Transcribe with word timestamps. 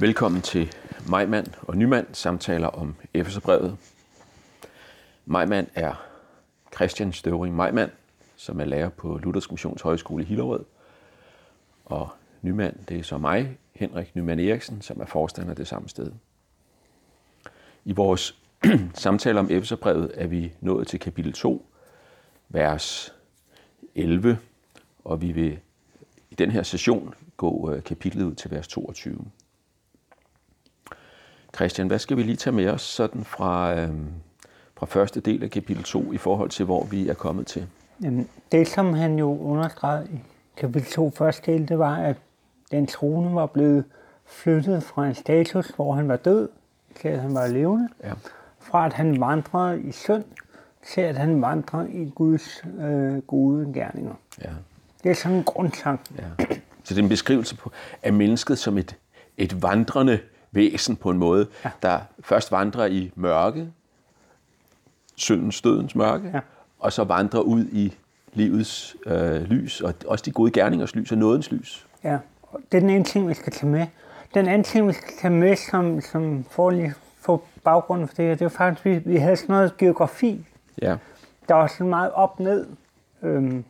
Velkommen 0.00 0.42
til 0.42 0.74
Majmand 1.08 1.46
og 1.62 1.76
Nymand 1.76 2.06
samtaler 2.12 2.68
om 2.68 2.94
Efeserbrevet. 3.14 3.76
Majmand 5.26 5.66
er 5.74 6.06
Christian 6.74 7.12
Støvring 7.12 7.56
Majmand, 7.56 7.90
som 8.36 8.60
er 8.60 8.64
lærer 8.64 8.88
på 8.88 9.18
Luthers 9.22 9.50
Missions 9.50 9.82
Højskole 9.82 10.22
i 10.24 10.26
Hillerød. 10.26 10.64
Og 11.84 12.08
Nymand, 12.42 12.76
det 12.88 12.98
er 12.98 13.02
så 13.02 13.18
mig, 13.18 13.58
Henrik 13.74 14.16
Nymand 14.16 14.40
Eriksen, 14.40 14.82
som 14.82 15.00
er 15.00 15.06
forstander 15.06 15.54
det 15.54 15.68
samme 15.68 15.88
sted. 15.88 16.12
I 17.84 17.92
vores 17.92 18.38
samtale 18.94 19.40
om 19.40 19.48
Efeserbrevet 19.50 20.10
er 20.14 20.26
vi 20.26 20.52
nået 20.60 20.86
til 20.86 21.00
kapitel 21.00 21.32
2, 21.32 21.66
vers 22.48 23.14
11, 23.94 24.38
og 25.04 25.22
vi 25.22 25.32
vil 25.32 25.58
i 26.30 26.34
den 26.34 26.50
her 26.50 26.62
session 26.62 27.14
gå 27.36 27.72
øh, 27.72 27.82
kapitlet 27.82 28.24
ud 28.24 28.34
til 28.34 28.50
vers 28.50 28.68
22. 28.68 29.24
Christian, 31.54 31.86
hvad 31.86 31.98
skal 31.98 32.16
vi 32.16 32.22
lige 32.22 32.36
tage 32.36 32.56
med 32.56 32.68
os 32.68 32.82
sådan 32.82 33.24
fra, 33.24 33.74
øh, 33.74 33.90
fra 34.76 34.86
første 34.86 35.20
del 35.20 35.42
af 35.42 35.50
kapitel 35.50 35.82
2 35.82 36.12
i 36.12 36.18
forhold 36.18 36.50
til, 36.50 36.64
hvor 36.64 36.84
vi 36.84 37.08
er 37.08 37.14
kommet 37.14 37.46
til? 37.46 37.66
Jamen, 38.02 38.28
det, 38.52 38.68
som 38.68 38.94
han 38.94 39.18
jo 39.18 39.38
understregede 39.38 40.08
i 40.12 40.18
kapitel 40.56 40.92
2 40.92 41.10
første 41.10 41.52
del, 41.52 41.68
det 41.68 41.78
var, 41.78 41.96
at 41.96 42.16
den 42.70 42.86
trone 42.86 43.34
var 43.34 43.46
blevet 43.46 43.84
flyttet 44.26 44.82
fra 44.82 45.06
en 45.06 45.14
status, 45.14 45.68
hvor 45.68 45.94
han 45.94 46.08
var 46.08 46.16
død, 46.16 46.48
til 47.00 47.08
at 47.08 47.20
han 47.20 47.34
var 47.34 47.46
levende. 47.46 47.88
Ja. 48.04 48.12
Fra 48.60 48.86
at 48.86 48.92
han 48.92 49.20
vandrede 49.20 49.82
i 49.82 49.92
synd, 49.92 50.24
til 50.86 51.00
at 51.00 51.16
han 51.16 51.42
vandrer 51.42 51.86
i 51.86 52.12
Guds 52.14 52.64
øh, 52.80 53.18
gode 53.18 53.72
gerninger. 53.74 54.14
Ja. 54.42 54.50
Det 55.02 55.10
er 55.10 55.14
sådan 55.14 55.36
en 55.36 55.44
grundsang. 55.44 56.00
ja. 56.18 56.44
Så 56.84 56.94
det 56.94 57.00
er 57.00 57.02
en 57.02 57.08
beskrivelse 57.08 57.56
på, 57.56 57.70
af 58.02 58.12
mennesket 58.12 58.58
som 58.58 58.78
et, 58.78 58.96
et 59.36 59.62
vandrende 59.62 60.18
væsen 60.52 60.96
på 60.96 61.10
en 61.10 61.18
måde, 61.18 61.46
ja. 61.64 61.70
der 61.82 62.00
først 62.20 62.52
vandrer 62.52 62.86
i 62.86 63.12
mørke, 63.14 63.68
syndens, 65.14 65.60
dødens 65.62 65.94
mørke, 65.94 66.30
Ja. 66.34 66.40
og 66.78 66.92
så 66.92 67.04
vandrer 67.04 67.40
ud 67.40 67.64
i 67.64 67.94
livets 68.32 68.96
øh, 69.06 69.42
lys, 69.42 69.80
og 69.80 69.94
også 70.06 70.22
de 70.24 70.30
gode 70.32 70.50
gerningers 70.50 70.94
lys 70.94 71.12
og 71.12 71.18
nådens 71.18 71.50
lys. 71.52 71.86
Ja, 72.04 72.18
det 72.72 72.76
er 72.76 72.80
den 72.80 72.90
ene 72.90 73.04
ting, 73.04 73.28
vi 73.28 73.34
skal 73.34 73.52
tage 73.52 73.70
med. 73.72 73.86
Den 74.34 74.48
anden 74.48 74.64
ting, 74.64 74.88
vi 74.88 74.92
skal 74.92 75.12
tage 75.20 75.34
med, 75.34 75.56
som, 75.56 76.00
som 76.00 76.44
får 76.50 76.70
lige 76.70 76.94
få 77.20 77.44
baggrunden 77.64 78.08
for 78.08 78.14
det 78.14 78.24
her, 78.24 78.34
det 78.34 78.44
er 78.44 78.48
faktisk, 78.48 78.86
at 78.86 78.92
vi, 79.06 79.10
vi 79.12 79.16
havde 79.16 79.36
sådan 79.36 79.52
noget 79.52 79.76
geografi, 79.76 80.46
Ja, 80.82 80.96
der 81.48 81.54
var 81.54 81.66
sådan 81.66 81.88
meget 81.88 82.12
op-ned, 82.12 82.66
øhm, 83.22 83.64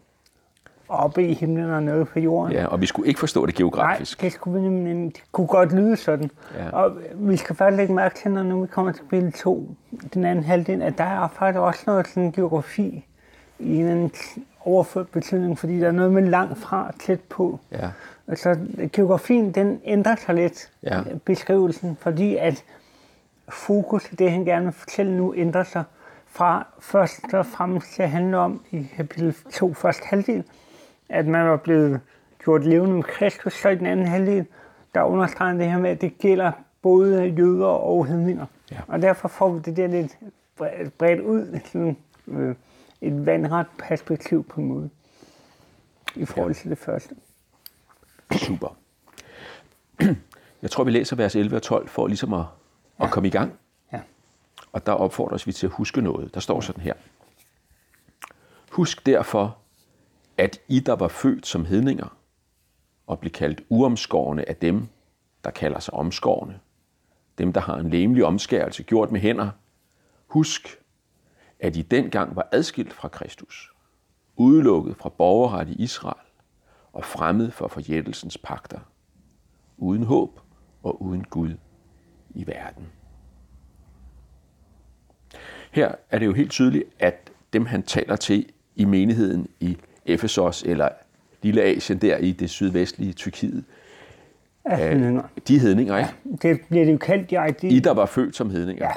oppe 0.91 1.27
i 1.29 1.35
himlen 1.35 1.71
og 1.71 1.83
nede 1.83 2.05
på 2.05 2.19
jorden. 2.21 2.53
ja 2.53 2.67
og 2.67 2.81
vi 2.81 2.87
skulle 2.87 3.09
ikke 3.09 3.21
forstå 3.21 3.47
det 3.47 3.55
geografisk. 3.55 4.19
Nej, 4.23 4.27
det, 4.29 4.33
skulle 4.33 4.61
vi 4.63 4.69
nemlig, 4.69 5.15
det 5.15 5.23
kunne 5.33 5.47
godt 5.47 5.73
lyde 5.73 5.97
sådan. 5.97 6.31
Ja. 6.59 6.71
Og 6.71 6.93
vi 7.15 7.37
skal 7.37 7.57
faktisk 7.57 7.77
lægge 7.77 7.95
mærke 7.95 8.15
til, 8.15 8.31
når 8.31 8.43
nu 8.43 8.61
vi 8.61 8.67
kommer 8.67 8.93
til 8.93 9.03
billede 9.11 9.31
2, 9.31 9.69
den 10.15 10.25
anden 10.25 10.45
halvdel, 10.45 10.83
at 10.83 10.99
der 10.99 11.05
er 11.05 11.29
faktisk 11.29 11.59
også 11.59 11.83
noget 11.87 12.07
sådan 12.09 12.33
geografi 12.33 13.07
i 13.59 13.77
en 13.77 14.13
overført 14.65 15.09
betydning, 15.09 15.59
fordi 15.59 15.81
der 15.81 15.87
er 15.89 15.93
noget 15.93 16.13
med 16.13 16.23
langt 16.23 16.59
fra 16.59 16.93
tæt 17.01 17.21
på. 17.21 17.61
Ja, 17.73 17.89
Altså, 18.29 18.57
geografien, 18.93 19.53
den 19.53 19.81
ændrer 19.85 20.17
sig 20.17 20.35
lidt, 20.35 20.71
Ja. 20.83 21.01
beskrivelsen, 21.25 21.97
fordi 22.01 22.37
at 22.37 22.65
fokus, 23.49 24.03
det 24.19 24.31
han 24.31 24.45
gerne 24.45 24.65
vil 24.65 24.73
fortælle 24.75 25.17
nu, 25.17 25.35
ændrer 25.37 25.65
sig 25.65 25.85
fra 26.27 26.67
først 26.81 27.21
og 27.35 27.47
fremmest 27.47 27.93
til 27.95 28.03
at 28.03 28.11
handle 28.11 28.39
om 28.39 28.61
i 28.71 28.87
kapitel 28.97 29.35
2, 29.53 29.75
første 29.75 30.03
halvdel, 30.07 30.45
at 31.11 31.27
man 31.27 31.49
var 31.49 31.57
blevet 31.57 32.01
gjort 32.45 32.65
levende 32.65 32.95
med 32.95 33.03
Kristus, 33.03 33.53
så 33.55 33.69
i 33.69 33.75
den 33.75 33.87
anden 33.87 34.07
halvdel, 34.07 34.47
der 34.95 35.03
understreger 35.03 35.59
det 35.59 35.71
her 35.71 35.79
med, 35.79 35.91
at 35.91 36.01
det 36.01 36.19
gælder 36.19 36.53
både 36.83 37.25
jøder 37.25 37.67
og 37.67 38.07
hedninger. 38.07 38.47
Ja. 38.71 38.81
Og 38.89 39.03
derfor 39.03 39.29
får 39.29 39.53
vi 39.53 39.61
det 39.61 39.77
der 39.77 39.87
lidt 39.87 40.19
bredt- 41.03 41.21
ud, 41.21 41.61
sådan, 41.65 41.97
øh, 42.29 42.55
et 43.01 43.27
vandret 43.27 43.67
perspektiv 43.79 44.45
på 44.45 44.61
en 44.61 44.67
måde, 44.67 44.91
i 46.15 46.25
forhold 46.25 46.55
til 46.55 46.71
det 46.71 46.79
første. 46.79 47.15
super. 48.33 48.77
Jeg 50.63 50.71
tror, 50.71 50.85
vi 50.85 50.91
læser 50.91 51.17
vers 51.17 51.37
11 51.37 51.57
og 51.57 51.63
12 51.63 51.89
for 51.89 52.07
ligesom 52.07 52.35
at, 52.35 52.45
at 53.01 53.11
komme 53.11 53.27
i 53.27 53.31
gang. 53.31 53.53
Ja. 53.93 54.01
Og 54.73 54.87
der 54.87 54.93
opfordres 54.93 55.47
vi 55.47 55.53
til 55.53 55.67
at 55.67 55.73
huske 55.73 56.01
noget. 56.01 56.35
Der 56.35 56.41
står 56.41 56.61
sådan 56.61 56.83
her. 56.83 56.95
Husk 58.71 59.07
derfor, 59.07 59.57
at 60.41 60.61
I, 60.69 60.81
der 60.81 60.93
var 60.93 61.09
født 61.09 61.47
som 61.47 61.65
hedninger, 61.65 62.17
og 63.07 63.19
blev 63.19 63.33
kaldt 63.33 63.63
uomskårne 63.69 64.49
af 64.49 64.57
dem, 64.57 64.87
der 65.45 65.51
kalder 65.51 65.79
sig 65.79 65.95
omskårne, 65.95 66.61
dem, 67.39 67.53
der 67.53 67.61
har 67.61 67.77
en 67.77 67.91
lemlig 67.91 68.25
omskærelse 68.25 68.83
gjort 68.83 69.13
med 69.13 69.21
hænder, 69.21 69.51
husk, 70.27 70.79
at 71.59 71.77
I 71.77 71.83
dengang 71.83 72.37
var 72.37 72.49
adskilt 72.53 72.93
fra 72.93 73.09
Kristus, 73.09 73.71
udelukket 74.37 74.97
fra 74.97 75.09
borgerret 75.09 75.69
i 75.69 75.83
Israel 75.83 76.27
og 76.93 77.05
fremmed 77.05 77.51
for 77.51 77.69
forjættelsens 77.69 78.39
pakter, 78.39 78.81
uden 79.77 80.03
håb 80.03 80.41
og 80.83 81.03
uden 81.03 81.25
Gud 81.25 81.57
i 82.31 82.47
verden. 82.47 82.87
Her 85.71 85.95
er 86.11 86.19
det 86.19 86.27
jo 86.27 86.33
helt 86.33 86.51
tydeligt, 86.51 86.85
at 86.99 87.31
dem 87.53 87.67
han 87.67 87.83
taler 87.83 88.17
til 88.17 88.53
i 88.77 88.85
menigheden 88.85 89.49
i 89.61 89.79
Efesos 90.07 90.63
eller 90.63 90.89
Lille 91.43 91.63
Asien 91.63 91.99
der 91.99 92.17
i 92.17 92.33
det 92.33 92.51
sydvestlige 92.51 93.13
Tyrkiet, 93.13 93.65
af 94.65 94.79
hedninger. 94.79 95.23
de 95.49 95.57
er 95.57 95.61
hedninger, 95.61 95.99
ikke? 95.99 96.11
Det 96.43 96.61
bliver 96.69 96.85
det 96.85 96.93
jo 96.93 96.99
kaldt 96.99 97.31
direkte 97.31 97.69
I, 97.69 97.79
der 97.79 97.95
var 97.95 98.07
født 98.07 98.37
som 98.37 98.51
hedninger. 98.51 98.85
ja, 98.85 98.93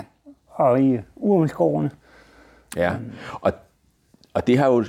og 0.47 0.81
i 0.81 0.99
uromskovene. 1.15 1.91
Ja, 2.75 2.93
og, 3.41 3.53
og 4.33 4.47
det 4.47 4.57
har 4.57 4.67
jo, 4.67 4.85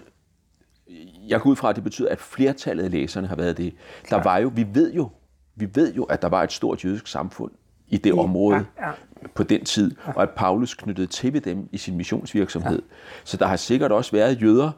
jeg 1.29 1.41
går 1.41 1.51
ud 1.51 1.57
fra, 1.57 1.71
at 1.71 1.77
det 1.77 1.85
betyder, 1.85 2.09
at 2.09 2.21
flertallet 2.21 2.85
af 2.85 2.91
læserne 2.91 3.27
har 3.27 3.37
været 3.37 3.57
det. 3.57 3.75
Der 4.11 4.23
var 4.23 4.39
jo, 4.39 4.53
vi 4.55 4.67
ved 4.73 4.93
jo, 4.93 5.09
vi 5.55 5.69
ved 5.75 5.95
jo, 5.95 6.05
at 6.05 6.23
der 6.23 6.29
var 6.29 6.43
et 6.43 6.53
stort 6.53 6.85
jødisk 6.85 7.07
samfund 7.07 7.51
i 7.89 7.97
det 7.97 8.13
område 8.13 8.67
ja, 8.79 8.87
ja. 8.87 8.93
på 9.35 9.43
den 9.43 9.65
tid, 9.65 9.97
og 10.07 10.23
at 10.23 10.31
Paulus 10.31 10.75
knyttede 10.75 11.07
til 11.07 11.33
ved 11.33 11.41
dem 11.41 11.69
i 11.73 11.79
sin 11.79 11.97
missionsvirksomhed. 11.97 12.83
Så 13.25 13.37
der 13.37 13.47
har 13.47 13.57
sikkert 13.57 13.93
også 13.93 14.13
været 14.13 14.43
jøder, 14.43 14.71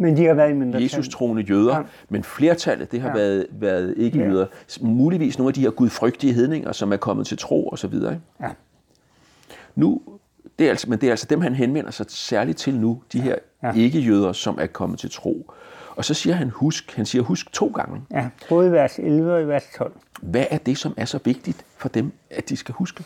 Men 0.00 0.16
de 0.16 0.24
har 0.26 0.34
været 0.34 0.50
i 0.50 0.52
mindretal. 0.52 0.82
Jesus 0.82 1.08
troende 1.08 1.42
jøder, 1.42 1.76
Ja. 1.76 1.82
men 2.08 2.24
flertallet, 2.24 2.92
det 2.92 3.00
har 3.00 3.08
Ja. 3.08 3.14
været, 3.14 3.46
været 3.50 3.94
ikke 3.96 4.18
Ja. 4.18 4.24
jøder. 4.28 4.46
Muligvis 4.80 5.38
nogle 5.38 5.48
af 5.50 5.54
de 5.54 5.60
her 5.60 5.70
gudfrygtige 5.70 6.32
hedninger, 6.32 6.72
som 6.72 6.92
er 6.92 6.96
kommet 6.96 7.26
til 7.26 7.38
tro 7.38 7.68
og 7.68 7.78
så 7.78 7.86
videre. 7.88 8.18
Ja. 8.40 8.48
Nu, 9.74 10.00
det 10.58 10.66
er 10.66 10.70
altså, 10.70 10.90
men 10.90 11.00
det 11.00 11.06
er 11.06 11.10
altså 11.10 11.26
dem, 11.30 11.40
han 11.40 11.54
henvender 11.54 11.90
sig 11.90 12.06
særligt 12.08 12.58
til 12.58 12.74
nu, 12.74 13.02
de 13.12 13.20
her 13.20 13.34
Ja. 13.62 13.72
ikke-jøder, 13.76 14.32
som 14.32 14.58
er 14.60 14.66
kommet 14.66 14.98
til 14.98 15.10
tro. 15.10 15.50
Og 15.96 16.04
så 16.04 16.14
siger 16.14 16.34
han 16.34 16.50
husk, 16.50 16.96
han 16.96 17.06
siger 17.06 17.22
husk 17.22 17.52
to 17.52 17.66
gange. 17.66 18.00
ja, 18.10 18.28
både 18.48 18.68
i 18.68 18.72
vers 18.72 18.98
11 18.98 19.34
og 19.34 19.42
i 19.42 19.44
vers 19.44 19.64
12. 19.78 19.92
Hvad 20.22 20.44
er 20.50 20.58
det, 20.58 20.78
som 20.78 20.94
er 20.96 21.04
så 21.04 21.18
vigtigt 21.24 21.64
for 21.76 21.88
dem, 21.88 22.12
at 22.30 22.48
de 22.48 22.56
skal 22.56 22.74
huske? 22.74 23.04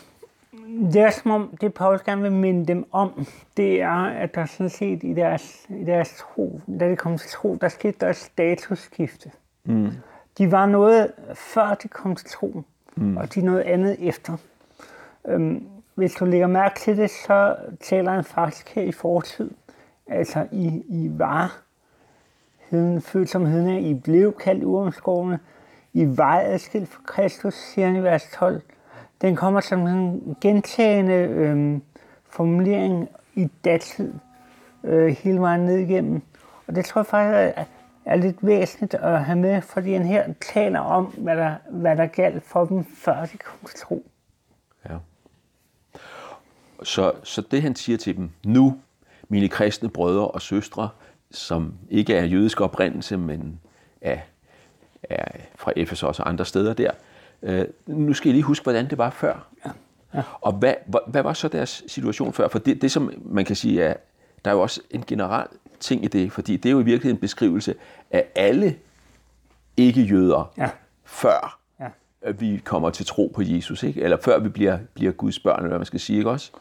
Det 0.75 1.01
er 1.01 1.09
som 1.09 1.31
om, 1.31 1.57
det 1.61 1.73
Paulus 1.73 2.01
gerne 2.01 2.21
vil 2.21 2.31
minde 2.31 2.65
dem 2.65 2.87
om, 2.91 3.25
det 3.57 3.81
er, 3.81 4.05
at 4.05 4.35
der 4.35 4.45
sådan 4.45 4.69
set 4.69 5.03
i 5.03 5.13
deres, 5.13 5.65
i 5.69 5.83
deres 5.83 6.15
tro, 6.17 6.61
da 6.79 6.89
de 6.89 6.95
kom 6.95 7.17
til 7.17 7.29
tro, 7.29 7.55
der 7.61 7.69
skete 7.69 7.97
der 7.99 8.09
et 8.09 8.15
statusskifte. 8.15 9.31
Mm. 9.63 9.91
De 10.37 10.51
var 10.51 10.65
noget 10.65 11.11
før 11.33 11.73
de 11.73 11.87
kom 11.87 12.15
til 12.15 12.29
tro, 12.29 12.63
mm. 12.95 13.17
og 13.17 13.33
de 13.33 13.39
er 13.39 13.43
noget 13.43 13.61
andet 13.61 14.07
efter. 14.07 14.37
Øhm, 15.27 15.67
hvis 15.95 16.13
du 16.13 16.25
lægger 16.25 16.47
mærke 16.47 16.79
til 16.79 16.97
det, 16.97 17.09
så 17.09 17.55
taler 17.81 18.11
han 18.11 18.23
faktisk 18.23 18.69
her 18.69 18.83
i 18.83 18.91
fortid. 18.91 19.51
Altså, 20.07 20.47
I, 20.51 20.83
I 20.87 21.09
var 21.13 21.61
heden, 22.69 23.01
født 23.01 23.29
som 23.29 23.45
hedne, 23.45 23.81
I 23.81 23.93
blev 23.93 24.33
kaldt 24.33 24.63
uromskårene, 24.63 25.39
I 25.93 26.17
var 26.17 26.39
adskilt 26.39 26.89
fra 26.89 27.01
Kristus, 27.05 27.53
siger 27.53 27.87
han 27.87 27.95
i 27.95 28.03
vers 28.03 28.29
12. 28.33 28.61
Den 29.25 29.35
kommer 29.35 29.61
som 29.61 29.87
en 29.87 30.37
gentagende 30.41 31.13
øh, 31.13 31.79
formulering 32.29 33.09
i 33.35 33.47
datid 33.63 34.13
øh, 34.83 35.07
hele 35.07 35.39
vejen 35.39 35.61
ned 35.61 35.77
igennem. 35.77 36.21
Og 36.67 36.75
det 36.75 36.85
tror 36.85 37.01
jeg 37.01 37.05
faktisk 37.05 37.57
er, 37.57 37.63
er 38.05 38.15
lidt 38.15 38.35
væsentligt 38.41 38.93
at 38.93 39.23
have 39.23 39.37
med, 39.37 39.61
fordi 39.61 39.93
han 39.93 40.05
her 40.05 40.33
taler 40.53 40.79
om, 40.79 41.05
hvad 41.05 41.37
der, 41.37 41.55
hvad 41.69 41.97
der 41.97 42.05
galt 42.05 42.43
for 42.43 42.65
dem, 42.65 42.85
før 42.95 43.25
de 43.25 43.37
kom 43.37 43.57
til 43.67 43.79
tro. 43.79 44.05
Ja. 44.89 44.97
Så, 46.83 47.11
så 47.23 47.41
det 47.41 47.61
han 47.61 47.75
siger 47.75 47.97
til 47.97 48.17
dem, 48.17 48.29
nu 48.43 48.79
mine 49.29 49.49
kristne 49.49 49.89
brødre 49.89 50.27
og 50.27 50.41
søstre, 50.41 50.89
som 51.31 51.73
ikke 51.89 52.15
er 52.15 52.23
jødisk 52.25 52.61
oprindelse, 52.61 53.17
men 53.17 53.59
er, 54.01 54.17
er 55.03 55.25
fra 55.55 55.71
Efesos 55.75 56.19
og 56.19 56.29
andre 56.29 56.45
steder 56.45 56.73
der, 56.73 56.91
øh, 57.45 57.65
nu 57.87 58.13
skal 58.13 58.29
I 58.29 58.33
lige 58.33 58.43
huske, 58.43 58.63
hvordan 58.63 58.89
det 58.89 58.97
var 58.97 59.09
før. 59.09 59.47
Ja. 59.65 59.71
Ja. 60.13 60.21
Og 60.41 60.53
hvad, 60.53 60.73
hvad, 60.85 60.99
hvad 61.07 61.23
var 61.23 61.33
så 61.33 61.47
deres 61.47 61.83
situation 61.87 62.33
før? 62.33 62.47
For 62.47 62.59
det, 62.59 62.81
det, 62.81 62.91
som 62.91 63.11
man 63.25 63.45
kan 63.45 63.55
sige, 63.55 63.83
er, 63.83 63.93
der 64.45 64.51
er 64.51 64.55
jo 64.55 64.61
også 64.61 64.81
en 64.91 65.03
generel 65.07 65.47
ting 65.79 66.03
i 66.03 66.07
det, 66.07 66.31
fordi 66.31 66.57
det 66.57 66.69
er 66.69 66.73
jo 66.73 66.79
i 66.79 66.83
virkeligheden 66.83 67.15
en 67.17 67.21
beskrivelse 67.21 67.75
af 68.11 68.25
alle 68.35 68.75
ikke-jøder 69.77 70.51
Ja. 70.57 70.69
før 71.03 71.59
Ja. 71.79 72.31
vi 72.31 72.61
kommer 72.65 72.89
til 72.89 73.05
tro 73.05 73.31
på 73.35 73.41
Jesus, 73.45 73.83
ikke? 73.83 74.01
eller 74.01 74.17
før 74.21 74.39
vi 74.39 74.49
bliver, 74.49 74.77
bliver 74.93 75.11
Guds 75.11 75.39
børn, 75.39 75.57
eller 75.57 75.67
hvad 75.67 75.79
man 75.79 75.85
skal 75.85 75.99
sige, 75.99 76.17
ikke 76.17 76.29
også? 76.29 76.51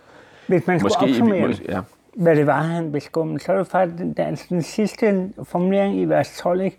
Hvis 0.46 0.66
man 0.66 0.80
skulle 0.80 0.94
Måske, 1.00 1.22
opsummere, 1.24 1.54
ja. 1.68 1.80
hvad 2.16 2.36
det 2.36 2.46
var, 2.46 2.62
han 2.62 2.92
beskummede, 2.92 3.40
så 3.44 3.52
er 3.52 3.56
det 3.58 3.66
faktisk 3.66 3.98
den, 3.98 4.12
den, 4.12 4.36
den 4.36 4.62
sidste 4.62 5.32
formulering 5.42 6.00
i 6.00 6.04
vers 6.04 6.38
12, 6.38 6.60
ikke? 6.60 6.78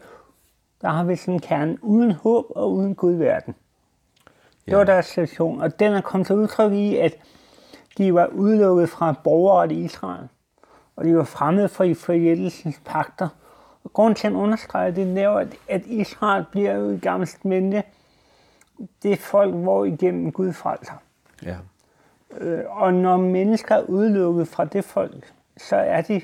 der 0.81 0.89
har 0.89 1.03
vi 1.03 1.15
sådan 1.15 1.33
en 1.33 1.39
kerne, 1.39 1.77
uden 1.81 2.11
håb 2.11 2.45
og 2.49 2.73
uden 2.73 2.95
Gud 2.95 3.13
verden. 3.13 3.55
Det 4.65 4.71
Ja. 4.71 4.77
var 4.77 4.83
deres 4.83 5.05
situation, 5.05 5.61
og 5.61 5.79
den 5.79 5.93
er 5.93 6.01
kommet 6.01 6.27
til 6.27 6.35
udtryk 6.35 6.71
i, 6.71 6.95
at 6.97 7.15
de 7.97 8.13
var 8.13 8.25
udelukket 8.25 8.89
fra 8.89 9.15
borgere 9.23 9.73
i 9.73 9.83
Israel, 9.83 10.27
og 10.95 11.05
de 11.05 11.17
var 11.17 11.23
fremmede 11.23 11.69
for 11.69 11.85
forjættelsens 11.97 12.81
pakter. 12.85 13.27
Og 13.83 13.93
grunden 13.93 14.15
til 14.15 14.27
at 14.27 14.33
understrege 14.33 14.91
det, 14.91 15.17
er 15.23 15.29
at, 15.29 15.47
at 15.69 15.85
Israel 15.85 16.45
bliver 16.51 16.73
jo 16.73 16.89
i 16.89 16.97
gammelt 16.97 17.45
mente 17.45 17.83
det 19.03 19.19
folk, 19.19 19.53
hvor 19.53 19.85
igennem 19.85 20.31
Gud 20.31 20.53
frelser. 20.53 20.93
ja. 21.45 21.55
Øh, 22.37 22.63
Og 22.67 22.93
når 22.93 23.17
mennesker 23.17 23.75
er 23.75 23.81
udelukket 23.81 24.47
fra 24.47 24.65
det 24.65 24.85
folk, 24.85 25.33
så 25.57 25.75
er 25.75 26.01
de 26.01 26.21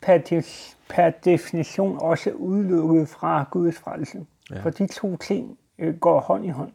per, 0.00 0.18
de, 0.18 0.42
per 0.88 1.10
definition 1.10 1.98
også 2.00 2.30
udelukket 2.30 3.08
fra 3.08 3.44
Guds 3.50 3.76
frelse. 3.78 4.26
Ja. 4.50 4.60
For 4.60 4.70
de 4.70 4.86
to 4.86 5.16
ting 5.16 5.58
øh, 5.78 5.96
går 5.98 6.20
hånd 6.20 6.44
i 6.44 6.48
hånd. 6.48 6.72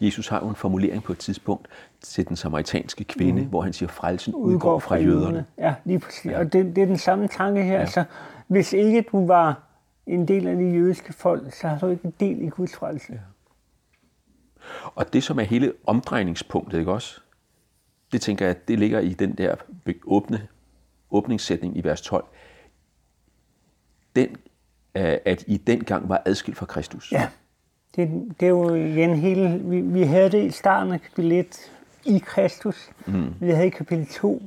Jesus 0.00 0.28
har 0.28 0.40
jo 0.40 0.48
en 0.48 0.54
formulering 0.54 1.02
på 1.02 1.12
et 1.12 1.18
tidspunkt 1.18 1.68
til 2.00 2.28
den 2.28 2.36
samaritanske 2.36 3.04
kvinde, 3.04 3.42
mm. 3.42 3.48
hvor 3.48 3.62
han 3.62 3.72
siger, 3.72 3.88
frelsen 3.88 4.34
udgår 4.34 4.78
fra 4.78 4.96
jøderne. 4.96 5.46
Ja, 5.58 5.74
lige 5.84 5.98
præcis. 5.98 6.26
Ja. 6.26 6.38
Og 6.38 6.52
det, 6.52 6.76
det 6.76 6.82
er 6.82 6.86
den 6.86 6.98
samme 6.98 7.28
tanke 7.28 7.62
her. 7.62 7.74
Ja. 7.74 7.80
Altså, 7.80 8.04
hvis 8.46 8.72
ikke 8.72 9.04
du 9.12 9.26
var 9.26 9.62
en 10.06 10.28
del 10.28 10.46
af 10.46 10.56
det 10.56 10.74
jødiske 10.74 11.12
folk, 11.12 11.54
så 11.54 11.68
har 11.68 11.78
du 11.78 11.88
ikke 11.88 12.04
en 12.04 12.14
del 12.20 12.42
i 12.42 12.48
Guds 12.48 12.76
frelse. 12.76 13.12
Ja. 13.12 13.18
Og 14.94 15.12
det, 15.12 15.22
som 15.22 15.38
er 15.38 15.44
hele 15.44 15.72
omdrejningspunktet, 15.86 16.78
ikke 16.78 16.92
også? 16.92 17.20
Det 18.12 18.20
tænker 18.20 18.46
jeg, 18.46 18.68
det 18.68 18.78
ligger 18.78 19.00
i 19.00 19.12
den 19.12 19.34
der 19.34 19.54
åbne, 20.04 20.48
åbningssætning 21.10 21.76
i 21.76 21.84
vers 21.84 22.02
12. 22.02 22.24
Den, 24.16 24.28
øh, 24.94 25.16
at 25.24 25.44
I 25.46 25.56
dengang 25.56 26.08
var 26.08 26.22
adskilt 26.24 26.58
fra 26.58 26.66
Kristus. 26.66 27.12
Ja, 27.12 27.28
det, 27.98 28.24
det 28.40 28.46
er 28.46 28.50
jo 28.50 28.74
igen 28.74 29.14
hele... 29.14 29.60
Vi, 29.64 29.80
vi 29.80 30.02
havde 30.02 30.30
det 30.30 30.44
i 30.44 30.50
starten 30.50 30.92
af 30.92 31.00
kapitel 31.02 31.32
1 31.32 31.72
i 32.04 32.18
Kristus. 32.26 32.90
Mm. 33.06 33.34
Vi 33.40 33.50
havde 33.50 33.66
i 33.66 33.70
kapitel 33.70 34.06
2, 34.06 34.42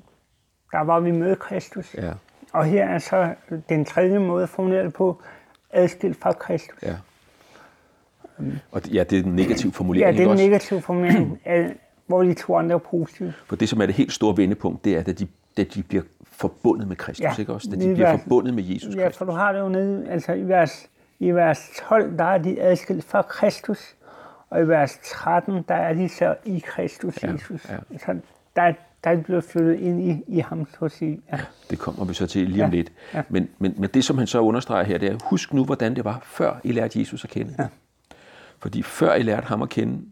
der 0.71 0.79
var 0.79 0.99
vi 0.99 1.11
med 1.11 1.35
Kristus. 1.35 1.95
Ja. 1.97 2.11
Og 2.53 2.65
her 2.65 2.85
er 2.87 2.99
så 2.99 3.33
den 3.69 3.85
tredje 3.85 4.19
måde 4.19 4.43
at 4.43 4.49
formulere 4.49 4.83
det 4.83 4.93
på, 4.93 5.21
adskilt 5.73 6.17
fra 6.21 6.31
Kristus. 6.33 6.77
ja. 6.83 6.95
Og 8.71 8.81
ja, 8.87 9.03
det 9.03 9.19
er 9.19 9.23
den 9.23 9.35
negative 9.35 9.71
Ja, 9.73 9.77
formulering, 9.77 10.17
det 10.17 10.25
er 10.27 10.31
en 10.31 10.37
negativ 10.37 10.81
formulering, 10.81 11.39
hvor 12.07 12.23
de 12.23 12.33
to 12.33 12.55
andre 12.55 12.73
er 12.75 12.77
positive. 12.79 13.33
For 13.45 13.55
det, 13.55 13.69
som 13.69 13.81
er 13.81 13.85
det 13.85 13.95
helt 13.95 14.13
store 14.13 14.37
vendepunkt, 14.37 14.85
det 14.85 14.95
er, 14.95 14.99
at 14.99 15.19
de, 15.19 15.27
at 15.57 15.73
de 15.73 15.83
bliver 15.83 16.03
forbundet 16.31 16.87
med 16.87 16.95
Kristus, 16.95 17.23
Ja, 17.23 17.33
ikke 17.39 17.53
også? 17.53 17.69
At 17.73 17.81
de 17.81 17.93
bliver 17.93 18.11
vers- 18.11 18.21
forbundet 18.21 18.53
med 18.53 18.63
Jesus 18.63 18.95
Ja, 18.95 19.01
Kristus. 19.03 19.17
for 19.17 19.25
du 19.25 19.31
har 19.31 19.51
det 19.51 19.59
jo 19.59 19.69
nede, 19.69 20.09
altså 20.09 20.33
i 20.33 20.47
vers, 20.47 20.89
i 21.21 21.31
vers 21.31 21.69
12, 21.89 22.17
der 22.17 22.23
er 22.23 22.37
de 22.37 22.61
adskilt 22.61 23.03
fra 23.05 23.21
Kristus, 23.21 23.95
og 24.49 24.61
i 24.61 24.67
vers 24.67 24.99
13, 25.03 25.63
der 25.67 25.75
er 25.75 25.93
de 25.93 26.09
så 26.09 26.35
i 26.45 26.59
Kristus 26.59 27.23
Ja, 27.23 27.31
Jesus. 27.31 27.69
ja. 27.69 27.77
Så 27.97 28.19
der, 28.55 28.73
der 29.03 29.09
er 29.09 29.15
de 29.15 29.23
blevet 29.23 29.43
flyttet 29.43 29.79
ind 29.79 30.01
i, 30.01 30.23
i 30.27 30.39
ham, 30.39 30.67
så 30.79 30.85
at 30.85 30.91
sige. 30.91 31.21
Ja. 31.31 31.39
Det 31.69 31.79
kommer 31.79 32.05
vi 32.05 32.13
så 32.13 32.27
til 32.27 32.49
lige 32.49 32.63
om 32.65 32.69
Ja, 32.71 32.75
lidt. 32.75 32.91
ja. 33.13 33.23
Men, 33.29 33.49
men, 33.59 33.73
men 33.77 33.89
det, 33.89 34.03
som 34.05 34.17
han 34.17 34.27
så 34.27 34.39
understreger 34.39 34.83
her, 34.83 34.97
det 34.97 35.09
er, 35.11 35.17
husk 35.23 35.53
nu, 35.53 35.65
hvordan 35.65 35.95
det 35.95 36.05
var, 36.05 36.19
før 36.25 36.59
I 36.63 36.71
lærte 36.71 36.99
Jesus 36.99 37.23
at 37.23 37.29
kende. 37.29 37.55
Ja. 37.59 37.67
Fordi 38.59 38.81
før 38.83 39.13
I 39.13 39.21
lærte 39.23 39.47
ham 39.47 39.61
at 39.61 39.69
kende, 39.69 40.05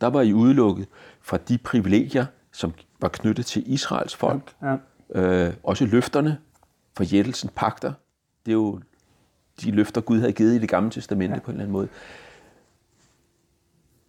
der 0.00 0.06
var 0.06 0.20
I 0.20 0.32
udelukket 0.32 0.86
fra 1.20 1.36
de 1.36 1.58
privilegier, 1.58 2.26
som 2.52 2.74
var 3.00 3.08
knyttet 3.08 3.46
til 3.46 3.72
Israels 3.72 4.16
folk. 4.16 4.52
Ja. 4.62 4.76
Øh, 5.20 5.52
også 5.62 5.86
løfterne 5.86 6.38
for 6.96 7.04
jættelsen 7.04 7.50
pagter. 7.56 7.92
Det 8.46 8.52
er 8.52 8.56
jo 8.56 8.80
de 9.62 9.70
løfter, 9.70 10.00
Gud 10.00 10.18
havde 10.20 10.32
givet 10.32 10.54
i 10.54 10.58
det 10.58 10.68
gamle 10.68 10.90
testamente 10.90 11.34
ja. 11.34 11.40
på 11.40 11.50
en 11.50 11.54
eller 11.54 11.62
anden 11.64 11.72
måde. 11.72 11.88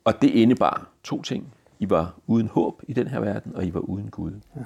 Og 0.05 0.21
det 0.21 0.27
indebar 0.29 0.87
to 1.03 1.21
ting. 1.21 1.53
I 1.79 1.89
var 1.89 2.13
uden 2.27 2.47
håb 2.47 2.81
i 2.87 2.93
den 2.93 3.07
her 3.07 3.19
verden, 3.19 3.55
og 3.55 3.65
I 3.65 3.73
var 3.73 3.79
uden 3.79 4.09
Gud. 4.09 4.31
Ja. 4.55 4.61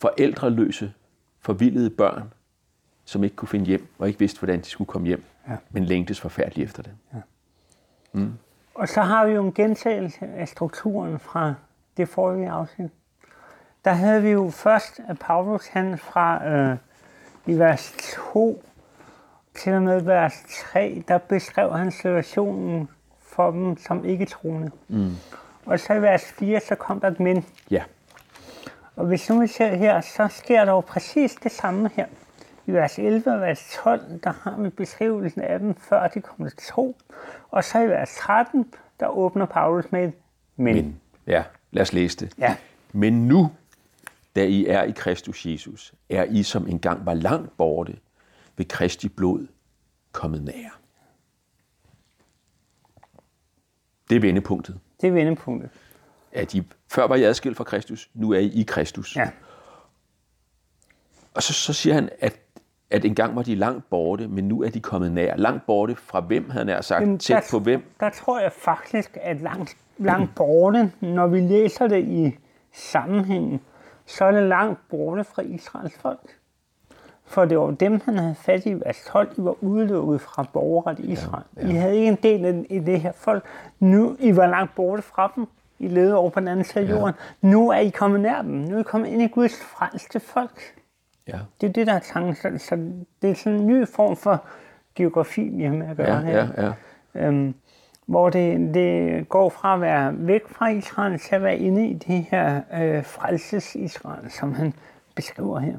Forældreløse, 0.00 0.92
forvildede 1.40 1.90
børn, 1.90 2.32
som 3.04 3.24
ikke 3.24 3.36
kunne 3.36 3.48
finde 3.48 3.66
hjem, 3.66 3.86
og 3.98 4.08
ikke 4.08 4.18
vidste, 4.18 4.38
hvordan 4.38 4.60
de 4.60 4.64
skulle 4.64 4.88
komme 4.88 5.06
hjem, 5.08 5.24
Ja. 5.48 5.56
men 5.70 5.84
længtes 5.84 6.20
forfærdeligt 6.20 6.64
efter 6.68 6.82
det. 6.82 6.92
Og 8.74 8.88
så 8.88 9.02
har 9.02 9.26
vi 9.26 9.32
jo 9.32 9.44
en 9.46 9.54
gentagelse 9.54 10.26
af 10.26 10.48
strukturen 10.48 11.18
fra 11.18 11.54
det 11.96 12.08
forrige 12.08 12.50
afsnit. 12.50 12.90
Der 13.84 13.92
havde 13.92 14.22
vi 14.22 14.28
jo 14.28 14.50
først, 14.50 15.00
at 15.08 15.18
Paulus 15.18 15.66
han 15.66 15.98
fra 15.98 16.48
øh, 16.48 16.76
i 17.48 17.58
vers 17.58 17.94
2 18.32 18.62
til 19.54 19.72
og 19.72 19.82
med 19.82 20.00
vers 20.00 20.32
3, 20.72 21.02
der 21.08 21.18
beskrev 21.18 21.72
han 21.72 21.92
situationen 21.92 22.88
for 23.20 23.50
dem 23.50 23.76
som 23.76 24.04
ikke 24.04 24.26
troende. 24.26 24.70
Mm. 24.88 25.10
Og 25.66 25.80
så 25.80 25.94
i 25.94 26.02
vers 26.02 26.22
4, 26.38 26.60
så 26.60 26.74
kom 26.74 27.00
der 27.00 27.10
et 27.10 27.20
men. 27.20 27.44
Ja, 27.70 27.82
Og 28.96 29.06
hvis 29.06 29.30
nu 29.30 29.40
vi 29.40 29.46
ser 29.46 29.74
her, 29.74 30.00
så 30.00 30.28
sker 30.30 30.64
der 30.64 30.72
jo 30.72 30.80
præcis 30.80 31.34
det 31.34 31.52
samme 31.52 31.90
her. 31.94 32.06
I 32.66 32.72
vers 32.72 32.98
11 32.98 33.32
og 33.32 33.40
vers 33.40 33.78
12, 33.82 34.00
der 34.24 34.32
har 34.42 34.62
vi 34.62 34.68
beskrivelsen 34.68 35.40
af 35.40 35.58
dem, 35.58 35.74
før 35.74 36.08
de 36.08 36.20
kom 36.20 36.48
til 36.48 36.58
tro. 36.58 36.96
Og 37.50 37.64
så 37.64 37.78
i 37.78 37.88
vers 37.88 38.14
13, 38.14 38.66
der 39.00 39.06
åbner 39.06 39.46
Paulus 39.46 39.92
med 39.92 40.04
et 40.04 40.12
men. 40.56 40.74
men, 40.74 41.00
ja, 41.26 41.42
lad 41.70 41.82
os 41.82 41.92
læse 41.92 42.16
det. 42.16 42.34
Ja. 42.38 42.56
Men 42.92 43.28
nu, 43.28 43.50
da 44.36 44.44
I 44.44 44.66
er 44.66 44.82
i 44.82 44.90
Kristus 44.90 45.46
Jesus, 45.46 45.94
er 46.08 46.24
I, 46.24 46.42
som 46.42 46.68
engang 46.68 47.06
var 47.06 47.14
langt 47.14 47.56
borte, 47.56 47.98
ved 48.56 48.66
Kristi 48.66 49.08
blod 49.08 49.46
kommet 50.12 50.42
nær. 50.42 50.80
Det 54.10 54.16
er 54.16 54.20
vendepunktet. 54.20 54.80
Det 55.00 55.08
er 55.08 55.12
vendepunktet. 55.12 55.70
At 56.32 56.54
I, 56.54 56.62
før 56.88 57.06
var 57.06 57.16
I 57.16 57.22
adskilt 57.22 57.56
fra 57.56 57.64
Kristus, 57.64 58.10
nu 58.14 58.30
er 58.30 58.38
I 58.38 58.46
i 58.46 58.62
Kristus. 58.62 59.16
Ja. 59.16 59.30
Og 61.34 61.42
så, 61.42 61.52
så 61.52 61.72
siger 61.72 61.94
han, 61.94 62.08
at, 62.20 62.40
at 62.90 63.04
engang 63.04 63.36
var 63.36 63.42
de 63.42 63.54
langt 63.54 63.90
borte, 63.90 64.28
men 64.28 64.48
nu 64.48 64.62
er 64.62 64.70
de 64.70 64.80
kommet 64.80 65.12
nær. 65.12 65.36
Langt 65.36 65.66
borte 65.66 65.96
fra 65.96 66.20
hvem, 66.20 66.50
havde 66.50 66.72
han 66.72 66.82
sagt. 66.82 67.00
Jamen, 67.00 67.18
Tæt 67.18 67.36
der, 67.36 67.48
på 67.50 67.58
hvem? 67.58 67.82
Der 68.00 68.10
tror 68.10 68.40
jeg 68.40 68.52
faktisk, 68.52 69.18
at 69.20 69.40
langt, 69.40 69.76
langt 69.98 70.34
borte, 70.34 70.92
når 71.00 71.26
vi 71.26 71.40
læser 71.40 71.86
det 71.86 72.04
i 72.04 72.36
sammenhængen, 72.72 73.60
så 74.08 74.24
er 74.24 74.30
det 74.30 74.42
langt 74.42 74.80
borte 74.90 75.24
fra 75.24 75.42
Israels 75.42 75.98
folk. 75.98 76.38
For 77.24 77.44
det 77.44 77.58
var 77.58 77.70
dem, 77.70 78.00
han 78.04 78.18
havde 78.18 78.34
fat 78.34 78.66
i 78.66 78.74
12, 79.06 79.36
de 79.36 79.44
var 79.44 79.56
udelukket 79.64 80.20
fra 80.20 80.46
borgerret 80.52 80.98
i 80.98 81.12
Israel. 81.12 81.44
Ja, 81.56 81.62
ja. 81.62 81.68
I 81.68 81.72
havde 81.72 81.96
ikke 81.96 82.08
en 82.08 82.18
del 82.22 82.66
i 82.70 82.78
det 82.78 83.00
her 83.00 83.12
folk. 83.12 83.44
Nu 83.78 84.16
I 84.18 84.36
var 84.36 84.46
langt 84.46 84.74
borte 84.74 85.02
fra 85.02 85.32
dem. 85.36 85.46
I 85.78 85.88
levede 85.88 86.14
over 86.16 86.30
på 86.30 86.40
den 86.40 86.48
anden 86.48 86.64
side 86.64 86.84
af 86.84 86.90
jorden. 86.90 87.14
Nu 87.40 87.70
er 87.70 87.78
I 87.78 87.88
kommet 87.88 88.20
nær 88.20 88.42
dem. 88.42 88.50
Nu 88.50 88.76
er 88.76 88.80
I 88.80 88.82
kommet 88.82 89.08
ind 89.08 89.22
i 89.22 89.26
Guds 89.26 89.62
frelste 89.62 90.20
folk. 90.20 90.74
Ja, 91.28 91.38
Det 91.60 91.68
er 91.68 91.72
det, 91.72 91.86
der 91.86 91.92
er 91.92 91.98
tanken. 91.98 92.34
Så, 92.34 92.50
så 92.58 92.76
det 93.22 93.30
er 93.30 93.34
sådan 93.34 93.58
en 93.58 93.66
ny 93.66 93.88
form 93.88 94.16
for 94.16 94.44
geografi, 94.94 95.48
vi 95.48 95.64
har 95.64 95.72
med 95.72 95.86
at 95.86 95.96
gøre 95.96 96.16
ja, 96.16 96.20
her. 96.20 96.48
ja. 96.58 96.72
ja. 97.14 97.26
Øhm, 97.26 97.54
hvor 98.08 98.30
det, 98.30 98.74
det 98.74 99.28
går 99.28 99.48
fra 99.48 99.74
at 99.74 99.80
være 99.80 100.14
væk 100.26 100.48
fra 100.48 100.68
Israel 100.68 101.18
til 101.18 101.34
at 101.34 101.42
være 101.42 101.58
inde 101.58 101.88
i 101.88 101.94
det 101.94 102.26
her 102.30 102.62
øh, 102.74 103.04
frelses-Israel, 103.04 104.30
som 104.30 104.54
han 104.54 104.74
beskriver 105.14 105.58
her. 105.58 105.78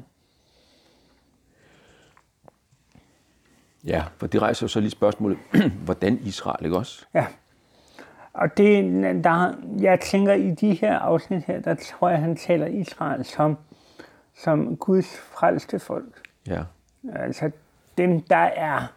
Ja, 3.84 4.04
for 4.16 4.26
det 4.26 4.42
rejser 4.42 4.64
jo 4.64 4.68
så 4.68 4.80
lige 4.80 4.90
spørgsmålet, 4.90 5.38
hvordan 5.84 6.18
Israel, 6.18 6.64
ikke 6.64 6.76
også? 6.76 7.06
Ja. 7.14 7.26
Og 8.32 8.56
det, 8.56 8.84
der, 9.24 9.54
jeg 9.80 10.00
tænker, 10.00 10.32
i 10.32 10.50
de 10.50 10.74
her 10.74 10.98
afsnit 10.98 11.44
her, 11.44 11.60
der 11.60 11.74
tror 11.74 12.08
jeg, 12.08 12.18
han 12.18 12.36
taler 12.36 12.66
Israel 12.66 13.24
som, 13.24 13.58
som 14.34 14.76
Guds 14.76 15.18
frelste 15.18 15.78
folk. 15.78 16.28
Ja, 16.46 16.62
Altså 17.12 17.50
dem, 17.98 18.20
der 18.20 18.36
er 18.36 18.92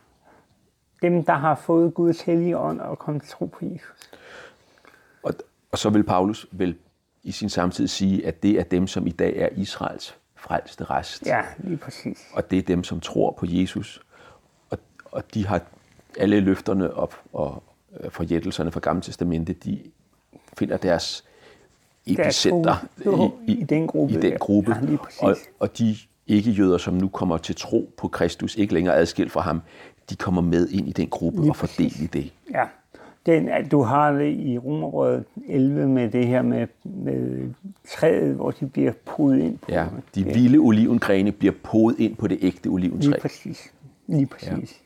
dem, 1.04 1.24
der 1.24 1.34
har 1.34 1.56
fået 1.56 1.94
Guds 1.94 2.22
hellige 2.22 2.58
ånd 2.58 2.80
og 2.80 3.00
kommet 3.00 3.24
til 3.24 3.32
tro 3.32 3.46
på 3.46 3.60
Jesus. 3.62 4.10
og, 5.24 5.34
og 5.72 5.78
så 5.78 5.90
vil 5.90 6.04
Paulus 6.04 6.48
vel 6.52 6.76
i 7.24 7.32
sin 7.32 7.50
samtid 7.50 7.88
sige, 7.88 8.28
at 8.28 8.44
det 8.44 8.60
er 8.60 8.64
dem, 8.64 8.88
som 8.88 9.08
i 9.08 9.12
dag 9.12 9.38
er 9.38 9.50
Israels 9.56 10.16
frelste 10.36 10.84
rest. 10.84 11.26
Ja, 11.26 11.42
lige 11.58 11.78
præcis. 11.78 12.20
Og 12.34 12.52
det 12.52 12.58
er 12.58 12.62
dem, 12.62 12.84
som 12.84 13.00
tror 13.00 13.32
på 13.32 13.46
Jesus. 13.50 14.02
Og, 14.70 14.78
og 15.12 15.34
de 15.34 15.48
har 15.48 15.62
alle 16.20 16.40
løfterne 16.40 16.94
op 16.94 17.16
og 17.34 17.64
øh, 18.00 18.12
forjættelserne 18.12 18.72
fra 18.72 18.80
Gamle 18.80 19.02
Testamente, 19.02 19.54
de 19.54 19.80
finder 20.58 20.78
deres 20.78 21.24
epicenter 22.06 22.76
fod- 23.04 23.32
i 23.48 23.64
den 23.64 23.88
gruppe, 23.88 24.14
I 24.14 24.18
den 24.18 24.40
gruppe. 24.40 24.76
Ja, 24.92 24.98
og, 25.28 25.36
og 25.60 25.78
de 25.78 25.96
ikke-jøder, 26.28 26.78
som 26.78 26.94
nu 26.94 27.08
kommer 27.08 27.38
til 27.38 27.56
tro 27.56 27.94
på 27.98 28.08
Kristus, 28.08 28.56
ikke 28.56 28.74
længere 28.74 28.96
adskilt 28.96 29.32
fra 29.32 29.42
ham, 29.42 29.62
de 30.10 30.16
kommer 30.16 30.42
med 30.42 30.70
ind 30.70 30.88
i 30.88 30.92
den 30.92 31.10
gruppe 31.10 31.42
Lige 31.42 31.52
og 31.52 31.56
får 31.56 31.70
del 31.78 32.04
i 32.04 32.06
det. 32.06 32.34
Ja. 32.54 32.64
Den, 33.26 33.50
at 33.50 33.72
du 33.72 33.82
har 33.82 34.12
det 34.12 34.40
i 34.40 34.58
Romerrådet 34.58 35.24
11 35.48 35.88
med 35.88 36.12
det 36.12 36.28
her 36.28 36.42
med, 36.42 36.68
med 36.84 37.50
træet, 37.88 38.36
hvor 38.36 38.52
de 38.52 38.68
bliver 38.68 38.92
podet 39.06 39.40
ind 39.40 39.58
på. 39.58 39.72
Ja, 39.72 39.88
de 40.16 40.24
vilde 40.24 40.58
olivengrene 40.58 41.32
bliver 41.32 41.54
podet 41.64 42.00
ind 42.00 42.16
på 42.16 42.28
det 42.28 42.38
ægte 42.42 42.68
oliventræ. 42.68 43.10
Lige 43.10 43.20
præcis. 43.22 43.74
Lige 44.08 44.26
præcis. 44.26 44.82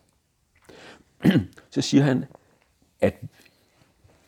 Så 1.69 1.81
siger 1.81 2.03
han, 2.03 2.25
at, 3.01 3.21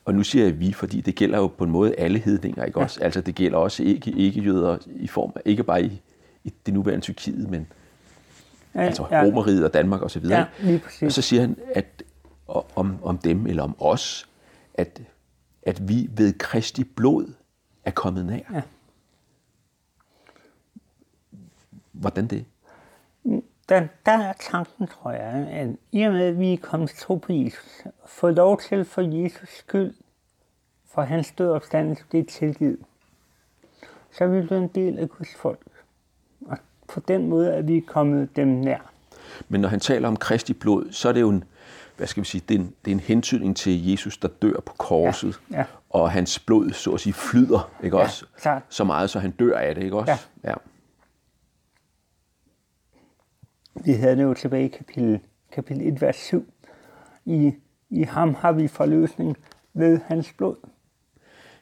og 0.05 0.15
nu 0.15 0.23
siger 0.23 0.45
jeg 0.45 0.59
vi, 0.59 0.73
fordi 0.73 1.01
det 1.01 1.15
gælder 1.15 1.37
jo 1.37 1.47
på 1.47 1.63
en 1.63 1.71
måde 1.71 1.95
alle 1.95 2.19
hedninger, 2.19 2.63
ikke 2.63 2.79
også? 2.79 3.03
Altså 3.03 3.21
det 3.21 3.35
gælder 3.35 3.57
også 3.57 3.83
ikke, 3.83 4.11
ikke 4.11 4.41
jøder 4.41 4.77
i 4.95 5.07
form 5.07 5.31
af, 5.35 5.41
ikke 5.45 5.63
bare 5.63 5.83
i, 5.83 6.01
i 6.43 6.53
det 6.65 6.73
nuværende 6.73 7.03
Tyrkiet, 7.03 7.49
men 7.49 7.67
Ja, 8.75 8.79
altså 8.79 9.07
ja, 9.11 9.23
Romeriet 9.23 9.65
og 9.65 9.73
Danmark 9.73 10.01
osv. 10.01 10.25
Ja, 10.25 10.45
præcis. 10.83 11.03
Og 11.03 11.11
så 11.11 11.21
siger 11.21 11.41
han, 11.41 11.57
at 11.75 12.03
om, 12.75 13.03
om 13.03 13.17
dem 13.17 13.47
eller 13.47 13.63
om 13.63 13.75
os, 13.79 14.29
at, 14.73 15.01
at 15.63 15.87
vi 15.89 16.09
ved 16.11 16.33
Kristi 16.33 16.83
blod 16.83 17.33
er 17.85 17.91
kommet 17.91 18.25
nær. 18.25 18.39
Ja. 18.53 18.61
Hvordan 21.91 22.27
det? 22.27 22.45
der, 23.69 23.87
der 24.05 24.11
er 24.11 24.33
tanken, 24.39 24.87
tror 24.87 25.11
jeg, 25.11 25.47
at 25.51 25.69
i 25.91 26.03
og 26.03 26.11
med, 26.11 26.21
at 26.21 26.39
vi 26.39 26.53
er 26.53 26.57
kommet 26.57 26.89
tro 26.89 27.15
på 27.15 27.33
Jesus, 27.33 27.83
få 28.05 28.29
lov 28.29 28.59
til 28.61 28.85
for 28.85 29.01
Jesus 29.01 29.49
skyld, 29.49 29.93
for 30.85 31.01
hans 31.01 31.31
død 31.31 31.49
og 31.49 31.55
opstandelse, 31.55 32.03
er 32.13 32.23
tilgivet, 32.29 32.79
så 34.11 34.23
er 34.23 34.27
vi 34.27 34.41
blevet 34.41 34.63
en 34.63 34.67
del 34.67 34.99
af 34.99 35.09
Guds 35.09 35.35
folk. 35.35 35.59
Og 36.89 36.93
på 36.93 36.99
den 37.07 37.27
måde 37.27 37.51
er 37.51 37.61
vi 37.61 37.79
kommet 37.79 38.35
dem 38.35 38.47
nær. 38.47 38.91
Men 39.49 39.61
når 39.61 39.69
han 39.69 39.79
taler 39.79 40.07
om 40.07 40.15
Kristi 40.17 40.53
blod, 40.53 40.91
så 40.91 41.09
er 41.09 41.13
det 41.13 41.21
jo 41.21 41.29
en, 41.29 41.43
hvad 41.97 42.07
skal 42.07 42.23
vi 42.23 42.27
sige, 42.27 42.43
det 42.49 42.55
er 42.55 42.59
en, 42.59 42.73
det 42.85 42.91
er 42.91 42.95
en 42.95 42.99
hentydning 42.99 43.57
til 43.57 43.89
Jesus, 43.91 44.17
der 44.17 44.27
dør 44.27 44.59
på 44.65 44.73
korset, 44.77 45.39
Ja, 45.51 45.57
ja. 45.57 45.63
og 45.89 46.11
hans 46.11 46.39
blod, 46.39 46.71
så 46.71 46.91
at 46.91 46.99
sige, 46.99 47.13
flyder, 47.13 47.71
ikke 47.83 47.97
Ja, 47.97 48.03
også? 48.03 48.25
klart. 48.41 48.61
Så 48.69 48.83
meget, 48.83 49.09
så 49.09 49.19
han 49.19 49.31
dør 49.31 49.57
af 49.57 49.75
det, 49.75 49.83
ikke 49.83 49.97
også? 49.97 50.13
Ja. 50.43 50.49
ja. 50.49 50.55
Vi 53.85 53.91
havde 53.93 54.15
det 54.15 54.23
jo 54.23 54.33
tilbage 54.33 54.65
i 54.65 54.67
kapitel, 54.67 55.19
kapitel 55.51 55.87
1, 55.87 56.01
vers 56.01 56.15
7. 56.15 56.53
I, 57.25 57.53
I 57.89 58.03
ham 58.03 58.33
har 58.33 58.51
vi 58.51 58.67
forløsning 58.67 59.37
ved 59.73 59.99
hans 60.07 60.33
blod. 60.37 60.55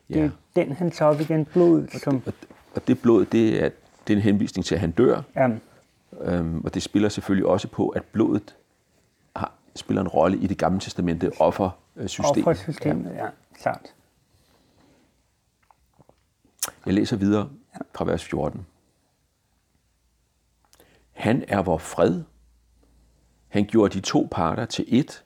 Det 0.07 0.15
ja. 0.15 0.23
er 0.25 0.29
den, 0.55 0.71
han 0.71 0.91
tager 0.91 1.11
op 1.11 1.21
igen, 1.21 1.45
blodet, 1.45 1.91
som 1.91 2.21
Og, 2.25 2.33
og 2.75 2.87
det 2.87 3.01
blod, 3.01 3.25
det 3.25 3.63
er, 3.63 3.69
det 4.07 4.13
er 4.13 4.17
en 4.17 4.23
henvisning 4.23 4.65
til, 4.65 4.75
at 4.75 4.81
han 4.81 4.91
dør, 4.91 5.21
er 5.35 5.57
øhm, 6.21 6.61
og 6.65 6.73
det 6.73 6.83
spiller 6.83 7.09
selvfølgelig 7.09 7.47
også 7.47 7.67
på, 7.67 7.89
at 7.89 8.03
blodet 8.03 8.55
har, 9.35 9.53
spiller 9.75 10.01
en 10.01 10.07
rolle 10.07 10.37
i 10.37 10.47
det 10.47 10.57
gamle 10.57 10.79
testamente 10.79 11.31
offersystem. 11.39 12.47
offersystemet. 12.47 13.15
Ja, 13.15 13.27
klart. 13.61 13.93
Jeg 16.85 16.93
læser 16.93 17.17
videre 17.17 17.49
fra 17.95 18.05
vers 18.05 18.23
14. 18.23 18.65
Han 21.11 21.43
er 21.47 21.61
vor 21.61 21.77
fred. 21.77 22.23
Han 23.47 23.65
gjorde 23.65 23.93
de 23.93 23.99
to 23.99 24.27
parter 24.31 24.65
til 24.65 24.83
ét, 24.83 25.23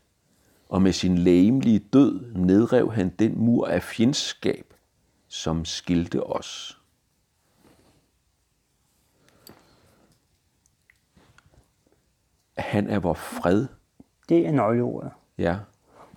og 0.69 0.81
med 0.81 0.93
sin 0.93 1.17
lægemlige 1.17 1.79
død 1.79 2.33
nedrev 2.35 2.93
han 2.93 3.09
den 3.09 3.39
mur 3.39 3.67
af 3.67 3.83
fjendskab, 3.83 4.73
som 5.27 5.65
skilte 5.65 6.23
os. 6.23 6.80
Han 12.58 12.89
er 12.89 13.00
vor 13.00 13.13
fred. 13.13 13.67
Det 14.29 14.48
er 14.48 14.51
nøgleordet. 14.51 15.12
Ja, 15.38 15.55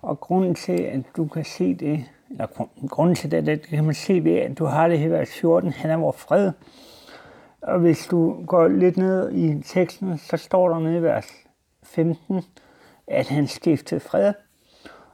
Og 0.01 0.19
grunden 0.19 0.55
til, 0.55 0.81
at 0.81 1.01
du 1.17 1.27
kan 1.27 1.45
se 1.45 1.75
det, 1.75 2.05
eller 2.29 2.45
grund- 2.47 2.89
grunden 2.89 3.15
til 3.15 3.31
det, 3.31 3.45
det 3.45 3.61
kan 3.61 3.83
man 3.83 3.93
se 3.93 4.23
ved, 4.23 4.35
at 4.35 4.57
du 4.57 4.65
har 4.65 4.87
det 4.87 4.99
her 4.99 5.09
vers 5.09 5.29
14, 5.39 5.71
han 5.71 5.91
er 5.91 5.97
vores 5.97 6.17
fred. 6.17 6.51
Og 7.61 7.79
hvis 7.79 8.07
du 8.07 8.45
går 8.45 8.67
lidt 8.67 8.97
ned 8.97 9.31
i 9.31 9.61
teksten, 9.63 10.17
så 10.17 10.37
står 10.37 10.69
der 10.69 10.79
nede 10.79 10.97
i 10.97 11.01
vers 11.01 11.27
15, 11.83 12.41
at 13.07 13.27
han 13.27 13.47
stiftede 13.47 13.99
fred. 13.99 14.33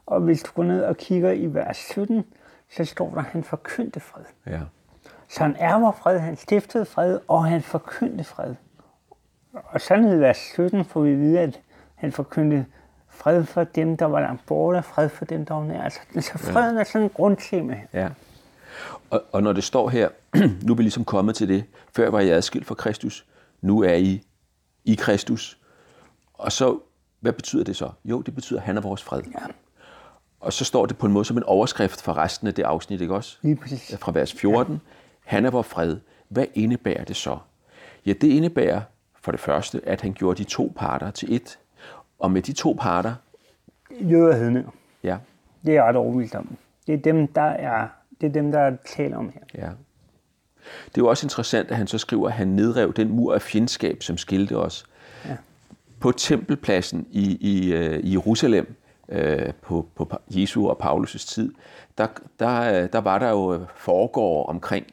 Og 0.05 0.21
hvis 0.21 0.43
du 0.43 0.51
går 0.55 0.63
ned 0.63 0.83
og 0.83 0.97
kigger 0.97 1.31
i 1.31 1.45
vers 1.45 1.77
17, 1.77 2.23
så 2.75 2.85
står 2.85 3.09
der, 3.09 3.17
at 3.17 3.23
han 3.25 3.43
forkyndte 3.43 3.99
fred. 3.99 4.23
ja. 4.47 4.59
Så 5.29 5.43
han 5.43 5.55
er 5.59 5.79
vor 5.79 5.91
fred, 5.91 6.19
han 6.19 6.35
stiftede 6.35 6.85
fred, 6.85 7.19
og 7.27 7.45
han 7.45 7.61
forkyndte 7.61 8.23
fred. 8.23 8.55
Og 9.53 9.81
så 9.81 9.95
nede 9.95 10.17
i 10.17 10.19
vers 10.19 10.37
17 10.37 10.85
får 10.85 11.01
vi 11.01 11.15
vide, 11.15 11.39
at 11.39 11.59
han 11.95 12.11
forkyndte 12.11 12.65
fred 13.09 13.45
for 13.45 13.63
dem, 13.63 13.97
der 13.97 14.05
var 14.05 14.19
langt 14.19 14.45
borte, 14.45 14.83
fred 14.83 15.09
for 15.09 15.25
dem, 15.25 15.45
der 15.45 15.53
var 15.53 15.63
nær. 15.63 15.81
Altså, 15.81 15.99
så 16.21 16.37
freden 16.37 16.77
er 16.77 16.83
sådan 16.83 17.01
en 17.01 17.09
grundtema. 17.09 17.81
Ja. 17.93 18.09
Og, 19.09 19.23
og 19.31 19.43
når 19.43 19.53
det 19.53 19.63
står 19.63 19.89
her, 19.89 20.09
nu 20.65 20.73
er 20.73 20.75
vi 20.75 20.83
ligesom 20.83 21.05
kommet 21.05 21.35
til 21.35 21.47
det, 21.47 21.63
før 21.95 22.09
var 22.09 22.19
I 22.19 22.29
adskilt 22.29 22.67
fra 22.67 22.75
Kristus, 22.75 23.25
nu 23.61 23.83
er 23.83 23.93
I 23.93 24.23
i 24.85 24.95
Kristus. 24.95 25.57
Og 26.33 26.51
så, 26.51 26.79
hvad 27.19 27.33
betyder 27.33 27.63
det 27.63 27.75
så? 27.75 27.89
Jo, 28.05 28.21
det 28.21 28.35
betyder, 28.35 28.59
at 28.59 28.65
han 28.65 28.77
er 28.77 28.81
vores 28.81 29.03
fred. 29.03 29.21
Ja. 29.21 29.45
Og 30.39 30.53
så 30.53 30.65
står 30.65 30.85
det 30.85 30.97
på 30.97 31.05
en 31.05 31.11
måde 31.11 31.25
som 31.25 31.37
en 31.37 31.43
overskrift 31.43 32.01
for 32.01 32.17
resten 32.17 32.47
af 32.47 32.53
det 32.53 32.63
afsnit, 32.63 33.01
ikke 33.01 33.15
også? 33.15 33.37
Lige 33.41 33.55
præcis. 33.55 33.97
Fra 33.99 34.11
vers 34.11 34.33
14. 34.33 34.81
Han 35.25 35.45
er 35.45 35.51
vores 35.51 35.67
fred. 35.67 35.97
Hvad 36.29 36.45
indebærer 36.53 37.03
det 37.03 37.15
så? 37.15 37.37
Ja, 38.05 38.13
det 38.13 38.27
indebærer 38.27 38.81
for 39.21 39.31
det 39.31 39.39
første, 39.39 39.81
at 39.83 40.01
han 40.01 40.13
gjorde 40.13 40.37
de 40.37 40.43
to 40.43 40.73
parter 40.75 41.11
til 41.11 41.25
ét. 41.25 41.57
Og 42.19 42.31
med 42.31 42.41
de 42.41 42.53
to 42.53 42.77
parter, 42.79 43.13
Jøder 43.91 44.27
og 44.27 44.35
hedninger. 44.39 44.69
ja, 45.03 45.17
Det 45.65 45.69
er 45.69 45.73
jeg 45.73 45.83
ret 45.83 45.95
overbevist 45.95 46.35
om. 46.35 46.57
Det 46.87 46.93
er 46.93 46.97
dem, 46.97 47.27
der 47.27 47.41
er, 47.41 47.87
det 48.21 48.27
er 48.27 48.31
dem, 48.33 48.51
der 48.51 48.59
er 48.59 48.75
tale 48.85 49.17
om 49.17 49.31
her. 49.33 49.41
Ja. 49.63 49.69
Det 50.85 50.97
er 50.97 51.01
jo 51.01 51.07
også 51.07 51.25
interessant, 51.25 51.71
at 51.71 51.77
han 51.77 51.87
så 51.87 51.97
skriver, 51.97 52.27
at 52.27 52.33
han 52.33 52.47
nedrev 52.47 52.93
den 52.93 53.09
mur 53.09 53.33
af 53.33 53.41
fjendskab, 53.41 54.03
som 54.03 54.17
skilte 54.17 54.57
os. 54.57 54.85
Ja. 55.25 55.37
På 55.99 56.11
tempelpladsen 56.11 57.07
i, 57.11 57.37
i, 57.41 57.73
øh, 57.73 57.99
i 57.99 58.11
Jerusalem, 58.11 58.75
øh, 59.09 59.53
på, 59.61 59.87
på 59.95 60.11
Jesu 60.29 60.67
og 60.69 60.77
Paulus' 60.83 61.27
tid, 61.27 61.53
der, 61.97 62.07
der, 62.39 62.83
øh, 62.83 62.89
der 62.93 62.99
var 63.01 63.19
der 63.19 63.29
jo 63.29 63.65
foregård 63.75 64.49
omkring. 64.49 64.85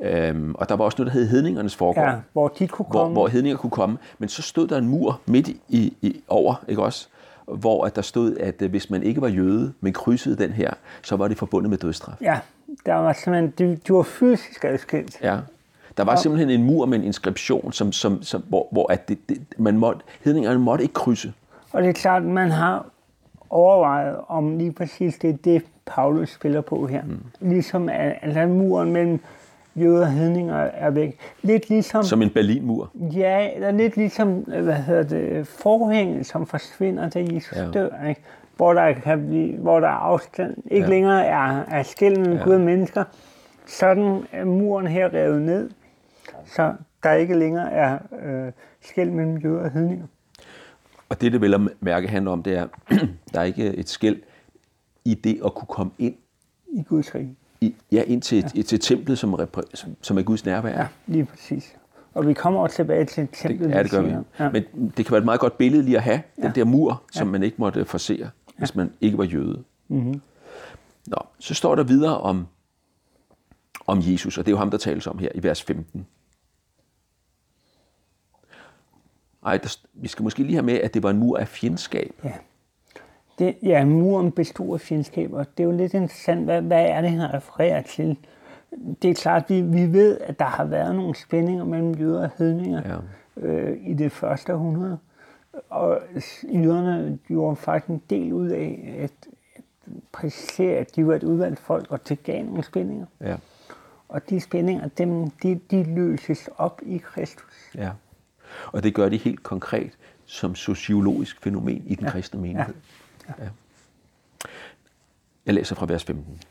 Øhm, 0.00 0.54
og 0.54 0.68
der 0.68 0.76
var 0.76 0.84
også 0.84 0.96
noget, 0.98 1.12
der 1.12 1.18
hed 1.18 1.28
hedningernes 1.28 1.76
foregård. 1.76 2.04
Ja, 2.04 2.14
hvor 2.32 2.48
de 2.48 2.68
kunne 2.68 2.86
hvor, 2.90 3.00
komme. 3.00 3.12
hvor 3.12 3.28
hedninger 3.28 3.56
kunne 3.56 3.70
komme. 3.70 3.98
Men 4.18 4.28
så 4.28 4.42
stod 4.42 4.68
der 4.68 4.78
en 4.78 4.88
mur 4.88 5.20
midt 5.26 5.48
i, 5.48 5.96
i, 6.02 6.22
over, 6.28 6.64
ikke 6.68 6.82
også? 6.82 7.08
Hvor 7.44 7.84
at 7.84 7.96
der 7.96 8.02
stod, 8.02 8.36
at 8.36 8.62
øh, 8.62 8.70
hvis 8.70 8.90
man 8.90 9.02
ikke 9.02 9.20
var 9.20 9.28
jøde, 9.28 9.72
men 9.80 9.92
krydsede 9.92 10.36
den 10.36 10.50
her, 10.50 10.70
så 11.02 11.16
var 11.16 11.28
det 11.28 11.38
forbundet 11.38 11.70
med 11.70 11.78
dødsstraf. 11.78 12.14
Ja, 12.20 12.38
der 12.86 12.94
var 12.94 13.12
simpelthen, 13.12 13.54
de, 13.58 13.76
de 13.76 13.92
var 13.92 14.02
fysisk 14.02 14.64
adskilt. 14.64 15.18
Ja. 15.22 15.38
Der 15.96 16.04
var 16.04 16.16
simpelthen 16.16 16.50
en 16.50 16.66
mur 16.66 16.86
med 16.86 16.98
en 16.98 17.04
inskription, 17.04 17.72
som, 17.72 17.92
som, 17.92 18.22
som, 18.22 18.42
hvor, 18.48 18.68
hvor 18.72 18.92
at 18.92 19.08
det, 19.08 19.18
det, 19.28 19.42
man 19.58 19.78
måtte, 19.78 20.00
hedningerne 20.24 20.58
måtte 20.58 20.82
ikke 20.82 20.94
krydse. 20.94 21.32
Og 21.72 21.82
det 21.82 21.88
er 21.88 21.92
klart, 21.92 22.22
at 22.22 22.28
man 22.28 22.50
har 22.50 22.86
overvejet, 23.50 24.16
om 24.28 24.58
lige 24.58 24.72
præcis 24.72 25.18
det 25.18 25.44
det, 25.44 25.62
Paulus 25.86 26.30
spiller 26.30 26.60
på 26.60 26.86
her. 26.86 27.02
Mm. 27.02 27.22
Ligesom 27.40 27.88
at 27.92 28.48
muren 28.48 28.92
mellem 28.92 29.20
jøder 29.76 30.00
og 30.00 30.12
hedninger 30.12 30.56
er 30.56 30.90
væk. 30.90 31.18
Lidt 31.42 31.68
ligesom, 31.68 32.02
Som 32.02 32.22
en 32.22 32.30
Berlinmur. 32.30 32.90
ja, 32.94 33.54
eller 33.54 33.70
lidt 33.70 33.96
ligesom, 33.96 34.28
hvad 34.38 34.74
hedder 34.74 35.02
det, 35.02 35.46
forhænget, 35.46 36.26
som 36.26 36.46
forsvinder, 36.46 37.08
da 37.08 37.26
Jesus 37.32 37.56
Ja. 37.56 37.70
dør, 37.70 38.06
ikke? 38.08 38.20
Hvor 38.56 38.72
der, 38.74 38.92
kan 38.92 39.26
blive, 39.26 39.56
hvor 39.56 39.80
der 39.80 39.88
er 39.88 39.92
afstand, 39.92 40.56
ikke 40.70 40.84
Ja. 40.84 40.90
længere 40.90 41.24
er, 41.26 41.62
er 41.70 41.82
skæld 41.82 42.16
mellem 42.16 42.32
Ja. 42.32 42.38
ja. 42.38 42.44
Gud 42.44 42.54
og 42.54 42.60
mennesker. 42.60 43.04
Sådan 43.66 44.22
er 44.32 44.44
muren 44.44 44.86
her 44.86 45.14
revet 45.14 45.42
ned, 45.42 45.70
så 46.46 46.72
der 47.02 47.12
ikke 47.12 47.34
længere 47.38 47.72
er 47.72 47.98
øh, 48.24 48.52
skæld 48.80 49.10
mellem 49.10 49.36
jøder 49.36 49.60
og 49.60 49.70
hedninger. 49.70 50.06
Og 51.08 51.20
det, 51.20 51.32
det 51.32 51.40
vel 51.40 51.54
at 51.54 51.60
mærke 51.80 52.08
handler 52.08 52.30
om, 52.30 52.42
det 52.42 52.56
er, 52.58 52.66
der 53.34 53.40
er 53.40 53.44
ikke 53.44 53.64
et 53.74 53.88
skæld 53.88 54.22
i 55.04 55.14
det 55.14 55.40
at 55.44 55.54
kunne 55.54 55.66
komme 55.68 55.92
ind, 55.98 56.14
i 56.72 56.82
Guds 56.82 57.14
rige. 57.14 57.36
I, 57.60 57.74
ja, 57.92 58.02
ind 58.02 58.22
til, 58.22 58.44
ja. 58.56 58.62
til 58.62 58.80
templet, 58.80 59.18
som, 59.18 59.40
som, 59.74 59.96
som 60.02 60.18
er 60.18 60.22
Guds 60.22 60.44
nærvær. 60.44 60.80
Ja, 60.80 60.86
lige 61.06 61.24
præcis. 61.24 61.76
Og 62.14 62.26
vi 62.26 62.32
kommer 62.34 62.60
også 62.60 62.76
tilbage 62.76 63.04
til 63.04 63.28
templet. 63.32 63.68
Det, 63.68 63.74
ja, 63.74 63.82
det 63.82 63.90
gør 63.90 64.02
vi. 64.02 64.10
Ja. 64.10 64.18
Ja. 64.38 64.50
Men 64.50 64.64
det 64.96 65.06
kan 65.06 65.12
være 65.12 65.18
et 65.18 65.24
meget 65.24 65.40
godt 65.40 65.58
billede 65.58 65.82
lige 65.82 65.96
at 65.96 66.02
have, 66.02 66.22
ja. 66.38 66.42
den 66.42 66.52
Ja. 66.56 66.60
der 66.60 66.64
mur, 66.64 67.02
som 67.12 67.26
man 67.26 67.42
ikke 67.42 67.56
måtte 67.58 67.84
forsere, 67.84 68.30
hvis 68.58 68.74
man 68.74 68.92
ikke 69.00 69.18
var 69.18 69.24
jøde. 69.24 69.64
Mm-hmm. 69.88 70.20
Nå, 71.06 71.16
så 71.38 71.54
står 71.54 71.74
der 71.74 71.82
videre 71.82 72.18
om, 72.18 72.46
om 73.86 73.98
Jesus, 74.02 74.38
og 74.38 74.46
det 74.46 74.50
er 74.50 74.54
jo 74.54 74.58
ham, 74.58 74.70
der 74.70 74.78
tales 74.78 75.06
om 75.06 75.18
her 75.18 75.28
i 75.34 75.42
vers 75.42 75.62
15. 75.62 76.06
Ej, 79.46 79.56
der, 79.56 79.76
vi 79.94 80.08
skal 80.08 80.22
måske 80.22 80.42
lige 80.42 80.52
have 80.54 80.62
med, 80.66 80.74
at 80.74 80.94
det 80.94 81.02
var 81.02 81.10
en 81.10 81.18
mur 81.18 81.38
af 81.38 81.48
fjendskab. 81.48 82.14
ja. 82.24 82.32
Det, 83.38 83.56
ja, 83.62 83.84
muren 83.84 84.32
bestod 84.32 84.74
af 84.74 84.80
fjendskaber. 84.80 85.44
Det 85.44 85.60
er 85.60 85.64
jo 85.64 85.70
lidt 85.76 85.94
interessant, 85.94 86.44
hvad, 86.44 86.62
hvad 86.62 86.86
er 86.86 87.00
det, 87.00 87.10
han 87.10 87.34
refererer 87.34 87.82
til? 87.82 88.16
Det 89.02 89.10
er 89.10 89.14
klart, 89.14 89.44
vi, 89.48 89.60
vi 89.60 89.92
ved, 89.92 90.18
at 90.20 90.38
der 90.38 90.44
har 90.44 90.64
været 90.64 90.94
nogle 90.94 91.14
spændinger 91.14 91.64
mellem 91.64 91.94
jøder 91.94 92.22
og 92.22 92.30
hedninger 92.38 92.82
Ja. 93.38 93.46
øh, 93.46 93.76
i 93.86 93.94
det 93.94 94.12
første 94.12 94.54
århundrede. 94.54 94.98
Og 95.70 96.00
jøderne 96.54 97.18
gjorde 97.28 97.56
faktisk 97.56 97.90
en 97.90 98.02
del 98.10 98.32
ud 98.32 98.48
af 98.48 98.94
at, 98.98 99.10
at 99.56 99.62
præcisere, 100.12 100.76
at 100.76 100.96
de 100.96 101.06
var 101.06 101.14
et 101.14 101.22
udvalgt 101.22 101.58
folk, 101.60 101.86
og 101.90 102.08
det 102.08 102.22
gav 102.22 102.44
nogle 102.44 102.64
spændinger. 102.64 103.06
Ja. 103.20 103.36
Og 104.08 104.30
de 104.30 104.40
spændinger, 104.40 104.88
dem, 104.88 105.30
de, 105.30 105.60
de 105.70 105.82
løses 105.82 106.48
op 106.56 106.80
i 106.86 106.96
Kristus. 106.96 107.70
Ja. 107.74 107.90
Og 108.66 108.82
det 108.82 108.94
gør 108.94 109.08
de 109.08 109.16
helt 109.16 109.42
konkret 109.42 109.92
som 110.24 110.54
sociologisk 110.54 111.42
fænomen 111.42 111.82
i 111.86 111.94
den 111.94 112.04
ja. 112.04 112.10
kristne 112.10 112.40
menighed. 112.40 112.74
Ja. 112.74 112.80
Ja. 113.28 113.48
Jeg 115.46 115.54
læser 115.54 115.74
fra 115.74 115.86
vers 115.86 116.04
15. 116.04 116.42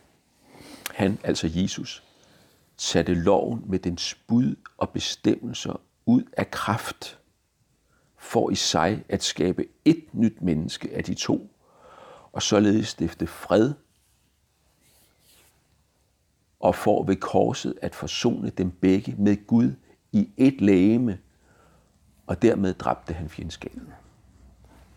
Han, 0.92 1.20
altså 1.24 1.50
Jesus, 1.54 2.04
satte 2.78 3.14
loven 3.14 3.64
med 3.66 3.80
dens 3.80 4.16
bud 4.28 4.56
og 4.78 4.90
bestemmelser 4.90 5.82
ud 6.06 6.24
af 6.38 6.52
kraft, 6.52 7.20
for 8.18 8.50
i 8.50 8.56
sig 8.56 9.04
at 9.10 9.24
skabe 9.24 9.66
et 9.86 10.04
nyt 10.14 10.42
menneske 10.42 10.90
af 10.94 11.04
de 11.04 11.14
to, 11.14 11.52
og 12.32 12.42
således 12.42 12.88
stifte 12.88 13.28
fred, 13.28 13.74
og 16.60 16.76
for 16.76 17.04
ved 17.04 17.16
korset 17.16 17.74
at 17.82 17.96
forsone 17.96 18.50
dem 18.50 18.72
begge 18.72 19.16
med 19.18 19.48
Gud 19.48 19.72
i 20.12 20.30
et 20.38 20.62
lægeme, 20.62 21.20
og 22.28 22.42
dermed 22.42 22.74
dræbte 22.74 23.14
han 23.14 23.30
fjendskabet. 23.30 23.94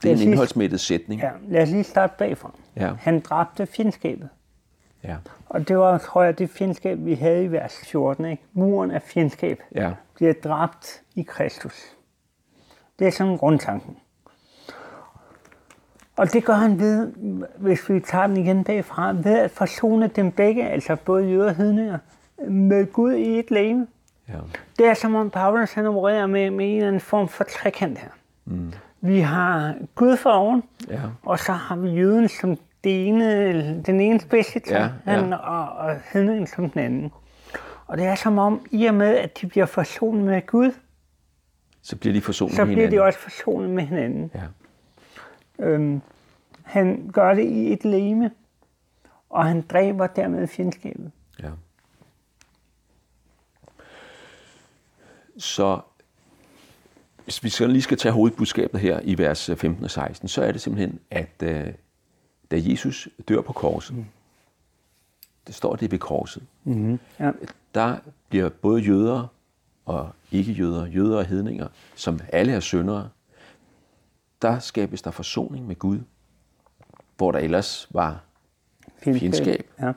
Det 0.02 0.11
er 0.11 0.17
en 0.17 0.23
indholdsmættet 0.23 0.81
sætning. 0.81 1.21
Ja, 1.21 1.31
lad 1.49 1.62
os 1.62 1.69
lige 1.71 1.85
starte 1.85 2.14
bagfra. 2.19 2.50
Ja. 2.76 2.93
Han 3.00 3.21
dræbte 3.21 3.67
fjendskabet. 3.67 4.28
Ja. 5.05 5.17
Og 5.47 5.69
det 5.69 5.78
var, 5.78 5.99
tror 5.99 6.23
jeg, 6.23 6.38
det 6.38 6.50
fjendskab, 6.50 6.99
vi 7.05 7.14
havde 7.14 7.45
i 7.45 7.52
vers 7.52 7.76
14. 7.87 8.25
Ikke? 8.25 8.43
Muren 8.52 8.90
af 8.90 9.02
fjendskab 9.02 9.62
Ja. 9.75 9.90
bliver 10.14 10.33
dræbt 10.45 11.00
i 11.14 11.23
Kristus. 11.23 11.75
Det 12.99 13.07
er 13.07 13.11
sådan 13.11 13.37
grundtanken. 13.37 13.97
Og 16.17 16.33
det 16.33 16.45
gør 16.45 16.52
han 16.55 16.78
ved, 16.81 17.12
hvis 17.59 17.90
vi 17.90 18.00
tager 18.00 18.26
den 18.26 18.37
igen 18.37 18.64
bagfra, 18.64 19.12
ved 19.12 19.38
at 19.38 19.50
forsone 19.50 20.07
dem 20.07 20.33
begge, 20.33 20.69
altså 20.69 20.97
både 20.97 21.25
jøder 21.25 21.49
og 21.49 21.55
hedninger, 21.55 21.99
med 22.49 22.93
Gud 22.93 23.12
i 23.12 23.38
et 23.38 23.50
læge. 23.50 23.87
ja. 24.28 24.35
Det 24.78 24.87
er 24.87 24.95
som 24.95 25.14
om 25.14 25.31
Paulus 25.31 25.73
han 25.73 25.87
opererer 25.87 26.26
med, 26.26 26.50
med 26.50 26.67
en 26.67 26.75
eller 26.76 26.88
anden 26.88 27.00
form 27.00 27.28
for 27.28 27.45
trekant 27.45 27.99
her. 27.99 28.09
Mm. 28.45 28.73
Vi 29.00 29.21
har 29.21 29.75
Gud 29.95 30.17
for 30.17 30.31
oven, 30.31 30.62
Ja. 30.88 31.00
og 31.23 31.38
så 31.38 31.52
har 31.52 31.76
vi 31.76 31.88
jøden 31.90 32.28
som 32.28 32.57
det 32.85 33.07
ene, 33.09 33.83
den 33.83 34.00
ene 34.00 34.21
spidse 34.21 34.61
Ja, 34.71 34.88
ja. 35.07 35.37
og, 35.37 35.69
og 35.76 36.00
hedningen 36.12 36.47
som 36.47 36.71
den 36.71 36.81
anden. 36.81 37.12
Og 37.87 37.99
det 37.99 38.07
er 38.07 38.14
som 38.14 38.38
om, 38.38 38.67
i 38.71 38.85
og 38.87 38.95
med, 38.95 39.17
at 39.17 39.40
de 39.40 39.47
bliver 39.47 39.67
forsonet 39.67 40.25
med 40.25 40.47
Gud, 40.47 40.73
Så 41.83 41.97
bliver 41.97 42.12
de 42.12 42.21
forsonet 42.21 42.55
så 42.55 42.64
med 42.64 42.75
bliver 42.75 42.87
de 42.87 42.90
hinanden. 42.90 43.07
også 43.07 43.19
forsonet 43.19 43.71
med 43.71 43.83
hinanden. 43.85 44.31
Ja. 44.35 44.45
Øhm, 45.64 46.00
han 46.62 47.11
gør 47.12 47.35
det 47.35 47.45
i 47.45 47.73
et 47.73 47.85
leme, 47.85 48.31
og 49.31 49.45
han 49.45 49.62
dræber 49.62 50.07
dermed 50.07 50.47
fjendskabet. 50.47 51.11
Ja. 51.43 51.50
Så 55.38 55.81
hvis 57.29 57.45
vi 57.45 57.49
så 57.49 57.67
lige 57.67 57.83
skal 57.83 57.99
tage 57.99 58.13
hovedbudskabet 58.13 58.81
her 58.81 59.01
i 59.05 59.19
vers 59.19 59.51
15 59.57 59.85
og 59.85 59.91
16, 59.91 60.29
så 60.29 60.43
er 60.43 60.53
det 60.53 60.61
simpelthen, 60.61 61.01
at 61.11 61.43
øh, 61.43 61.67
da 62.51 62.57
Jesus 62.65 63.09
dør 63.29 63.41
på 63.41 63.53
korset, 63.53 64.05
det 65.47 65.55
står 65.55 65.77
det 65.77 65.91
ved 65.91 65.99
korset, 65.99 66.43
Ja. 67.21 67.31
der 67.75 67.99
bliver 68.29 68.49
både 68.49 68.83
jøder 68.83 69.27
og 69.87 70.11
ikke-jøder, 70.33 70.87
jøder 70.87 71.19
og 71.19 71.25
hedninger, 71.25 71.69
som 71.95 72.21
alle 72.33 72.53
er 72.53 72.61
syndere, 72.61 73.09
der 74.43 74.59
skabes 74.59 75.03
der 75.03 75.11
forsoning 75.11 75.67
med 75.67 75.77
Gud, 75.77 75.99
hvor 77.17 77.33
der 77.33 77.39
ellers 77.39 77.89
var 77.91 78.21
Fjendskab. 79.21 79.71
Ja. 79.81 79.93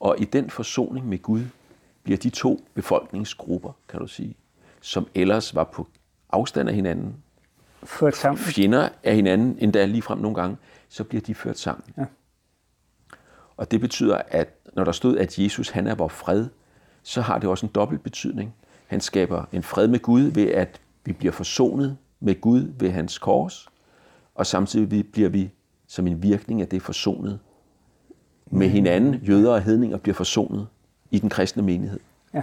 Og 0.00 0.16
i 0.18 0.24
den 0.24 0.50
forsoning 0.50 1.08
med 1.08 1.18
Gud 1.22 1.42
bliver 2.02 2.18
de 2.18 2.30
to 2.30 2.60
befolkningsgrupper, 2.74 3.72
kan 3.88 4.00
du 4.00 4.06
sige, 4.06 4.34
som 4.80 5.06
ellers 5.14 5.54
var 5.54 5.64
på 5.64 5.88
afstand 6.30 6.68
af 6.68 6.74
hinanden, 6.74 7.16
Ført 7.84 8.16
sammen. 8.16 8.38
fjender 8.38 8.88
af 9.04 9.14
hinanden, 9.14 9.56
endda 9.60 9.84
ligefrem 9.84 10.18
nogle 10.18 10.34
gange, 10.34 10.56
så 10.88 11.04
bliver 11.04 11.22
de 11.22 11.34
ført 11.34 11.58
sammen. 11.58 11.84
Ja. 11.98 12.04
Og 13.56 13.70
det 13.70 13.80
betyder, 13.80 14.20
at 14.28 14.48
når 14.74 14.84
der 14.84 14.92
stod, 14.92 15.16
at 15.18 15.38
Jesus 15.38 15.70
han 15.70 15.86
er 15.86 15.94
vor 15.94 16.08
fred, 16.08 16.46
så 17.02 17.20
har 17.20 17.38
det 17.38 17.48
også 17.48 17.66
en 17.66 17.72
dobbelt 17.74 18.02
betydning. 18.02 18.54
Han 18.86 19.00
skaber 19.00 19.44
en 19.52 19.62
fred 19.62 19.88
med 19.88 19.98
Gud 19.98 20.20
ved, 20.22 20.46
at 20.46 20.80
vi 21.04 21.12
bliver 21.12 21.32
forsonet 21.32 21.96
med 22.20 22.40
Gud 22.40 22.72
ved 22.78 22.90
hans 22.90 23.18
kors, 23.18 23.68
og 24.34 24.46
samtidig 24.46 25.12
bliver 25.12 25.28
vi 25.28 25.50
som 25.86 26.06
en 26.06 26.22
virkning 26.22 26.60
af 26.62 26.68
det 26.68 26.82
forsonet 26.82 27.38
med 28.50 28.68
hinanden. 28.68 29.14
Jøder 29.14 29.52
og 29.52 29.62
hedninger 29.62 29.96
bliver 29.96 30.14
forsonet 30.14 30.66
i 31.10 31.18
den 31.18 31.28
kristne 31.30 31.62
menighed. 31.62 32.00
ja. 32.34 32.42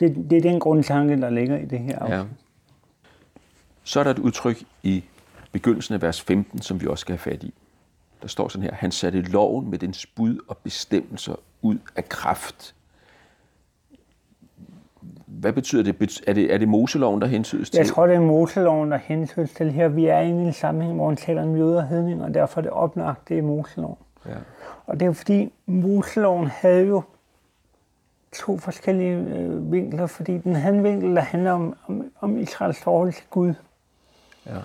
Det, 0.00 0.30
det 0.30 0.38
er 0.38 0.42
den 0.42 0.60
grundtanke, 0.60 1.20
der 1.20 1.30
ligger 1.30 1.56
i 1.56 1.64
det 1.64 1.78
her. 1.78 2.16
Ja. 2.16 2.24
Så 3.82 4.00
er 4.00 4.04
der 4.04 4.10
et 4.10 4.18
udtryk 4.18 4.62
i 4.82 5.04
begyndelsen 5.52 5.94
af 5.94 6.02
vers 6.02 6.20
15, 6.20 6.62
som 6.62 6.80
vi 6.80 6.86
også 6.86 7.00
skal 7.00 7.12
have 7.12 7.18
fat 7.32 7.42
i. 7.44 7.54
Der 8.22 8.28
står 8.28 8.48
sådan 8.48 8.62
her, 8.62 8.74
han 8.74 8.90
satte 8.92 9.20
loven 9.20 9.70
med 9.70 9.78
den 9.78 9.94
spud 9.94 10.38
og 10.48 10.56
bestemmelser 10.56 11.34
ud 11.62 11.78
af 11.96 12.08
kraft. 12.08 12.74
Hvad 15.26 15.52
betyder 15.52 15.82
det? 15.82 16.22
Er 16.26 16.32
det, 16.32 16.54
er 16.54 16.58
det 16.58 16.68
Moseloven, 16.68 17.20
der 17.20 17.26
hensydes 17.26 17.70
til? 17.70 17.78
Jeg 17.78 17.86
tror, 17.86 18.06
det 18.06 18.16
er 18.16 18.20
Moseloven, 18.20 18.90
der 18.90 18.98
hensydes 18.98 19.50
til 19.50 19.72
her. 19.72 19.88
Vi 19.88 20.06
er 20.06 20.20
inde 20.20 20.42
i 20.42 20.46
en 20.46 20.52
sammenhæng, 20.52 20.96
hvor 20.96 21.08
han 21.08 21.16
taler 21.16 21.42
om 21.42 21.56
jøder 21.56 21.82
og 21.82 21.88
hedninger, 21.88 22.24
og 22.24 22.34
derfor 22.34 22.60
er 22.60 22.62
det 22.62 22.70
oplagt, 22.70 23.28
det 23.28 23.38
er 23.38 23.42
Moseloven. 23.42 23.96
Ja. 24.26 24.34
Og 24.86 24.94
det 24.94 25.02
er 25.02 25.06
jo 25.06 25.12
fordi, 25.12 25.52
Moseloven 25.66 26.46
havde 26.46 26.86
jo 26.86 27.02
to 28.32 28.58
forskellige 28.58 29.16
øh, 29.16 29.72
vinkler, 29.72 30.06
fordi 30.06 30.38
den 30.38 30.56
havde 30.56 30.76
en 30.76 30.84
vinkel, 30.84 31.16
der 31.16 31.22
handler 31.22 31.52
om, 31.52 31.76
om, 31.86 32.12
om 32.20 32.38
Israels 32.38 32.80
forhold 32.82 33.12
til 33.12 33.24
Gud. 33.30 33.54
Ja. 34.46 34.58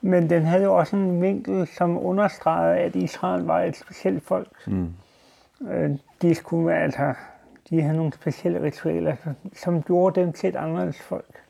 Men 0.00 0.30
den 0.30 0.44
havde 0.44 0.62
jo 0.62 0.76
også 0.76 0.96
en 0.96 1.22
vinkel, 1.22 1.66
som 1.66 2.06
understregede, 2.06 2.78
at 2.78 2.96
Israel 2.96 3.42
var 3.42 3.60
et 3.60 3.76
specielt 3.76 4.22
folk. 4.22 4.48
Mm. 4.66 4.92
Øh, 5.68 5.90
de 6.22 6.34
skulle 6.34 6.76
altså, 6.76 7.14
de 7.70 7.82
havde 7.82 7.96
nogle 7.96 8.12
specielle 8.12 8.62
ritualer, 8.62 9.16
som 9.54 9.82
gjorde 9.82 10.20
dem 10.20 10.32
til 10.32 10.48
et 10.48 10.56
anderledes 10.56 11.00
folk. 11.00 11.42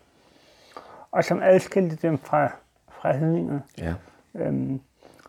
Og 1.10 1.24
som 1.24 1.42
adskilte 1.42 1.96
dem 1.96 2.18
fra, 2.18 2.52
fra 2.88 3.12
hedningerne. 3.12 3.62
ja. 3.78 3.94
Øhm, 4.34 4.80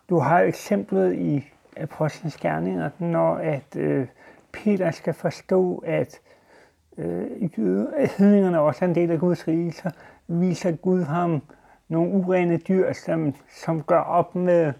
du 0.08 0.18
har 0.18 0.40
eksemplet 0.40 1.14
i 1.14 1.50
Apostlenes 1.76 2.36
Gerninger, 2.36 2.90
når 2.98 3.34
at 3.34 3.76
øh, 3.76 4.06
Peter 4.52 4.90
skal 4.90 5.14
forstå, 5.14 5.84
at 5.86 6.20
øh, 6.98 8.06
hedningerne 8.18 8.60
også 8.60 8.84
er 8.84 8.88
en 8.88 8.94
del 8.94 9.10
af 9.10 9.18
Guds 9.18 9.48
rige, 9.48 9.72
så 9.72 9.90
viser 10.26 10.72
Gud 10.72 11.02
ham 11.02 11.42
nogle 11.88 12.10
urene 12.10 12.56
dyr, 12.56 12.92
som, 12.92 13.34
som 13.64 13.82
gør 13.82 14.00
op 14.00 14.34
med 14.34 14.72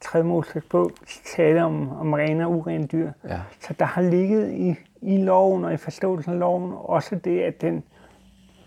3. 0.00 0.22
Moses 0.22 0.64
bog, 0.64 0.90
tale 1.36 1.64
om, 1.64 1.92
om 1.98 2.12
rene 2.12 2.46
og 2.46 2.52
urene 2.52 2.86
dyr. 2.86 3.10
Ja. 3.28 3.40
Så 3.60 3.74
der 3.78 3.84
har 3.84 4.02
ligget 4.02 4.52
i, 4.52 4.74
i 5.02 5.16
loven 5.16 5.64
og 5.64 5.74
i 5.74 5.76
forståelsen 5.76 6.32
af 6.32 6.38
loven 6.38 6.72
også 6.76 7.16
det, 7.16 7.40
at 7.40 7.60
den, 7.60 7.84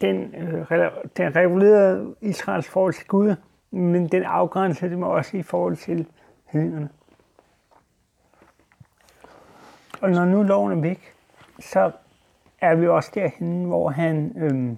den, 0.01 0.35
øh, 0.35 0.71
den 1.17 1.35
regulerede 1.35 2.15
Israels 2.21 2.67
forhold 2.67 2.93
til 2.93 3.07
Gud, 3.07 3.35
men 3.71 4.07
den 4.07 4.23
afgrænsede 4.23 4.91
dem 4.91 5.03
også 5.03 5.37
i 5.37 5.43
forhold 5.43 5.75
til 5.75 6.07
hedningerne. 6.45 6.89
Og 10.01 10.09
når 10.09 10.25
nu 10.25 10.43
loven 10.43 10.71
er 10.71 10.81
væk, 10.81 11.13
så 11.59 11.91
er 12.59 12.75
vi 12.75 12.87
også 12.87 13.11
derhen, 13.13 13.63
hvor 13.63 13.89
han, 13.89 14.33
øhm, 14.37 14.77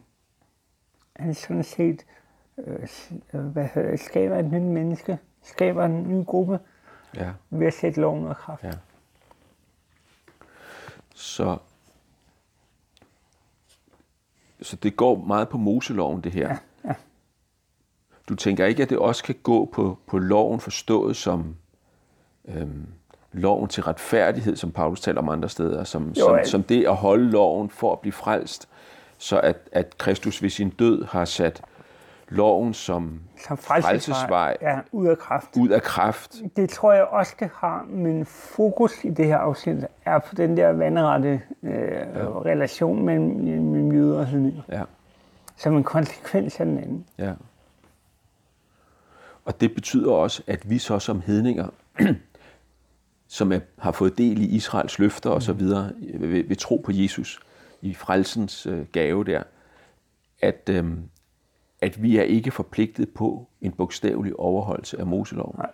han 1.15 1.33
sådan 1.33 1.63
set 1.63 2.05
øh, 2.57 2.87
øh, 3.33 3.41
hvad 3.41 3.67
hedder, 3.73 3.95
skaber 3.95 4.39
et 4.39 4.45
nyt 4.45 4.61
menneske, 4.61 5.17
skaber 5.43 5.85
en 5.85 6.07
ny 6.07 6.25
gruppe 6.25 6.59
ja. 7.15 7.31
ved 7.49 7.67
at 7.67 7.73
sætte 7.73 8.01
loven 8.01 8.23
ud 8.23 8.29
af 8.29 8.35
kraft. 8.35 8.63
Ja. 8.63 8.71
Så, 11.13 11.57
så 14.61 14.75
det 14.75 14.95
går 14.95 15.15
meget 15.15 15.49
på 15.49 15.57
Moseloven, 15.57 16.21
det 16.21 16.31
her. 16.31 16.49
Ja, 16.49 16.57
ja. 16.85 16.93
Du 18.29 18.35
tænker 18.35 18.65
ikke, 18.65 18.83
at 18.83 18.89
det 18.89 18.97
også 18.97 19.23
kan 19.23 19.35
gå 19.43 19.65
på, 19.65 19.97
på 20.07 20.17
loven 20.17 20.59
forstået 20.59 21.15
som 21.15 21.55
øhm, 22.45 22.87
loven 23.31 23.67
til 23.67 23.83
retfærdighed, 23.83 24.55
som 24.55 24.71
Paulus 24.71 25.01
taler 25.01 25.21
om 25.21 25.29
andre 25.29 25.49
steder, 25.49 25.83
som, 25.83 26.07
Jo, 26.09 26.13
som, 26.25 26.35
al- 26.35 26.47
som 26.47 26.63
det 26.63 26.85
at 26.85 26.95
holde 26.95 27.31
loven 27.31 27.69
for 27.69 27.93
at 27.93 27.99
blive 27.99 28.13
frelst, 28.13 28.69
så 29.17 29.39
at, 29.39 29.57
at 29.71 29.97
Kristus 29.97 30.41
ved 30.43 30.49
sin 30.49 30.69
død 30.69 31.05
har 31.05 31.25
sat 31.25 31.61
loven 32.29 32.73
som 32.73 33.19
Som 33.47 33.57
frelsesvej 33.57 34.57
ja, 34.61 34.79
ud 34.91 35.07
af 35.07 35.17
kraft. 35.17 35.47
ud 35.57 35.69
af 35.69 35.81
kraft. 35.81 36.35
Det 36.55 36.69
tror 36.69 36.93
jeg 36.93 37.03
også, 37.03 37.35
det 37.39 37.49
har, 37.55 37.85
men 37.89 38.25
fokus 38.25 39.03
i 39.03 39.09
det 39.09 39.25
her 39.25 39.37
afsnit 39.37 39.85
er 40.05 40.19
på 40.19 40.35
den 40.35 40.57
der 40.57 40.69
vandrette 40.69 41.41
øh, 41.63 41.71
ja. 41.71 42.41
relation 42.41 43.05
mellem, 43.05 43.25
mellem 43.63 43.91
jøder 43.91 44.19
og 44.19 44.25
hedninger, 44.25 44.61
Ja, 44.69 44.81
som 45.57 45.77
en 45.77 45.83
konsekvens 45.83 46.59
af 46.59 46.65
den 46.65 46.77
anden. 46.77 47.05
ja. 47.17 47.33
Og 49.45 49.61
det 49.61 49.73
betyder 49.75 50.11
også, 50.11 50.43
at 50.47 50.69
vi 50.69 50.77
så 50.77 50.99
som 50.99 51.21
hedninger, 51.21 51.67
som 53.29 53.51
er, 53.51 53.59
har 53.79 53.91
fået 53.91 54.17
del 54.17 54.41
i 54.41 54.45
Israels 54.45 54.99
løfter 54.99 55.29
og 55.29 55.43
så 55.43 55.53
videre, 55.53 55.91
ved, 56.13 56.43
ved 56.43 56.55
tro 56.55 56.81
på 56.85 56.91
Jesus, 56.91 57.39
i 57.81 57.93
frelsens 57.93 58.65
øh, 58.65 58.85
gave 58.91 59.23
der, 59.23 59.43
at, 60.41 60.69
øh, 60.69 60.85
at 61.81 62.03
vi 62.03 62.17
er 62.17 62.23
ikke 62.23 62.51
forpligtet 62.51 63.09
på 63.09 63.47
en 63.61 63.71
bogstavelig 63.71 64.39
overholdelse 64.39 64.99
af 64.99 65.05
Moseloven. 65.05 65.55
Nej. 65.57 65.71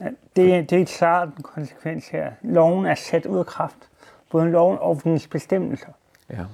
Ja, 0.00 0.06
det, 0.36 0.70
det 0.70 0.80
er 0.80 0.84
klart 0.84 1.28
en 1.28 1.42
konsekvens 1.42 2.08
her. 2.08 2.32
Loven 2.42 2.86
er 2.86 2.94
sat 2.94 3.26
ud 3.26 3.38
af 3.38 3.46
kraft. 3.46 3.76
Både 4.30 4.50
loven 4.50 4.78
og 4.80 5.00
dens 5.04 5.26
bestemmelser. 5.26 5.92
Ja. 6.30 6.44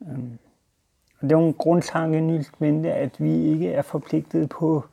Og 0.00 1.28
det 1.28 1.32
er 1.32 1.38
jo 1.38 1.46
en 1.46 1.54
grundtanke 1.54 2.18
i 2.18 2.20
Nyt 2.20 2.50
at 2.86 3.20
vi 3.20 3.32
ikke 3.32 3.72
er 3.72 3.82
forpligtet 3.82 4.48
på 4.48 4.84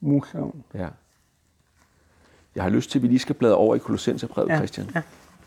Moseloven. 0.00 0.64
ja. 0.74 0.88
Jeg 2.54 2.62
har 2.62 2.70
lyst 2.70 2.90
til, 2.90 2.98
at 2.98 3.02
vi 3.02 3.08
lige 3.08 3.18
skal 3.18 3.34
bladre 3.34 3.56
over 3.56 3.74
i 3.74 3.78
Kolossenserbrevet, 3.78 4.48
Ja, 4.48 4.56
Christian, 4.56 4.90
ja. 4.94 5.02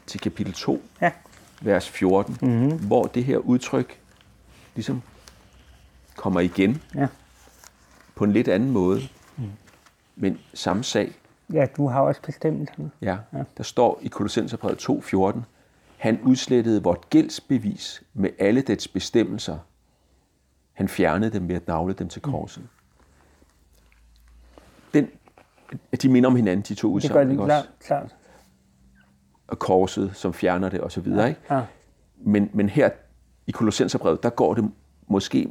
til 0.07 0.19
kapitel 0.19 0.53
2, 0.53 0.81
Ja, 1.01 1.11
vers 1.61 1.89
14, 1.89 2.37
mm-hmm. 2.41 2.87
hvor 2.87 3.03
det 3.03 3.23
her 3.25 3.37
udtryk 3.37 3.99
ligesom 4.75 5.01
kommer 6.15 6.39
igen 6.39 6.81
ja. 6.95 7.07
på 8.15 8.23
en 8.23 8.33
lidt 8.33 8.47
anden 8.47 8.71
måde, 8.71 9.01
mm. 9.37 9.43
men 10.15 10.39
samme 10.53 10.83
sag. 10.83 11.11
ja 11.53 11.65
du 11.77 11.87
har 11.87 12.01
også 12.01 12.21
bestemmelserne. 12.21 12.91
Ja. 13.01 13.17
ja. 13.33 13.43
Der 13.57 13.63
står 13.63 13.99
i 14.01 14.07
Kolossenserbrevet 14.07 14.89
2.14, 14.89 15.39
han 15.97 16.19
udslettede 16.21 16.83
vort 16.83 17.09
gældsbevis 17.09 18.03
med 18.13 18.29
alle 18.39 18.61
dets 18.61 18.87
bestemmelser. 18.87 19.57
Han 20.73 20.87
fjernede 20.87 21.31
dem 21.31 21.47
ved 21.47 21.55
at 21.55 21.67
nagle 21.67 21.93
dem 21.93 22.09
til 22.09 22.21
korset. 22.21 22.63
Den, 24.93 25.09
de 26.01 26.09
minder 26.09 26.29
om 26.29 26.35
hinanden, 26.35 26.65
de 26.69 26.75
to 26.75 26.87
Det 26.87 26.91
gør 26.91 26.95
udsagn, 26.95 27.27
det 27.27 27.31
ikke 27.33 27.45
klart. 27.45 27.59
også? 27.59 27.87
klart. 27.87 28.15
Og 29.47 29.59
korset, 29.59 30.11
som 30.13 30.33
fjerner 30.33 30.69
det, 30.69 30.81
og 30.81 30.91
så 30.91 31.01
videre. 31.01 31.29
Ikke? 31.29 31.41
Ja. 31.51 31.61
Men, 32.17 32.49
men 32.53 32.69
her 32.69 32.89
i 33.47 33.51
Kolossenserbrevet, 33.51 34.23
der 34.23 34.29
går 34.29 34.53
det 34.53 34.71
måske 35.07 35.47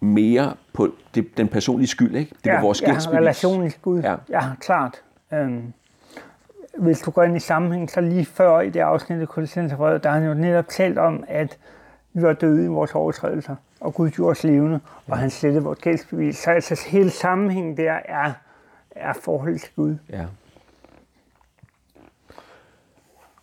mere 0.00 0.54
på 0.72 0.88
det, 1.14 1.36
den 1.36 1.48
personlige 1.48 1.88
skyld. 1.88 2.16
Ikke? 2.16 2.34
Det 2.44 2.52
var 2.52 2.60
vores 2.60 2.82
ja, 2.82 2.86
gældsbevis. 2.86 3.18
relationen 3.18 3.70
til 3.70 3.80
Gud. 3.80 4.00
Ja. 4.00 4.16
ja 4.30 4.42
klart. 4.60 5.02
Øhm, 5.32 5.72
hvis 6.78 7.00
du 7.00 7.10
går 7.10 7.22
ind 7.22 7.36
i 7.36 7.40
sammenhæng, 7.40 7.90
så 7.90 8.00
lige 8.00 8.24
før 8.24 8.60
i 8.60 8.70
det 8.70 8.80
afsnit 8.80 9.20
af 9.20 9.28
Kolossenserbrevet, 9.28 10.04
der 10.04 10.10
har 10.10 10.18
han 10.18 10.28
jo 10.28 10.34
netop 10.34 10.68
talt 10.68 10.98
om, 10.98 11.24
at 11.28 11.58
vi 12.12 12.22
var 12.22 12.32
døde 12.32 12.64
i 12.64 12.66
vores 12.66 12.94
overtrædelser, 12.94 13.56
og 13.80 13.94
Gud 13.94 14.10
gjorde 14.10 14.30
os 14.30 14.44
levende, 14.44 14.80
og 15.08 15.18
han 15.18 15.30
slettede 15.30 15.64
vores 15.64 15.78
gældsbevis. 15.78 16.38
Så 16.38 16.50
altså 16.50 16.86
hele 16.88 17.10
sammenhængen 17.10 17.76
der 17.76 17.98
er, 18.04 18.32
er 18.96 19.12
forholdet 19.12 19.60
til 19.60 19.70
Gud. 19.76 19.96
Ja. 20.08 20.26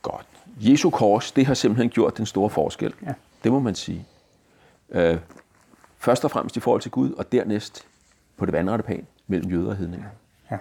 Godt. 0.01 0.27
Jesu 0.59 0.89
kors, 0.89 1.31
det 1.31 1.45
har 1.45 1.53
simpelthen 1.53 1.89
gjort 1.89 2.17
den 2.17 2.25
store 2.25 2.49
forskel. 2.49 2.93
Ja. 3.05 3.13
Det 3.43 3.51
må 3.51 3.59
man 3.59 3.75
sige. 3.75 4.07
Øh, 4.89 5.19
først 5.97 6.25
og 6.25 6.31
fremmest 6.31 6.57
i 6.57 6.59
forhold 6.59 6.81
til 6.81 6.91
Gud, 6.91 7.11
og 7.11 7.31
dernæst 7.31 7.87
på 8.37 8.45
det 8.45 8.53
vandrette 8.53 8.83
pan 8.83 9.07
mellem 9.27 9.51
jøder 9.51 9.69
og 9.69 9.75
hedninger. 9.75 10.09
Ja. 10.51 10.57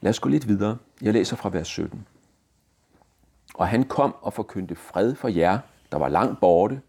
Lad 0.00 0.10
os 0.10 0.20
gå 0.20 0.28
lidt 0.28 0.48
videre. 0.48 0.78
Jeg 1.02 1.12
læser 1.12 1.36
fra 1.36 1.48
vers 1.48 1.68
17. 1.68 2.06
Og 3.54 3.68
han 3.68 3.84
kom 3.84 4.14
og 4.20 4.32
forkyndte 4.32 4.74
fred 4.74 5.14
for 5.14 5.28
jer, 5.28 5.58
der 5.92 5.98
var 5.98 6.08
langt 6.08 6.40
borte, 6.40 6.80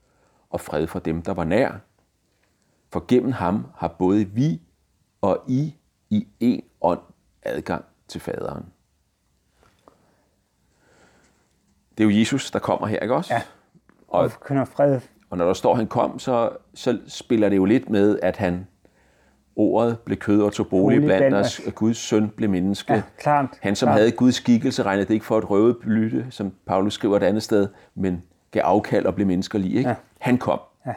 og 0.49 0.61
fred 0.61 0.87
for 0.87 0.99
dem, 0.99 1.21
der 1.21 1.33
var 1.33 1.43
nær. 1.43 1.71
For 2.91 3.05
gennem 3.07 3.31
ham 3.31 3.67
har 3.75 3.87
både 3.87 4.25
vi 4.25 4.61
og 5.21 5.43
I 5.47 5.75
i 6.15 6.27
en 6.39 6.61
ånd 6.81 6.99
adgang 7.43 7.85
til 8.07 8.21
faderen. 8.21 8.65
Det 11.97 12.03
er 12.03 12.09
jo 12.13 12.19
Jesus, 12.19 12.51
der 12.51 12.59
kommer 12.59 12.87
her, 12.87 12.99
ikke 12.99 13.15
også? 13.15 13.33
Ja. 13.33 13.41
Og, 14.07 14.19
Og 14.19 14.31
forkynder 14.31 14.65
fred. 14.65 14.99
og 15.29 15.37
når 15.37 15.45
der 15.45 15.53
står, 15.53 15.71
at 15.71 15.77
han 15.77 15.87
kom, 15.87 16.19
så, 16.19 16.49
så 16.73 16.99
spiller 17.07 17.49
det 17.49 17.55
jo 17.55 17.65
lidt 17.65 17.89
med, 17.89 18.19
at 18.23 18.37
han 18.37 18.67
ordet 19.55 19.99
blev 19.99 20.17
kød 20.17 20.41
og 20.41 20.53
tog 20.53 20.67
bolig 20.67 21.01
blandt 21.01 21.35
os, 21.35 21.59
og 21.59 21.75
Guds 21.75 21.97
søn 21.97 22.29
blev 22.29 22.49
menneske. 22.49 22.93
Ja, 22.93 23.01
klart. 23.17 23.45
Han, 23.61 23.75
som 23.75 23.85
klart. 23.87 23.97
havde 23.97 24.11
Guds 24.11 24.35
skikkelse, 24.35 24.83
regnede 24.83 25.07
det 25.07 25.13
ikke 25.13 25.25
for 25.25 25.37
et 25.37 25.49
røvebytte, 25.49 26.27
som 26.29 26.53
Paulus 26.65 26.93
skriver 26.93 27.17
et 27.17 27.23
andet 27.23 27.43
sted, 27.43 27.67
men 27.95 28.23
gav 28.51 28.61
afkald 28.65 29.05
og 29.05 29.15
blev 29.15 29.27
menneskerlig. 29.27 29.75
Ikke? 29.75 29.89
Ja. 29.89 29.95
Han 30.19 30.37
kom. 30.37 30.59
Ja. 30.85 30.93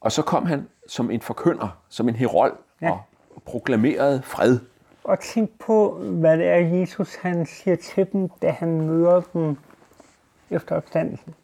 Og 0.00 0.12
så 0.12 0.22
kom 0.22 0.46
han 0.46 0.68
som 0.88 1.10
en 1.10 1.20
forkynder, 1.20 1.68
som 1.88 2.08
en 2.08 2.14
herold, 2.14 2.56
Ja. 2.82 2.90
og 2.90 3.00
proklamerede 3.44 4.22
fred. 4.22 4.58
Og 5.04 5.20
tænk 5.20 5.50
på, 5.58 5.98
hvad 6.02 6.38
det 6.38 6.46
er, 6.46 6.56
Jesus 6.56 7.14
han 7.14 7.46
siger 7.46 7.76
til 7.76 8.06
dem, 8.12 8.28
da 8.42 8.50
han 8.50 8.80
møder 8.80 9.20
dem 9.32 9.56
efter 10.50 10.76
opstandelsen. 10.76 11.34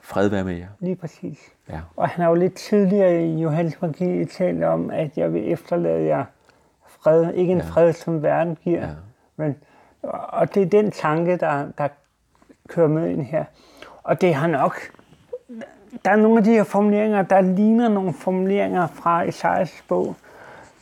Fred 0.00 0.28
være 0.28 0.44
med 0.44 0.56
jer. 0.56 0.66
Lige 0.80 0.96
præcis. 0.96 1.38
Ja. 1.68 1.80
Og 1.96 2.08
han 2.08 2.22
har 2.22 2.28
jo 2.28 2.34
lidt 2.34 2.54
tidligere 2.54 3.26
i 3.26 3.42
Johannes 3.42 3.74
Evangeliet 3.74 4.28
talt 4.30 4.64
om, 4.64 4.90
at 4.90 5.10
jeg 5.16 5.34
vil 5.34 5.52
efterlade 5.52 6.06
jer 6.06 6.24
fred. 6.86 7.34
Ikke 7.34 7.52
en 7.52 7.58
ja. 7.58 7.64
fred, 7.64 7.92
som 7.92 8.22
verden 8.22 8.56
giver. 8.64 8.80
Ja. 8.80 8.94
Men, 9.36 9.56
og 10.28 10.54
det 10.54 10.62
er 10.62 10.66
den 10.66 10.90
tanke, 10.90 11.36
der, 11.36 11.66
der 11.78 11.88
kører 12.68 12.88
med 12.88 13.10
ind 13.10 13.22
her. 13.22 13.44
Og 14.02 14.20
det 14.20 14.34
har 14.34 14.46
nok... 14.46 14.76
Der 16.04 16.10
er 16.10 16.16
nogle 16.16 16.38
af 16.38 16.44
de 16.44 16.50
her 16.50 16.64
formuleringer, 16.64 17.22
der 17.22 17.40
ligner 17.40 17.88
nogle 17.88 18.12
formuleringer 18.12 18.86
fra 18.86 19.22
Esajas 19.22 19.84
bog, 19.88 20.16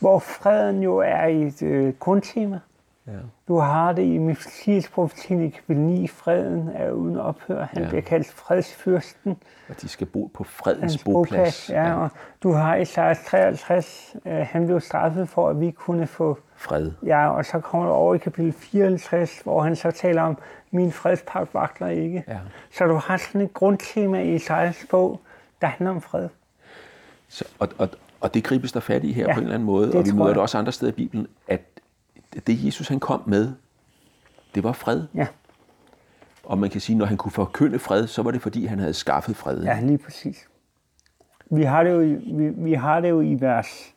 hvor 0.03 0.19
freden 0.19 0.83
jo 0.83 0.97
er 0.97 1.25
et 1.25 1.61
øh, 1.61 1.93
grundtema. 1.99 2.59
Ja. 3.07 3.11
Du 3.47 3.57
har 3.57 3.93
det 3.93 4.03
i 4.03 4.17
Messias 4.17 4.89
profetien 4.89 5.43
i 5.45 5.49
kapitel 5.49 5.81
9, 5.81 6.07
freden 6.07 6.69
er 6.75 6.91
uden 6.91 7.17
ophør. 7.17 7.65
Han 7.65 7.77
Ja. 7.77 7.83
ja. 7.83 7.87
bliver 7.89 8.01
kaldt 8.01 8.27
fredsfyrsten. 8.31 9.37
Og 9.69 9.81
de 9.81 9.87
skal 9.87 10.07
bo 10.07 10.31
på 10.33 10.43
fredens 10.43 11.03
boplads. 11.03 11.29
boplads. 11.29 11.69
Ja, 11.69 11.93
og 12.03 12.09
du 12.43 12.51
har 12.51 12.75
Esajas 12.75 13.19
53, 13.25 14.15
øh, 14.25 14.33
han 14.51 14.65
blev 14.65 14.79
straffet 14.81 15.29
for, 15.29 15.49
at 15.49 15.59
vi 15.61 15.71
kunne 15.71 16.07
få... 16.07 16.37
Fred. 16.55 16.91
Ja, 17.05 17.29
og 17.29 17.45
så 17.45 17.59
kommer 17.59 17.87
du 17.87 17.93
over 17.93 18.15
i 18.15 18.17
kapitel 18.17 18.53
54, 18.53 19.39
hvor 19.39 19.61
han 19.61 19.75
så 19.75 19.91
taler 19.91 20.21
om, 20.21 20.37
min 20.71 20.91
fredspagt 20.91 21.53
vakler 21.53 21.87
ikke. 21.87 22.23
Ja. 22.27 22.39
Så 22.71 22.85
du 22.85 22.95
har 22.95 23.17
sådan 23.17 23.41
et 23.41 23.53
grundtema 23.53 24.19
i 24.21 24.35
Esajas 24.35 24.85
bog, 24.89 25.19
der 25.61 25.67
handler 25.67 25.89
om 25.91 26.01
fred. 26.01 26.29
Så, 27.29 27.45
og, 27.59 27.67
og, 27.77 27.89
og 28.23 28.33
det 28.33 28.43
gribes 28.43 28.71
der 28.71 28.79
fat 28.79 29.03
i 29.03 29.11
her 29.11 29.27
Ja, 29.27 29.33
på 29.33 29.39
en 29.39 29.43
eller 29.43 29.53
anden 29.55 29.65
måde, 29.65 29.87
det 29.87 29.95
og 29.95 30.05
vi 30.05 30.11
møder 30.11 30.25
jeg. 30.25 30.35
det 30.35 30.41
også 30.41 30.57
andre 30.57 30.71
steder 30.71 30.91
i 30.91 30.95
Bibelen, 30.95 31.27
at 31.47 31.61
det 32.47 32.65
Jesus 32.65 32.87
han 32.87 32.99
kom 32.99 33.23
med, 33.25 33.53
det 34.55 34.63
var 34.63 34.71
fred. 34.71 35.03
Ja, 35.15 35.27
Og 36.43 36.57
man 36.57 36.69
kan 36.69 36.81
sige, 36.81 36.97
når 36.97 37.05
han 37.05 37.17
kunne 37.17 37.31
forkynde 37.31 37.79
fred, 37.79 38.07
så 38.07 38.21
var 38.21 38.31
det 38.31 38.41
fordi, 38.41 38.65
han 38.65 38.79
havde 38.79 38.93
skaffet 38.93 39.35
fred. 39.35 39.63
ja 39.63 39.79
lige 39.81 39.97
præcis. 39.97 40.47
Vi 41.51 41.63
har 41.63 41.83
det 41.83 41.91
jo 41.91 42.01
i, 42.01 42.13
vi, 42.13 42.49
vi 42.49 42.73
har 42.73 42.99
det 43.01 43.09
jo 43.09 43.21
i 43.21 43.37
vers, 43.41 43.93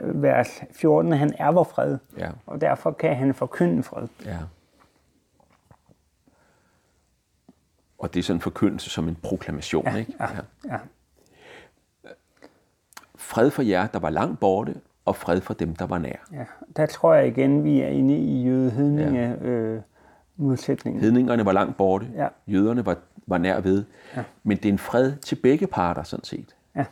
øh, 0.00 0.22
vers 0.22 0.60
14, 0.72 1.12
at 1.12 1.18
han 1.18 1.34
er 1.38 1.50
vor 1.52 1.64
fred. 1.64 1.98
Ja. 2.18 2.30
Og 2.46 2.60
derfor 2.60 2.90
kan 2.90 3.16
han 3.16 3.34
forkynde 3.34 3.82
fred. 3.82 4.08
ja. 4.24 4.38
Og 7.98 8.14
det 8.14 8.20
er 8.20 8.24
sådan 8.24 8.36
en 8.36 8.40
forkyndelse 8.40 8.90
som 8.90 9.08
en 9.08 9.16
proklamation. 9.22 9.84
Ja, 9.86 9.94
ikke? 9.96 10.12
ja, 10.20 10.28
ja. 10.72 10.78
Fred 13.24 13.50
for 13.50 13.62
jer, 13.62 13.86
der 13.86 13.98
var 13.98 14.10
langt 14.10 14.40
borte, 14.40 14.74
og 15.04 15.16
fred 15.16 15.40
for 15.40 15.54
dem, 15.54 15.76
der 15.76 15.86
var 15.86 15.98
nær. 15.98 16.16
Ja, 16.32 16.44
der 16.76 16.86
tror 16.86 17.14
jeg 17.14 17.26
igen, 17.26 17.64
vi 17.64 17.80
er 17.80 17.88
inde 17.88 18.16
i 18.18 18.42
jødehedninge 18.44 19.20
ja. 19.42 19.46
øh, 19.48 19.80
modsætningen. 20.36 21.00
Hedningerne 21.02 21.44
var 21.44 21.52
langt 21.52 21.76
borte, 21.76 22.06
Ja. 22.16 22.28
jøderne 22.46 22.86
var, 22.86 22.96
var 23.26 23.38
nær 23.38 23.60
ved. 23.60 23.84
Ja. 24.16 24.22
Men 24.42 24.56
det 24.56 24.64
er 24.64 24.72
en 24.72 24.78
fred 24.78 25.12
til 25.16 25.34
begge 25.36 25.66
parter, 25.66 26.02
sådan 26.02 26.24
set. 26.24 26.54
Ja, 26.76 26.84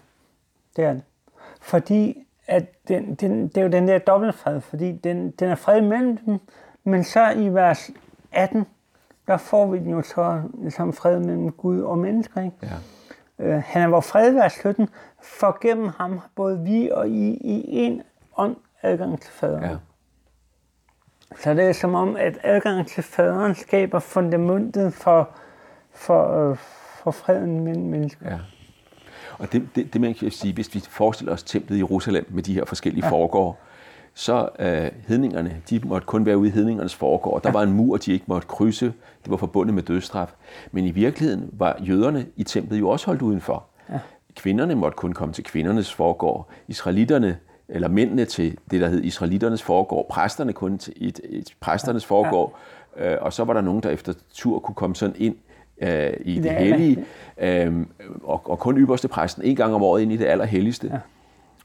det 0.77 0.85
er 0.85 0.93
det. 0.93 1.03
Fordi 1.61 2.27
at 2.47 2.89
den, 2.89 3.15
den, 3.15 3.49
det 3.49 3.57
er 3.57 3.63
jo 3.63 3.69
den 3.69 3.89
der 3.89 3.99
dobbeltfred, 3.99 4.61
fordi 4.61 4.93
den, 4.93 5.31
den 5.31 5.49
er 5.49 5.55
fred 5.55 5.81
mellem 5.81 6.17
dem, 6.17 6.39
men 6.85 7.05
så 7.05 7.31
i 7.31 7.49
vers 7.49 7.91
18, 8.33 8.65
der 9.27 9.37
får 9.37 9.67
vi 9.67 9.79
den 9.79 9.91
jo 9.91 10.03
så 10.03 10.43
som 10.71 10.93
fred 10.93 11.19
mellem 11.21 11.53
Gud 11.53 11.81
og 11.81 11.99
mennesker. 11.99 12.41
Ikke? 12.43 12.57
Ja. 12.63 12.69
Øh, 13.43 13.63
han 13.67 13.83
er 13.83 13.87
vor 13.87 14.01
fred, 14.01 14.33
vers 14.33 14.53
17, 14.53 14.89
for 15.23 15.59
gennem 15.61 15.91
ham 15.99 16.13
har 16.19 16.31
både 16.35 16.61
vi 16.61 16.91
og 16.91 17.09
I 17.09 17.31
i 17.35 17.63
en 17.73 18.03
ånd 18.37 18.57
adgang 18.83 19.21
til 19.21 19.33
faderen. 19.33 19.65
Ja. 19.65 19.77
Så 21.41 21.55
det 21.55 21.65
er 21.65 21.73
som 21.73 21.95
om, 21.95 22.17
at 22.17 22.39
adgang 22.43 22.87
til 22.87 23.03
faderen 23.03 23.55
skaber 23.55 23.99
fundamentet 23.99 24.95
for, 24.95 25.31
for, 25.93 26.51
øh, 26.51 26.57
for 27.03 27.11
freden 27.11 27.61
mellem 27.61 27.85
mennesker. 27.85 28.31
Ja. 28.31 28.39
Og 29.39 29.53
det, 29.53 29.69
det, 29.75 29.93
det 29.93 30.01
man 30.01 30.15
kan 30.15 30.31
sige, 30.31 30.55
hvis 30.55 30.75
vi 30.75 30.81
forestiller 30.89 31.33
os 31.33 31.43
templet 31.43 31.77
i 31.77 31.79
Jerusalem 31.79 32.27
med 32.31 32.43
de 32.43 32.55
her 32.55 32.65
forskellige 32.65 33.05
ja. 33.05 33.11
foregård, 33.11 33.59
så 34.15 34.49
øh, 34.59 34.91
hedningerne, 35.09 35.57
de 35.71 35.81
måtte 35.85 36.07
kun 36.07 36.27
være 36.27 36.39
ude 36.39 36.49
i 36.49 36.53
hedningernes 36.53 36.95
foregård. 36.95 37.43
Der 37.43 37.53
var 37.53 37.63
en 37.63 37.73
mur, 37.73 37.97
de 37.97 38.13
ikke 38.13 38.25
måtte 38.29 38.49
krydse. 38.49 38.87
Det 39.25 39.31
var 39.31 39.37
forbundet 39.37 39.75
med 39.75 39.83
dødsstraf. 39.83 40.35
Men 40.73 40.85
i 40.85 40.91
virkeligheden 40.91 41.51
var 41.53 41.77
jøderne 41.81 42.27
i 42.37 42.45
templet 42.45 42.81
jo 42.81 42.89
også 42.89 43.07
holdt 43.07 43.23
udenfor. 43.23 43.65
Ja. 43.91 43.99
Kvinderne 44.37 44.75
måtte 44.75 44.97
kun 44.97 45.13
komme 45.13 45.35
til 45.35 45.45
kvindernes 45.45 45.93
foregård. 45.93 46.49
Israelitterne 46.69 47.39
eller 47.69 47.89
mændene 47.89 48.25
til 48.25 48.59
det, 48.71 48.81
der 48.81 48.89
hed 48.89 49.03
Israeliternes 49.03 49.63
foregård, 49.63 50.07
præsterne 50.09 50.53
kun 50.53 50.79
til 50.79 50.93
et, 50.97 51.21
et 51.25 51.55
præsternes 51.61 52.05
foregård, 52.05 52.57
ja. 52.99 53.15
øh, 53.15 53.23
og 53.23 53.33
så 53.33 53.45
var 53.45 53.53
der 53.53 53.61
nogen, 53.61 53.83
der 53.83 53.91
efter 53.91 54.13
tur 54.33 54.59
kunne 54.59 54.75
komme 54.75 54.97
sådan 54.97 55.17
ind 55.19 55.37
øh, 55.79 56.13
i 56.25 56.35
det, 56.35 56.43
det 56.45 56.53
hellige, 56.53 57.05
øh, 57.39 57.87
og, 58.23 58.51
og 58.51 58.59
kun 58.59 58.79
ypperste 58.79 59.09
præsten 59.09 59.45
en 59.45 59.57
gang 59.57 59.75
om 59.75 59.83
året 59.83 60.03
ind 60.03 60.13
i 60.13 60.17
det 60.17 60.25
allerhelligste. 60.25 60.89
Ja. 60.93 60.99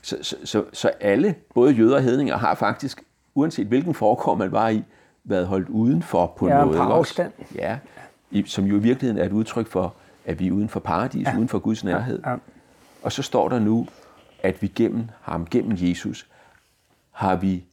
Så, 0.08 0.18
så, 0.22 0.36
så, 0.44 0.64
så 0.74 0.88
alle, 0.88 1.36
både 1.54 1.72
jøder 1.72 1.96
og 1.96 2.04
hedninger, 2.04 2.38
har 2.38 2.56
faktisk, 2.56 3.04
uanset 3.36 3.68
hvilken 3.68 3.94
foregård 3.94 4.38
man 4.38 4.52
var 4.52 4.70
i, 4.70 4.84
været 5.24 5.48
holdt 5.48 5.70
udenfor 5.70 6.34
på 6.38 6.48
ja, 6.48 6.62
noget. 6.62 6.78
På 6.78 6.84
afstand. 6.84 7.32
Ja, 7.56 7.78
i, 8.32 8.44
som 8.46 8.66
jo 8.66 8.76
i 8.76 8.80
virkeligheden 8.80 9.22
er 9.22 9.26
et 9.26 9.32
udtryk 9.32 9.68
for, 9.68 9.96
at 10.26 10.40
vi 10.40 10.48
er 10.48 10.52
uden 10.52 10.70
for 10.70 10.80
paradis, 10.80 11.28
ja. 11.28 11.38
uden 11.38 11.48
for 11.48 11.60
Guds 11.60 11.84
nærhed. 11.84 12.20
Ja, 12.26 12.32
ja. 12.32 12.38
Og 13.04 13.12
så 13.12 13.24
står 13.24 13.50
der 13.50 13.60
nu, 13.60 13.88
at 14.44 14.62
vi 14.62 14.68
gennem 14.68 15.10
ham, 15.22 15.46
gennem 15.46 15.78
Jesus, 15.82 16.28
har 17.12 17.36
vi 17.36 17.64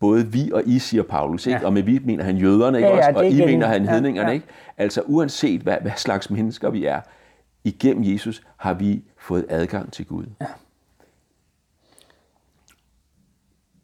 både 0.00 0.26
vi 0.26 0.50
og 0.52 0.62
I, 0.66 0.78
siger 0.78 1.02
Paulus, 1.02 1.46
ikke? 1.46 1.60
Ja. 1.60 1.66
og 1.66 1.72
med 1.72 1.82
vi 1.82 1.98
mener 2.04 2.24
han 2.24 2.36
jøderne, 2.36 2.78
ikke? 2.78 2.88
Ja, 2.88 2.96
ja, 2.96 3.08
også? 3.08 3.18
og 3.18 3.26
I 3.26 3.28
igen. 3.28 3.46
mener 3.46 3.66
han 3.66 3.88
hedningerne. 3.88 4.28
Ja, 4.28 4.28
ja. 4.28 4.34
Ikke? 4.34 4.46
Altså 4.76 5.02
uanset 5.06 5.60
hvad, 5.60 5.76
hvad 5.80 5.92
slags 5.96 6.30
mennesker 6.30 6.70
vi 6.70 6.84
er, 6.84 7.00
igennem 7.64 8.04
Jesus 8.04 8.42
har 8.56 8.74
vi 8.74 9.04
fået 9.30 9.46
adgang 9.48 9.92
til 9.92 10.06
Gud. 10.06 10.24
Ja. 10.40 10.46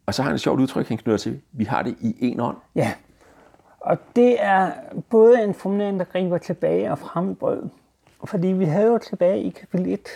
Og 0.05 0.13
så 0.13 0.21
har 0.21 0.29
han 0.29 0.35
et 0.35 0.41
sjovt 0.41 0.59
udtryk, 0.59 0.87
han 0.87 0.97
knytter 0.97 1.17
til, 1.17 1.41
vi 1.51 1.63
har 1.63 1.81
det 1.81 1.95
i 1.99 2.15
en 2.19 2.39
ånd. 2.39 2.57
Ja, 2.75 2.93
og 3.79 3.97
det 4.15 4.43
er 4.43 4.71
både 5.09 5.43
en 5.43 5.53
formulering, 5.53 5.99
der 5.99 6.05
griber 6.05 6.37
tilbage 6.37 6.91
og 6.91 6.99
frem 6.99 7.31
i 7.31 7.33
brødet. 7.33 7.69
Fordi 8.25 8.47
vi 8.47 8.65
havde 8.65 8.87
jo 8.87 8.97
tilbage 8.97 9.41
i 9.43 9.49
kapitel 9.49 9.93
1, 9.93 10.07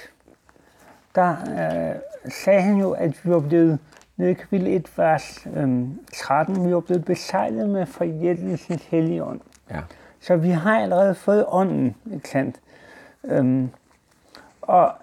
der 1.15 1.29
øh, 1.31 1.95
sagde 2.31 2.61
han 2.61 2.77
jo, 2.77 2.91
at 2.91 3.25
vi 3.25 3.29
var 3.29 3.39
blevet 3.39 3.79
nede 4.17 4.31
i 4.31 4.33
kapitel 4.33 4.67
1, 4.67 4.97
vers 4.97 5.47
øh, 5.55 5.87
13, 6.13 6.67
vi 6.67 6.73
var 6.73 6.79
blevet 6.79 7.05
besejlet 7.05 7.69
med 7.69 7.85
forhjælpelsens 7.85 8.85
hellige 8.85 9.23
ånd. 9.23 9.39
Ja. 9.69 9.81
Så 10.21 10.35
vi 10.35 10.49
har 10.49 10.79
allerede 10.79 11.15
fået 11.15 11.45
ånden, 11.47 11.95
ikke 12.13 12.29
sandt? 12.29 12.55
Øhm, 13.23 13.69
og 14.61 14.93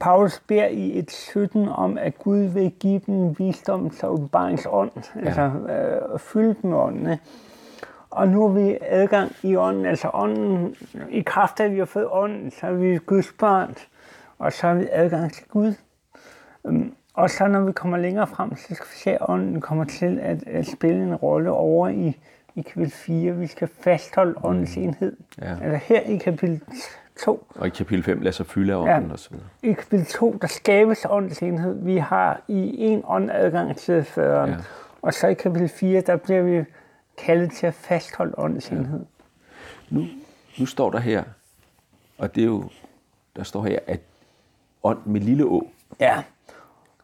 Paulus 0.00 0.40
beder 0.40 0.66
i 0.66 0.98
et 0.98 1.10
17 1.10 1.68
om, 1.68 1.98
at 1.98 2.18
Gud 2.18 2.38
vil 2.38 2.70
give 2.70 3.00
dem 3.06 3.38
visdom 3.38 3.90
til 3.90 4.08
åbenbaringsånd, 4.08 4.90
ja. 5.16 5.26
altså 5.26 5.42
øh, 5.42 6.18
fylde 6.18 6.56
dem 6.62 6.70
med 6.70 6.78
ånden. 6.78 7.18
Og 8.10 8.28
nu 8.28 8.48
har 8.48 8.54
vi 8.54 8.78
adgang 8.80 9.32
i 9.42 9.56
ånden, 9.56 9.86
altså 9.86 10.10
ånden, 10.14 10.76
i 11.10 11.20
kraft 11.20 11.60
af, 11.60 11.64
at 11.64 11.72
vi 11.72 11.78
har 11.78 11.84
fået 11.84 12.08
ånden, 12.10 12.50
så 12.50 12.66
er 12.66 12.72
vi 12.72 12.98
Guds 13.06 13.32
børn, 13.32 13.74
og 14.38 14.52
så 14.52 14.66
har 14.66 14.74
vi 14.74 14.88
adgang 14.92 15.32
til 15.32 15.44
Gud. 15.48 15.74
Øhm, 16.66 16.94
og 17.14 17.30
så 17.30 17.46
når 17.46 17.60
vi 17.60 17.72
kommer 17.72 17.98
længere 17.98 18.26
frem, 18.26 18.56
så 18.56 18.74
skal 18.74 18.86
vi 18.92 18.96
se, 18.96 19.10
at 19.10 19.18
ånden 19.20 19.60
kommer 19.60 19.84
til 19.84 20.18
at, 20.22 20.48
at 20.48 20.66
spille 20.66 21.02
en 21.02 21.14
rolle 21.14 21.50
over 21.50 21.88
i, 21.88 22.18
i 22.54 22.62
kapitel 22.62 22.90
4. 22.90 23.32
Vi 23.32 23.46
skal 23.46 23.68
fastholde 23.80 24.34
åndens 24.44 24.76
mm. 24.76 24.82
enhed. 24.82 25.16
Ja. 25.42 25.56
Altså 25.62 25.76
her 25.76 26.00
i 26.00 26.16
kapitel 26.16 26.62
2. 27.24 27.46
Og 27.54 27.66
i 27.66 27.70
kapitel 27.70 28.04
5 28.04 28.20
lader 28.20 28.32
sig 28.32 28.46
fylde 28.46 28.72
af 28.72 28.76
ånden 28.76 29.08
ja, 29.08 29.14
osv. 29.14 29.34
I 29.62 29.72
kapitel 29.72 30.06
2, 30.06 30.38
der 30.40 30.46
skabes 30.46 31.06
åndens 31.10 31.42
enhed. 31.42 31.84
Vi 31.84 31.96
har 31.96 32.40
i 32.48 32.76
en 32.78 33.02
ånd 33.06 33.30
adgang 33.30 33.76
til 33.76 34.04
føreren. 34.04 34.50
Ja. 34.50 34.56
Og 35.02 35.14
så 35.14 35.26
i 35.26 35.34
kapitel 35.34 35.68
4, 35.68 36.00
der 36.00 36.16
bliver 36.16 36.42
vi 36.42 36.64
kaldet 37.18 37.52
til 37.52 37.66
at 37.66 37.74
fastholde 37.74 38.38
åndens 38.38 38.70
ja. 38.70 38.76
enhed. 38.76 39.00
Nu, 39.90 40.04
nu 40.58 40.66
står 40.66 40.90
der 40.90 40.98
her, 40.98 41.24
og 42.18 42.34
det 42.34 42.40
er 42.40 42.46
jo, 42.46 42.64
der 43.36 43.42
står 43.42 43.64
her, 43.64 43.78
at 43.86 44.00
ånd 44.82 44.98
med 45.04 45.20
lille 45.20 45.44
å. 45.44 45.66
Ja, 46.00 46.22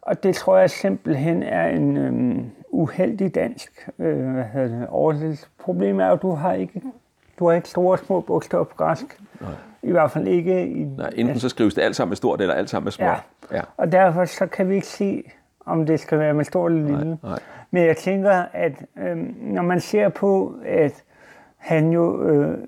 og 0.02 0.22
det 0.22 0.34
tror 0.36 0.58
jeg 0.58 0.70
simpelthen 0.70 1.42
er 1.42 1.68
en 1.68 1.96
øhm, 1.96 2.50
uheldig 2.70 3.34
dansk 3.34 3.88
øh, 3.98 4.44
oversættelse. 4.88 5.46
Problemet 5.58 6.06
er 6.06 6.10
at 6.10 6.22
du 6.22 6.30
har 6.30 6.52
ikke 6.52 6.82
du 7.38 7.48
har 7.48 7.54
ikke 7.54 7.68
store 7.68 7.98
små 7.98 8.20
bogstaver 8.20 8.64
på 8.64 8.74
græsk. 8.76 9.20
Nej. 9.40 9.50
I 9.82 9.90
hvert 9.90 10.10
fald 10.10 10.26
ikke 10.26 10.66
i... 10.66 10.84
Nej, 10.84 11.10
enten 11.16 11.40
så 11.40 11.48
skrives 11.48 11.74
det 11.74 11.82
alt 11.82 11.96
sammen 11.96 12.10
med 12.10 12.16
stort, 12.16 12.40
eller 12.40 12.54
alt 12.54 12.70
sammen 12.70 12.84
med 12.84 12.92
småt. 12.92 13.06
Ja. 13.06 13.56
ja. 13.56 13.62
Og 13.76 13.92
derfor 13.92 14.24
så 14.24 14.46
kan 14.46 14.68
vi 14.68 14.74
ikke 14.74 14.86
se, 14.86 15.22
om 15.66 15.86
det 15.86 16.00
skal 16.00 16.18
være 16.18 16.34
med 16.34 16.44
stort 16.44 16.72
eller 16.72 16.86
lille. 16.86 17.04
Nej, 17.04 17.16
nej. 17.22 17.38
Men 17.70 17.84
jeg 17.84 17.96
tænker, 17.96 18.44
at 18.52 18.72
øh, 18.98 19.16
når 19.40 19.62
man 19.62 19.80
ser 19.80 20.08
på, 20.08 20.54
at 20.64 21.04
han 21.56 21.90
jo 21.92 22.28
øh, 22.28 22.58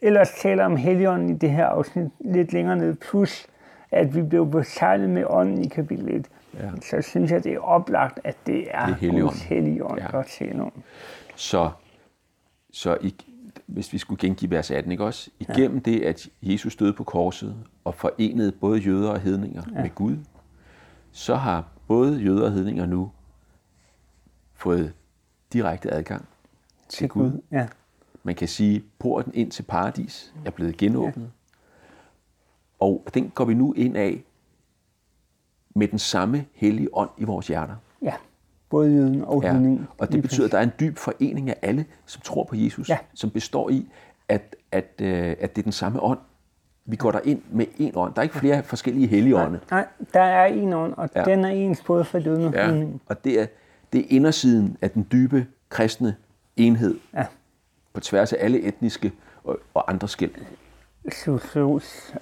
ellers 0.00 0.30
taler 0.30 0.64
om 0.64 0.76
Helion 0.76 1.30
i 1.30 1.34
det 1.34 1.50
her 1.50 1.66
afsnit 1.66 2.08
lidt 2.20 2.52
længere 2.52 2.76
ned, 2.76 2.94
plus 2.94 3.46
at 3.90 4.14
vi 4.14 4.22
blev 4.22 4.50
besejlet 4.50 5.10
med 5.10 5.24
ånden 5.26 5.64
i 5.64 5.68
kapitel 5.68 6.08
1, 6.08 6.26
ja. 6.54 6.70
så 6.82 7.02
synes 7.02 7.30
jeg, 7.30 7.44
det 7.44 7.52
er 7.52 7.58
oplagt, 7.60 8.20
at 8.24 8.36
det 8.46 8.66
er, 8.70 8.94
det 9.00 9.08
er 9.08 9.20
Guds 9.20 9.42
Helion, 9.42 9.98
ja. 9.98 10.06
der 10.12 10.22
taler 10.22 10.62
om. 10.62 10.72
Så, 11.34 11.70
så 12.72 12.98
i, 13.00 13.14
hvis 13.66 13.92
vi 13.92 13.98
skulle 13.98 14.20
gengive 14.20 14.50
vers 14.50 14.70
18, 14.70 14.92
ikke 14.92 15.04
også? 15.04 15.30
Igennem 15.40 15.82
ja. 15.86 15.90
det, 15.90 16.02
at 16.02 16.28
Jesus 16.42 16.76
døde 16.76 16.92
på 16.92 17.04
korset 17.04 17.56
og 17.84 17.94
forenede 17.94 18.52
både 18.52 18.78
jøder 18.78 19.10
og 19.10 19.20
hedninger 19.20 19.62
ja. 19.74 19.82
med 19.82 19.94
Gud, 19.94 20.16
så 21.12 21.34
har 21.34 21.68
både 21.86 22.18
jøder 22.18 22.44
og 22.44 22.52
hedninger 22.52 22.86
nu 22.86 23.10
fået 24.54 24.92
direkte 25.52 25.90
adgang 25.90 26.28
til, 26.88 26.98
til 26.98 27.08
Gud. 27.08 27.30
Gud. 27.30 27.40
Ja. 27.52 27.68
Man 28.22 28.34
kan 28.34 28.48
sige, 28.48 28.76
at 28.76 28.82
porten 28.98 29.34
ind 29.34 29.50
til 29.50 29.62
paradis 29.62 30.34
er 30.44 30.50
blevet 30.50 30.76
genåbnet. 30.76 31.24
Ja. 31.24 31.28
Og 32.78 33.06
den 33.14 33.30
går 33.30 33.44
vi 33.44 33.54
nu 33.54 33.72
ind 33.72 33.96
af 33.96 34.24
med 35.74 35.88
den 35.88 35.98
samme 35.98 36.46
hellige 36.54 36.88
ånd 36.92 37.10
i 37.18 37.24
vores 37.24 37.46
hjerter. 37.46 37.76
Ja 38.02 38.14
både 38.70 38.90
jøden 38.90 39.24
og 39.24 39.42
ja. 39.42 39.52
hedningen. 39.52 39.88
Og 39.98 40.12
det 40.12 40.22
betyder, 40.22 40.46
at 40.46 40.52
der 40.52 40.58
er 40.58 40.62
en 40.62 40.72
dyb 40.80 40.98
forening 40.98 41.50
af 41.50 41.56
alle, 41.62 41.84
som 42.06 42.22
tror 42.22 42.44
på 42.44 42.56
Jesus, 42.56 42.88
ja. 42.88 42.98
som 43.14 43.30
består 43.30 43.70
i, 43.70 43.88
at, 44.28 44.56
at, 44.72 44.92
øh, 45.00 45.36
at 45.40 45.56
det 45.56 45.62
er 45.62 45.64
den 45.64 45.72
samme 45.72 46.02
ånd. 46.02 46.18
Vi 46.84 46.96
går 46.96 47.10
der 47.10 47.20
ind 47.24 47.42
med 47.50 47.66
en 47.78 47.92
ånd. 47.96 48.14
Der 48.14 48.20
er 48.20 48.22
ikke 48.22 48.38
flere 48.38 48.62
forskellige 48.62 49.06
hellige 49.06 49.36
ånde. 49.36 49.60
Nej, 49.70 49.86
der 50.14 50.20
er 50.20 50.46
en 50.46 50.72
ånd, 50.72 50.94
og 50.96 51.10
ja. 51.14 51.24
den 51.24 51.44
er 51.44 51.48
ens 51.48 51.82
både 51.86 52.04
for 52.04 52.18
jøden 52.18 52.44
og 52.44 52.52
ja. 52.52 52.66
hedningen. 52.66 53.00
Og 53.06 53.24
det 53.24 53.40
er, 53.40 53.46
det 53.92 54.00
er 54.00 54.04
indersiden 54.08 54.76
af 54.82 54.90
den 54.90 55.06
dybe 55.12 55.46
kristne 55.68 56.16
enhed. 56.56 56.98
Ja. 57.14 57.26
På 57.92 58.00
tværs 58.00 58.32
af 58.32 58.36
alle 58.40 58.62
etniske 58.62 59.12
og, 59.44 59.58
og 59.74 59.90
andre 59.90 60.08
skæld. 60.08 60.30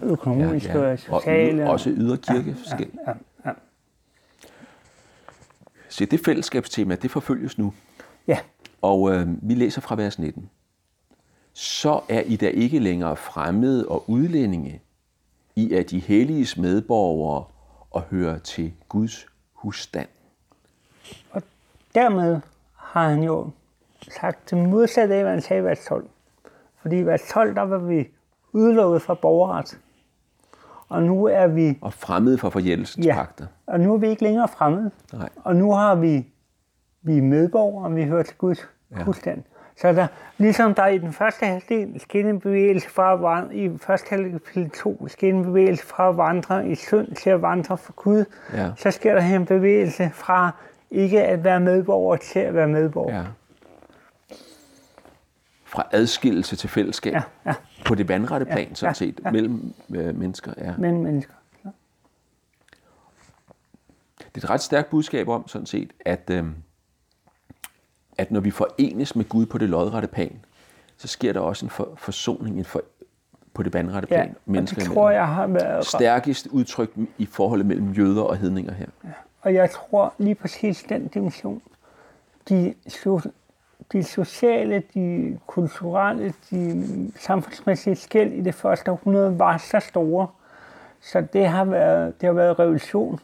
Økonomiske 0.03 0.79
ja, 0.79 0.85
ja. 0.85 0.93
og 0.93 0.99
sociale. 0.99 1.65
Og 1.65 1.71
også 1.71 1.91
yderkirkeskæld. 1.91 2.91
Ja, 2.95 3.11
ja, 3.11 3.11
ja. 3.11 3.34
Så 5.95 6.05
det 6.05 6.21
fællesskabstema, 6.25 6.95
det 6.95 7.11
forfølges 7.11 7.59
nu. 7.59 7.75
Ja. 8.27 8.39
Og 8.83 9.15
øh, 9.15 9.29
vi 9.43 9.55
læser 9.55 9.81
fra 9.81 9.97
vers 9.97 10.19
19. 10.19 10.51
Så 11.53 12.01
er 12.09 12.21
I 12.21 12.37
da 12.37 12.49
ikke 12.49 12.79
længere 12.79 13.17
fremmede 13.17 13.89
og 13.89 14.11
udlændinge. 14.11 14.81
I 15.57 15.73
er 15.73 15.83
de 15.83 15.99
helliges 15.99 16.57
medborgere 16.57 17.45
og 17.91 18.03
hører 18.03 18.39
til 18.39 18.73
Guds 18.89 19.27
husstand. 19.53 20.09
Og 21.31 21.43
dermed 21.95 22.41
har 22.77 23.09
han 23.09 23.23
jo 23.23 23.51
sagt 24.21 24.49
til 24.49 24.59
modsat 24.59 25.11
af, 25.11 25.23
hvad 25.23 25.33
han 25.33 25.43
sagde 25.43 25.63
i 25.63 25.65
vers 25.65 25.85
12. 25.85 26.09
Fordi 26.83 26.99
i 26.99 27.07
vers 27.07 27.23
12, 27.33 27.55
der 27.55 27.63
var 27.63 27.79
vi 27.79 28.09
udelukket 28.53 29.03
fra 29.03 29.15
borgerret. 29.15 29.79
Og 30.89 31.03
nu 31.03 31.25
er 31.25 31.47
vi... 31.47 31.79
Og 31.81 31.93
fremmede 31.93 32.39
for 32.39 32.51
forjældelsens 32.51 33.07
ja, 33.07 33.25
og 33.67 33.81
nu 33.81 33.95
er 33.95 33.99
vi 33.99 34.09
ikke 34.09 34.23
længere 34.23 34.49
fremmede. 34.49 34.91
Nej. 35.13 35.29
Og 35.45 35.57
nu 35.57 35.73
har 35.73 35.95
vi, 35.95 36.27
vi 37.03 37.19
er 37.19 37.23
medborgere, 37.23 37.85
og 37.85 37.97
vi 37.97 38.05
hører 38.05 38.23
til 38.23 38.37
Guds 38.37 38.69
ja. 38.91 39.03
husstand. 39.03 39.43
Så 39.81 39.93
der, 39.93 40.07
ligesom 40.39 40.75
der 40.75 40.87
i 40.87 40.99
den 40.99 41.13
første 41.13 41.47
halvdel 41.47 42.01
skete 42.01 42.29
en 42.29 42.41
bevægelse 42.41 42.91
fra 42.91 43.13
at 43.13 43.23
vandre, 43.23 43.55
i 43.55 43.79
første 43.79 44.09
kapitel 44.09 44.71
2 44.71 45.09
skete 45.09 45.37
en 45.37 45.43
bevægelse 45.43 45.87
fra 45.87 46.09
at 46.09 46.17
vandre 46.17 46.69
i 46.69 46.75
synd 46.75 47.15
til 47.15 47.31
at 47.31 47.43
vandre 47.43 47.79
for 47.79 47.93
Gud, 47.93 48.25
ja. 48.53 48.71
så 48.77 48.91
sker 48.91 49.15
der 49.15 49.21
her 49.21 49.37
en 49.37 49.47
bevægelse 49.47 50.11
fra 50.15 50.51
ikke 50.91 51.23
at 51.23 51.45
være 51.45 51.61
medborger 51.61 52.17
til 52.17 52.39
at 52.39 52.55
være 52.55 52.69
medborger. 52.69 53.17
Ja. 53.17 53.25
Fra 55.65 55.87
adskillelse 55.93 56.57
til 56.57 56.69
fællesskab. 56.69 57.13
Ja, 57.13 57.23
ja 57.47 57.55
på 57.85 57.95
det 57.95 58.09
vandrette 58.09 58.47
plan, 58.47 58.69
ja, 58.69 58.75
sådan 58.75 58.91
ja, 58.91 58.95
set, 58.95 59.21
ja. 59.25 59.31
mellem 59.31 59.75
øh, 59.95 60.19
mennesker. 60.19 60.53
Ja. 60.59 60.75
Mellem 60.79 61.01
mennesker. 61.01 61.33
Ja. 61.65 61.71
Det 64.35 64.43
er 64.43 64.47
et 64.47 64.51
ret 64.51 64.61
stærkt 64.61 64.91
budskab 64.91 65.29
om, 65.29 65.49
sådan 65.49 65.67
set, 65.67 65.93
at, 66.01 66.31
øh, 66.31 66.45
at 68.19 68.31
når 68.31 68.41
vi 68.41 68.51
forenes 68.51 69.17
med 69.17 69.25
Gud 69.25 69.47
på 69.47 69.59
det 69.59 69.69
lodrette 69.69 70.09
plan, 70.09 70.41
så 70.97 71.09
sker 71.09 71.33
der 71.33 71.41
også 71.41 71.67
en 71.67 71.71
for, 71.71 71.93
forsoning 71.97 72.59
en 72.59 72.65
for, 72.65 72.83
på 73.55 73.63
det 73.63 73.75
vandrette 73.75 74.09
plan. 74.09 74.29
Ja, 74.29 74.35
mennesker 74.45 74.83
det 74.83 74.93
tror 74.93 75.11
jeg 75.11 75.29
har 75.29 75.47
været... 75.47 75.87
Stærkest 75.87 76.47
udtryk 76.47 76.91
i 77.19 77.27
forholdet 77.27 77.67
mellem 77.67 77.93
jøder 77.93 78.23
og 78.23 78.37
hedninger 78.37 78.73
her. 78.73 78.87
Ja. 79.05 79.09
Og 79.41 79.55
jeg 79.55 79.71
tror 79.71 80.15
lige 80.19 80.35
præcis 80.35 80.85
den 80.89 81.09
dimension, 81.09 81.63
de 82.49 82.75
de 83.93 84.05
sociale, 84.05 84.83
de 84.95 85.39
kulturelle, 85.47 86.33
de 86.51 87.13
samfundsmæssige 87.17 87.97
skæld 87.97 88.33
i 88.33 88.41
det 88.41 88.55
første 88.55 88.91
århundrede 88.91 89.39
var 89.39 89.57
så 89.57 89.81
store, 89.81 90.27
Så 91.01 91.25
det 91.33 91.47
har 91.47 91.65
været, 91.65 92.21
det 92.21 92.27
har 92.27 92.33
været 92.33 92.59
revolution, 92.59 93.21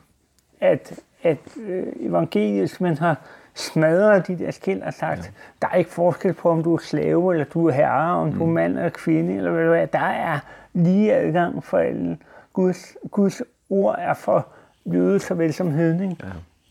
at, 0.60 1.00
at 1.22 1.38
øh, 1.56 1.86
evangeliet, 2.00 2.80
man 2.80 2.98
har 2.98 3.16
smadret 3.54 4.26
de 4.26 4.38
der 4.38 4.50
skilt 4.50 4.82
og 4.82 4.94
sagt, 4.94 5.18
ja. 5.18 5.30
der 5.62 5.68
er 5.72 5.76
ikke 5.76 5.90
forskel 5.90 6.32
på, 6.32 6.50
om 6.50 6.62
du 6.62 6.74
er 6.74 6.78
slave, 6.78 7.32
eller 7.32 7.44
du 7.44 7.66
er 7.66 7.72
herre, 7.72 8.16
om 8.16 8.26
mm. 8.26 8.32
du 8.32 8.42
er 8.42 8.48
mand 8.48 8.76
eller 8.76 8.90
kvinde, 8.90 9.36
eller 9.36 9.50
hvad 9.50 9.72
det 9.72 9.80
er. 9.80 9.86
Der 9.86 10.06
er 10.06 10.38
lige 10.72 11.14
adgang 11.14 11.64
for 11.64 11.78
alle. 11.78 12.18
Guds, 12.52 12.96
Guds 13.10 13.42
ord 13.70 13.96
er 13.98 14.14
for 14.14 14.46
jøde 14.86 15.20
såvel 15.20 15.52
som 15.54 15.70
hedning. 15.72 16.18
Ja. 16.22 16.28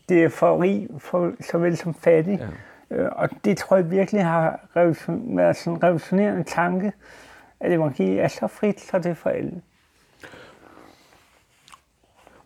Det 0.08 0.24
er 0.24 0.28
for 0.28 0.62
rig 0.62 0.88
for, 0.98 1.32
såvel 1.50 1.76
som 1.76 1.94
fattig. 1.94 2.38
Ja. 2.38 2.46
Øh, 2.90 3.08
og 3.12 3.28
det 3.44 3.58
tror 3.58 3.76
jeg 3.76 3.90
virkelig 3.90 4.24
har 4.24 4.68
været 4.74 4.96
sådan 4.96 5.20
en 5.20 5.40
revolutionerende 5.82 6.44
tanke, 6.44 6.92
at 7.60 7.72
evangeliet 7.72 8.20
er 8.20 8.28
så 8.28 8.46
frit, 8.46 8.80
så 8.80 8.98
det 8.98 9.06
er 9.06 9.14
for 9.14 9.30
alle. 9.30 9.62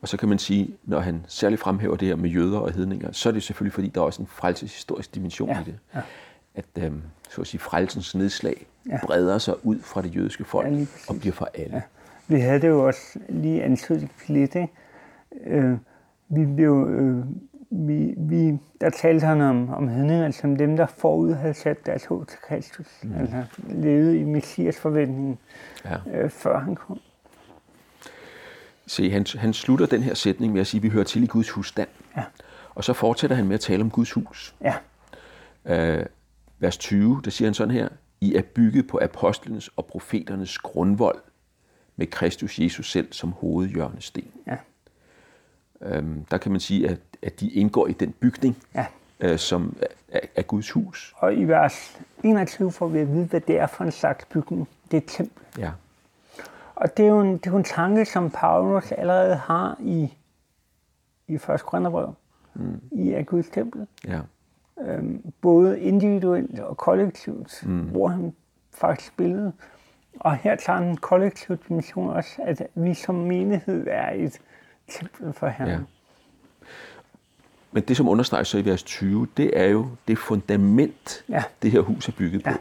Og 0.00 0.08
så 0.08 0.16
kan 0.16 0.28
man 0.28 0.38
sige, 0.38 0.76
når 0.84 1.00
han 1.00 1.24
særligt 1.28 1.60
fremhæver 1.60 1.96
det 1.96 2.08
her 2.08 2.16
med 2.16 2.30
jøder 2.30 2.58
og 2.58 2.72
hedninger, 2.72 3.12
så 3.12 3.28
er 3.28 3.32
det 3.32 3.42
selvfølgelig, 3.42 3.72
fordi 3.72 3.88
der 3.88 4.00
er 4.00 4.04
også 4.04 4.22
en 4.22 4.28
frelseshistorisk 4.28 5.14
dimension 5.14 5.48
ja, 5.48 5.60
i 5.60 5.64
det. 5.64 5.78
Ja. 5.94 6.00
At 6.54 6.64
øhm, 6.78 7.02
så 7.30 7.40
at 7.40 7.46
sige, 7.46 7.60
frelsens 7.60 8.14
nedslag 8.14 8.66
ja. 8.88 8.98
breder 9.02 9.38
sig 9.38 9.66
ud 9.66 9.78
fra 9.80 10.02
det 10.02 10.16
jødiske 10.16 10.44
folk 10.44 10.68
ja, 10.68 10.86
og 11.08 11.20
bliver 11.20 11.32
for 11.32 11.48
alle. 11.54 11.76
Ja. 11.76 11.82
Vi 12.28 12.40
havde 12.40 12.60
det 12.60 12.68
jo 12.68 12.86
også 12.86 13.18
lige 13.28 13.62
antydet 13.62 14.08
lidt, 14.28 14.54
ikke? 14.54 14.72
Øh, 15.46 15.76
vi 16.28 16.46
blev, 16.46 16.88
øh, 16.90 17.24
vi, 17.74 18.14
vi, 18.16 18.58
der 18.80 18.90
talte 18.90 19.26
han 19.26 19.40
om, 19.40 19.70
om 19.70 19.88
hedninger 19.88 20.30
som 20.30 20.56
dem, 20.56 20.76
der 20.76 20.86
forud 20.86 21.32
havde 21.32 21.54
sat 21.54 21.86
deres 21.86 22.04
håb 22.04 22.28
til 22.28 22.38
Kristus. 22.38 22.86
Mm. 23.02 23.14
Altså 23.14 23.44
levede 23.68 24.18
i 24.18 24.24
Messias 24.24 24.80
forventning, 24.80 25.40
ja. 25.84 25.96
øh, 26.14 26.30
før 26.30 26.58
han 26.58 26.74
kom. 26.74 27.00
Se, 28.86 29.10
han, 29.10 29.26
han 29.38 29.52
slutter 29.52 29.86
den 29.86 30.02
her 30.02 30.14
sætning 30.14 30.52
med 30.52 30.60
at 30.60 30.66
sige, 30.66 30.78
at 30.78 30.82
vi 30.82 30.88
hører 30.88 31.04
til 31.04 31.22
i 31.22 31.26
Guds 31.26 31.50
husstand. 31.50 31.88
Ja. 32.16 32.24
Og 32.74 32.84
så 32.84 32.92
fortsætter 32.92 33.36
han 33.36 33.46
med 33.46 33.54
at 33.54 33.60
tale 33.60 33.82
om 33.82 33.90
Guds 33.90 34.12
hus. 34.12 34.54
Ja. 34.60 34.74
Øh, 35.64 36.06
vers 36.58 36.76
20, 36.76 37.20
der 37.24 37.30
siger 37.30 37.48
han 37.48 37.54
sådan 37.54 37.74
her, 37.74 37.88
I 38.20 38.34
er 38.34 38.42
bygget 38.42 38.86
på 38.86 38.98
apostlenes 39.02 39.70
og 39.76 39.86
profeternes 39.86 40.58
grundvold 40.58 41.18
med 41.96 42.06
Kristus 42.06 42.58
Jesus 42.58 42.90
selv 42.90 43.12
som 43.12 43.32
hovedhjørnesten. 43.32 44.24
Ja. 44.46 44.56
Øhm, 45.84 46.24
der 46.24 46.38
kan 46.38 46.52
man 46.52 46.60
sige, 46.60 46.88
at, 46.88 46.98
at 47.24 47.40
de 47.40 47.50
indgår 47.50 47.86
i 47.86 47.92
den 47.92 48.12
bygning, 48.12 48.56
ja. 48.74 48.86
øh, 49.20 49.38
som 49.38 49.76
er, 50.08 50.20
er 50.36 50.42
Guds 50.42 50.70
hus. 50.70 51.14
Og 51.16 51.34
i 51.34 51.44
vers 51.44 52.00
21 52.22 52.72
får 52.72 52.88
vi 52.88 52.98
at 52.98 53.12
vide, 53.12 53.24
hvad 53.24 53.40
det 53.40 53.58
er 53.58 53.66
for 53.66 53.84
en 53.84 53.92
slags 53.92 54.24
bygning. 54.24 54.68
Det 54.90 54.96
er 54.96 55.00
et 55.00 55.04
tempel. 55.06 55.42
Ja. 55.58 55.70
Og 56.74 56.96
det 56.96 57.04
er, 57.04 57.08
jo 57.08 57.20
en, 57.20 57.32
det 57.32 57.46
er 57.46 57.50
jo 57.50 57.56
en 57.56 57.64
tanke, 57.64 58.04
som 58.04 58.30
Paulus 58.30 58.92
allerede 58.92 59.34
har 59.34 59.76
i, 59.80 60.14
i 61.28 61.34
1. 61.34 61.40
Korintherbrev, 61.42 62.14
mm. 62.54 62.80
i 62.92 63.12
af 63.12 63.26
Guds 63.26 63.48
tempel. 63.48 63.86
Ja. 64.04 64.20
Øhm, 64.80 65.32
både 65.40 65.80
individuelt 65.80 66.60
og 66.60 66.76
kollektivt, 66.76 67.62
mm. 67.66 67.80
hvor 67.80 68.08
han 68.08 68.34
faktisk 68.72 69.16
billedet. 69.16 69.52
Og 70.20 70.36
her 70.36 70.56
tager 70.56 70.78
en 70.78 70.96
kollektiv 70.96 71.56
dimension 71.68 72.10
også, 72.10 72.32
at 72.38 72.66
vi 72.74 72.94
som 72.94 73.14
menighed 73.14 73.86
er 73.90 74.10
et 74.14 74.40
tempel 74.88 75.32
for 75.32 75.46
Herren. 75.46 75.70
Ja. 75.70 75.78
Men 77.74 77.82
det, 77.82 77.96
som 77.96 78.08
understreges 78.08 78.48
så 78.48 78.58
i 78.58 78.64
vers 78.64 78.82
20, 78.82 79.28
det 79.36 79.60
er 79.60 79.64
jo 79.64 79.88
det 80.08 80.18
fundament, 80.18 81.24
ja. 81.28 81.42
det 81.62 81.70
her 81.70 81.80
hus 81.80 82.08
er 82.08 82.12
bygget 82.12 82.46
ja. 82.46 82.52
på. 82.52 82.58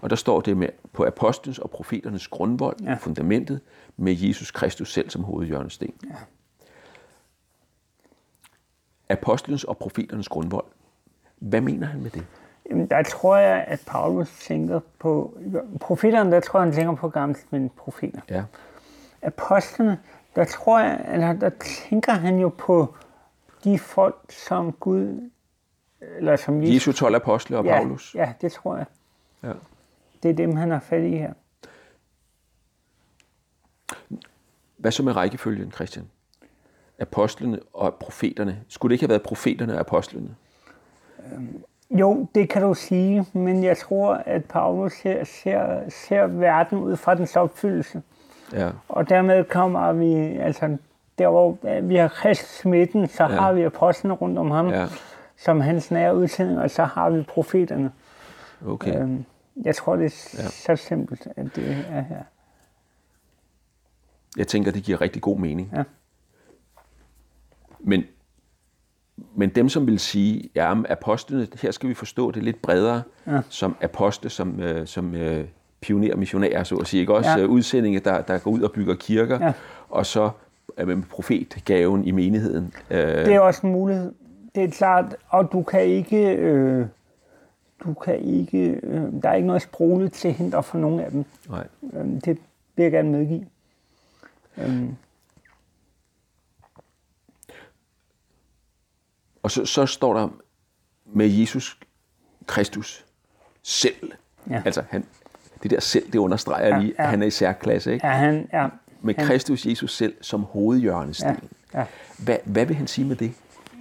Og 0.00 0.10
der 0.10 0.16
står 0.16 0.40
det 0.40 0.56
med 0.56 0.68
på 0.92 1.06
apostlenes 1.06 1.58
og 1.58 1.70
profeternes 1.70 2.28
grundvold, 2.28 2.76
ja. 2.82 2.94
fundamentet, 2.94 3.60
med 3.96 4.12
Jesus 4.12 4.50
Kristus 4.50 4.92
selv 4.92 5.10
som 5.10 5.24
hovedhjørnesten. 5.24 5.94
Ja. 6.04 6.14
Apostlenes 9.08 9.64
og 9.64 9.78
profeternes 9.78 10.28
grundvold. 10.28 10.66
Hvad 11.38 11.60
mener 11.60 11.86
han 11.86 12.02
med 12.02 12.10
det? 12.10 12.26
Jamen, 12.70 12.86
der 12.86 13.02
tror 13.02 13.36
jeg, 13.36 13.64
at 13.68 13.82
Paulus 13.86 14.38
tænker 14.40 14.80
på... 14.98 15.38
Profeterne, 15.80 16.32
der 16.32 16.40
tror 16.40 16.60
jeg, 16.60 16.66
han 16.66 16.74
tænker 16.74 16.94
på 16.94 17.08
gamle 17.08 17.36
men 17.50 17.70
profeter. 17.76 18.20
Ja. 18.30 18.44
Apostlene, 19.22 19.98
der 20.36 20.44
tror 20.44 20.80
jeg, 20.80 21.06
eller 21.12 21.32
der 21.32 21.50
tænker 21.60 22.12
han 22.12 22.38
jo 22.38 22.48
på 22.48 22.94
de 23.64 23.78
folk, 23.78 24.32
som 24.32 24.72
Gud... 24.72 25.30
Eller 26.16 26.36
som 26.36 26.62
Jesus, 26.62 26.74
Jesu 26.74 26.92
12 26.92 27.14
apostle 27.14 27.58
og 27.58 27.64
ja, 27.64 27.76
Paulus. 27.76 28.14
Ja, 28.14 28.32
det 28.40 28.52
tror 28.52 28.76
jeg. 28.76 28.86
Ja. 29.42 29.52
Det 30.22 30.30
er 30.30 30.34
dem, 30.34 30.56
han 30.56 30.70
har 30.70 30.80
fat 30.80 31.04
i 31.04 31.16
her. 31.16 31.32
Hvad 34.76 34.92
så 34.92 35.02
med 35.02 35.16
rækkefølgen, 35.16 35.72
Christian? 35.72 36.04
Apostlene 36.98 37.60
og 37.72 37.94
profeterne. 37.94 38.60
Skulle 38.68 38.90
det 38.90 38.94
ikke 38.94 39.02
have 39.02 39.10
været 39.10 39.22
profeterne 39.22 39.74
og 39.74 39.80
apostlene? 39.80 40.34
Øhm, 41.32 41.62
jo, 41.90 42.26
det 42.34 42.48
kan 42.48 42.62
du 42.62 42.74
sige, 42.74 43.26
men 43.32 43.64
jeg 43.64 43.78
tror, 43.78 44.14
at 44.14 44.44
Paulus 44.44 44.92
ser, 44.92 45.24
ser, 45.24 45.88
ser 45.88 46.26
verden 46.26 46.78
ud 46.78 46.96
fra 46.96 47.14
dens 47.14 47.36
opfyldelse. 47.36 48.02
Ja. 48.52 48.70
Og 48.88 49.08
dermed 49.08 49.44
kommer 49.44 49.92
vi, 49.92 50.14
altså 50.38 50.76
der 51.18 51.28
hvor 51.28 51.58
vi 51.80 51.96
har 51.96 52.08
Kristus 52.08 52.64
midten, 52.64 53.08
så 53.08 53.22
ja. 53.22 53.28
har 53.28 53.52
vi 53.52 53.62
apostlene 53.62 54.14
rundt 54.14 54.38
om 54.38 54.50
ham, 54.50 54.68
ja. 54.68 54.86
som 55.36 55.60
hans 55.60 55.90
nære 55.90 56.16
udsending, 56.16 56.58
og 56.58 56.70
så 56.70 56.84
har 56.84 57.10
vi 57.10 57.22
profeterne. 57.22 57.92
Okay. 58.66 59.00
Øhm, 59.00 59.24
jeg 59.64 59.76
tror, 59.76 59.96
det 59.96 60.04
er 60.04 60.42
ja. 60.42 60.48
så 60.48 60.76
simpelt, 60.76 61.28
at 61.36 61.46
det 61.56 61.84
er 61.90 62.00
her. 62.00 62.22
Jeg 64.36 64.48
tænker, 64.48 64.70
det 64.70 64.82
giver 64.82 65.00
rigtig 65.00 65.22
god 65.22 65.38
mening. 65.38 65.70
Ja. 65.76 65.82
Men, 67.80 68.04
men 69.34 69.50
dem, 69.50 69.68
som 69.68 69.86
vil 69.86 69.98
sige, 69.98 70.50
ja, 70.54 70.74
apostlene, 70.88 71.48
her 71.62 71.70
skal 71.70 71.88
vi 71.88 71.94
forstå 71.94 72.30
det 72.30 72.42
lidt 72.42 72.62
bredere, 72.62 73.02
ja. 73.26 73.40
som 73.48 73.76
apostle, 73.82 74.30
som, 74.30 74.60
øh, 74.60 74.86
som 74.86 75.14
øh, 75.14 75.44
pioner 75.80 76.16
missionærer, 76.16 76.64
så 76.64 76.76
at 76.76 76.86
sige. 76.86 77.00
Ikke? 77.00 77.14
Også 77.14 77.30
ja. 77.30 77.38
Øh, 77.38 77.50
udsendinge, 77.50 78.00
der, 78.00 78.22
der 78.22 78.38
går 78.38 78.50
ud 78.50 78.60
og 78.60 78.72
bygger 78.72 78.94
kirker, 78.94 79.46
ja. 79.46 79.52
og 79.88 80.06
så 80.06 80.24
øh, 80.24 80.30
profetgaven 81.10 82.04
i 82.04 82.10
menigheden. 82.10 82.74
Øh. 82.90 82.98
Det 82.98 83.34
er 83.34 83.40
også 83.40 83.66
en 83.66 83.72
mulighed. 83.72 84.12
Det 84.54 84.64
er 84.64 84.70
klart, 84.70 85.16
og 85.28 85.52
du 85.52 85.62
kan 85.62 85.82
ikke... 85.82 86.34
Øh, 86.36 86.86
du 87.84 87.94
kan 87.94 88.18
ikke, 88.18 88.80
øh, 88.82 89.22
der 89.22 89.28
er 89.28 89.34
ikke 89.34 89.46
noget 89.46 89.62
sprogligt 89.62 90.14
til 90.14 90.32
hinder 90.32 90.60
for 90.60 90.78
nogen 90.78 91.00
af 91.00 91.10
dem. 91.10 91.24
Nej. 91.48 91.66
Øh, 91.92 92.04
det 92.04 92.38
vil 92.76 92.82
jeg 92.82 92.92
gerne 92.92 93.10
medgive. 93.10 93.46
Øh. 94.58 94.88
Og 99.42 99.50
så, 99.50 99.64
så 99.64 99.86
står 99.86 100.14
der 100.14 100.28
med 101.06 101.26
Jesus 101.26 101.78
Kristus 102.46 103.04
selv. 103.62 104.12
Ja. 104.50 104.62
Altså, 104.64 104.82
han, 104.88 105.04
det 105.62 105.70
der 105.70 105.80
selv, 105.80 106.12
det 106.12 106.18
understreger 106.18 106.68
ja, 106.68 106.80
lige, 106.80 107.00
at 107.00 107.08
han 107.08 107.22
er 107.22 107.26
i 107.26 107.30
særklasse. 107.30 107.92
Ikke? 107.92 108.06
Ja, 108.06 108.12
han, 108.12 108.48
ja, 108.52 108.68
med 109.04 109.14
Kristus 109.14 109.66
Jesus 109.66 109.96
selv 109.96 110.14
som 110.20 110.42
hovedhjørnesten. 110.42 111.36
Ja, 111.74 111.78
ja. 111.78 111.84
Hvad, 112.18 112.36
hvad 112.44 112.66
vil 112.66 112.76
han 112.76 112.86
sige 112.86 113.06
med 113.06 113.16
det? 113.16 113.32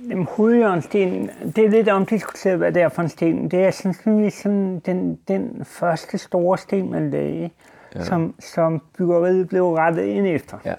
Jamen, 0.10 0.28
hovedjørnstenen, 0.32 1.30
det 1.56 1.66
er 1.66 1.70
lidt 1.70 1.90
omdiskuteret, 1.90 2.58
hvad 2.58 2.72
det 2.72 2.82
er 2.82 2.90
for 2.90 3.02
en 3.02 3.10
sten. 3.10 3.52
Det 3.52 3.64
er 3.64 3.72
sådan, 3.72 4.32
sådan 4.32 4.80
den, 4.80 5.20
den 5.28 5.66
første 5.66 6.18
store 6.18 6.58
sten, 6.58 6.92
man 6.92 7.10
lagde, 7.10 7.50
ja. 7.96 8.04
som, 8.04 8.36
som 8.40 8.82
byggeriet 8.98 9.50
blev 9.50 9.74
rettet 9.74 10.04
ind 10.04 10.28
efter. 10.28 10.58
Ja. 10.66 10.76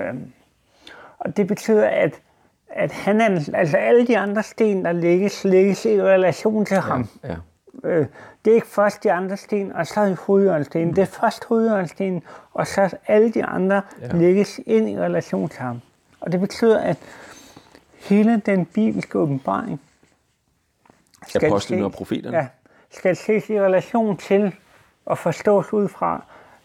Øhm, 0.00 0.32
og 1.18 1.36
det 1.36 1.46
betyder, 1.46 1.86
at, 1.86 2.14
at 2.68 2.92
han 2.92 3.20
er, 3.20 3.50
altså 3.54 3.76
alle 3.76 4.06
de 4.06 4.18
andre 4.18 4.42
sten, 4.42 4.84
der 4.84 4.92
lægges, 4.92 5.44
lægges 5.44 5.84
i 5.84 6.02
relation 6.02 6.64
til 6.64 6.74
ja. 6.74 6.80
ham. 6.80 7.08
Ja. 7.24 7.36
Øh, 7.84 8.06
det 8.44 8.50
er 8.50 8.54
ikke 8.54 8.66
først 8.66 9.04
de 9.04 9.12
andre 9.12 9.36
sten, 9.36 9.72
og 9.72 9.86
så 9.86 10.16
hovedjørnstenen. 10.26 10.88
Mm. 10.88 10.94
Det 10.94 11.02
er 11.02 11.06
først 11.06 11.44
hovedjørnstenen, 11.44 12.22
og 12.52 12.66
så 12.66 12.96
alle 13.06 13.32
de 13.32 13.44
andre 13.44 13.82
ja. 14.00 14.12
lægges 14.12 14.60
ind 14.66 14.88
i 14.88 14.98
relation 14.98 15.48
til 15.48 15.60
ham. 15.60 15.80
Og 16.20 16.32
det 16.32 16.40
betyder, 16.40 16.80
at 16.80 16.96
hele 17.98 18.42
den 18.46 18.66
bibelske 18.66 19.18
åbenbaring 19.18 19.80
skal 21.26 21.46
Apostlene 21.46 21.84
og 21.84 21.92
profeterne? 21.92 22.36
Ja, 22.36 22.48
skal 22.90 23.16
ses 23.16 23.50
i 23.50 23.60
relation 23.60 24.16
til 24.16 24.54
og 25.06 25.18
forstås 25.18 25.72
ud 25.72 25.88
fra, 25.88 26.24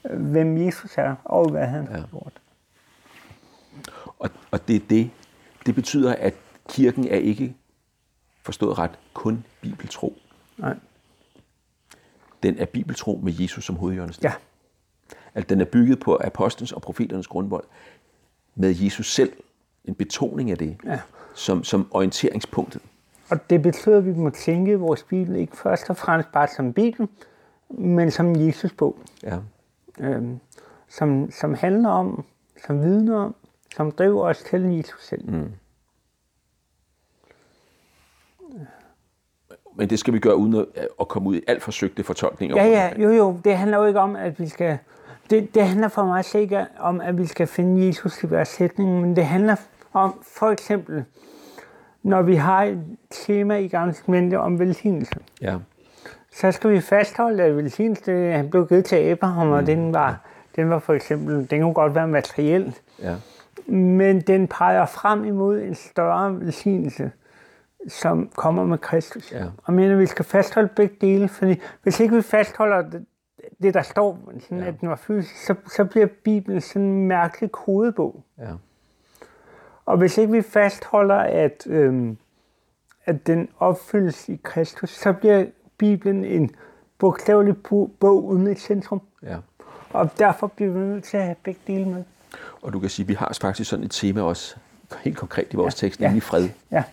øh, 0.10 0.22
hvem 0.22 0.58
Jesus 0.58 0.98
er 0.98 1.16
og 1.24 1.50
hvad 1.50 1.68
han 1.68 1.88
ja. 1.92 1.92
har 1.92 2.08
gjort. 2.12 2.34
Og, 4.20 4.30
og 4.52 4.68
det, 4.68 4.90
det, 4.90 5.12
det 5.66 5.76
betyder, 5.76 6.16
at 6.16 6.34
kirken 6.70 7.08
er 7.08 7.18
ikke 7.18 7.56
forstået 8.42 8.78
ret 8.78 9.00
kun 9.14 9.46
bibeltro. 9.62 10.18
Nej. 10.58 10.76
Den 12.44 12.58
er 12.58 12.66
bibeltro 12.66 13.20
med 13.24 13.34
Jesus 13.40 13.66
som 13.66 13.76
hovedhjørnesten. 13.76 14.24
Ja. 14.24 14.34
At 15.34 15.50
den 15.50 15.62
er 15.62 15.66
bygget 15.66 16.00
på 16.00 16.20
apostlens 16.24 16.72
og 16.72 16.82
profeternes 16.82 17.28
grundvold 17.28 17.64
med 18.56 18.76
Jesus 18.76 19.14
selv. 19.14 19.34
En 19.86 19.96
betoning 19.96 20.52
af 20.52 20.58
det. 20.58 20.78
Ja 20.86 21.00
som, 21.34 21.64
som 21.64 21.88
orienteringspunktet. 21.92 22.82
Og 23.30 23.50
det 23.50 23.62
betyder, 23.62 23.98
at 23.98 24.06
vi 24.06 24.14
må 24.14 24.30
tænke 24.30 24.80
vores 24.80 25.04
Bibel 25.04 25.36
ikke 25.36 25.58
først 25.58 25.90
og 25.90 25.98
fremmest 25.98 26.32
bare 26.32 26.48
som 26.48 26.74
Bibel, 26.74 27.08
men 27.70 28.12
som 28.12 28.36
Jesus 28.36 28.72
bog. 28.72 29.00
Ja. 29.24 29.38
Øhm, 30.00 30.40
som, 30.90 31.32
som 31.32 31.54
handler 31.54 31.90
om, 31.90 32.26
som 32.66 32.82
vidner 32.82 33.18
om, 33.18 33.36
som 33.76 33.92
driver 33.92 34.24
os 34.24 34.44
til 34.44 34.62
Jesus 34.62 35.08
selv. 35.08 35.30
Mm. 35.30 35.52
Men 39.76 39.90
det 39.90 40.00
skal 40.00 40.14
vi 40.14 40.20
gøre 40.20 40.36
uden 40.36 40.56
at, 40.56 40.88
at 41.00 41.08
komme 41.08 41.30
ud 41.30 41.36
i 41.36 41.42
alt 41.48 41.64
forsøgte 41.64 42.04
fortolkninger. 42.04 42.56
Ja, 42.58 42.66
ja, 42.68 43.02
jo, 43.04 43.10
jo. 43.10 43.40
Det 43.44 43.58
handler 43.58 43.78
jo 43.78 43.86
ikke 43.86 44.00
om, 44.00 44.16
at 44.16 44.40
vi 44.40 44.48
skal... 44.48 44.78
Det, 45.30 45.56
det 45.56 45.68
handler 45.68 45.88
for 45.88 46.06
mig 46.06 46.26
sikkert 46.26 46.68
om, 46.80 47.02
at 47.02 47.18
vi 47.18 47.26
skal 47.26 47.48
finde 47.48 47.86
Jesus 47.88 48.24
i 48.24 48.28
hver 48.28 48.44
sætning, 48.44 49.02
men 49.02 49.16
det 49.16 49.26
handler 49.26 49.56
om, 49.94 50.22
for 50.38 50.50
eksempel, 50.50 51.04
når 52.04 52.22
vi 52.22 52.36
har 52.36 52.64
et 52.64 52.80
tema 53.10 53.58
i 53.58 53.68
Gamle 53.68 54.40
om 54.40 54.60
velsignelse. 54.60 55.16
Ja. 55.42 55.56
Så 56.34 56.52
skal 56.52 56.70
vi 56.70 56.80
fastholde, 56.82 57.44
at 57.44 57.58
velsignelse 57.58 58.32
han 58.32 58.50
blev 58.50 58.68
givet 58.68 58.86
til 58.86 58.96
Abraham, 58.96 59.48
mm. 59.48 59.54
og 59.54 59.68
den 59.68 59.94
var, 59.94 60.20
den 60.56 60.70
var 60.70 60.80
for 60.80 60.94
eksempel, 60.94 61.48
den 61.50 61.62
kunne 61.62 61.74
godt 61.74 61.96
være 61.96 62.08
materiel, 62.08 62.76
Ja. 63.04 63.16
men 63.68 64.22
den 64.22 64.48
peger 64.48 64.86
frem 64.86 65.26
imod 65.26 65.60
en 65.60 65.76
større 65.76 66.40
velsignelse, 66.40 67.12
som 67.88 68.30
kommer 68.36 68.66
med 68.66 68.78
Kristus. 68.78 69.32
Ja. 69.32 69.46
Og 69.64 69.74
mener, 69.74 69.96
vi 69.96 70.06
skal 70.06 70.26
fastholde 70.26 70.70
begge 70.76 70.96
dele, 71.02 71.28
fordi 71.28 71.62
hvis 71.84 72.00
ikke 72.00 72.16
vi 72.16 72.22
fastholder 72.22 72.82
det, 72.90 73.06
det 73.64 73.74
der 73.74 73.82
står, 73.82 74.20
sådan, 74.42 74.58
Ja. 74.58 74.64
ja. 74.64 74.70
at 74.70 74.82
den 74.82 74.90
var 74.90 74.96
fysisk, 74.96 75.46
så, 75.46 75.56
så 75.76 75.86
bliver 75.86 76.08
Bibelen 76.24 76.62
sådan 76.62 76.82
en 76.82 77.08
mærkelig 77.08 77.52
kodebog. 77.52 78.24
Ja. 78.38 78.52
Og 79.86 79.98
hvis 79.98 80.18
ikke 80.18 80.32
vi 80.32 80.42
fastholder, 80.42 81.16
at, 81.16 81.68
øhm, 81.68 82.18
at 83.06 83.28
den 83.28 83.50
opfyldes 83.60 84.30
i 84.30 84.40
Kristus, 84.44 84.90
så 84.90 85.14
bliver 85.14 85.46
Bibelen 85.78 86.26
en 86.26 86.52
bogstavelig 86.98 87.58
bo- 87.64 87.92
bog 88.00 88.26
uden 88.26 88.48
et 88.48 88.60
centrum. 88.60 89.02
ja. 89.24 89.38
Og 89.94 90.10
derfor 90.20 90.48
bliver 90.48 90.72
vi 90.72 90.80
nødt 90.80 91.04
til 91.04 91.18
at 91.18 91.24
have 91.24 91.36
begge 91.44 91.60
dele 91.68 91.86
med. 91.90 92.04
Og 92.62 92.74
du 92.74 92.80
kan 92.80 92.90
sige, 92.90 93.04
at 93.04 93.08
vi 93.10 93.14
har 93.14 93.38
faktisk 93.42 93.70
sådan 93.70 93.86
et 93.86 93.92
tema 93.92 94.22
også, 94.22 94.56
helt 95.00 95.18
konkret 95.18 95.48
i 95.52 95.56
vores 95.56 95.82
Ja, 95.84 95.88
tekst, 95.88 96.00
ja. 96.02 96.06
nemlig 96.06 96.24
fred. 96.24 96.50
Ja, 96.72 96.84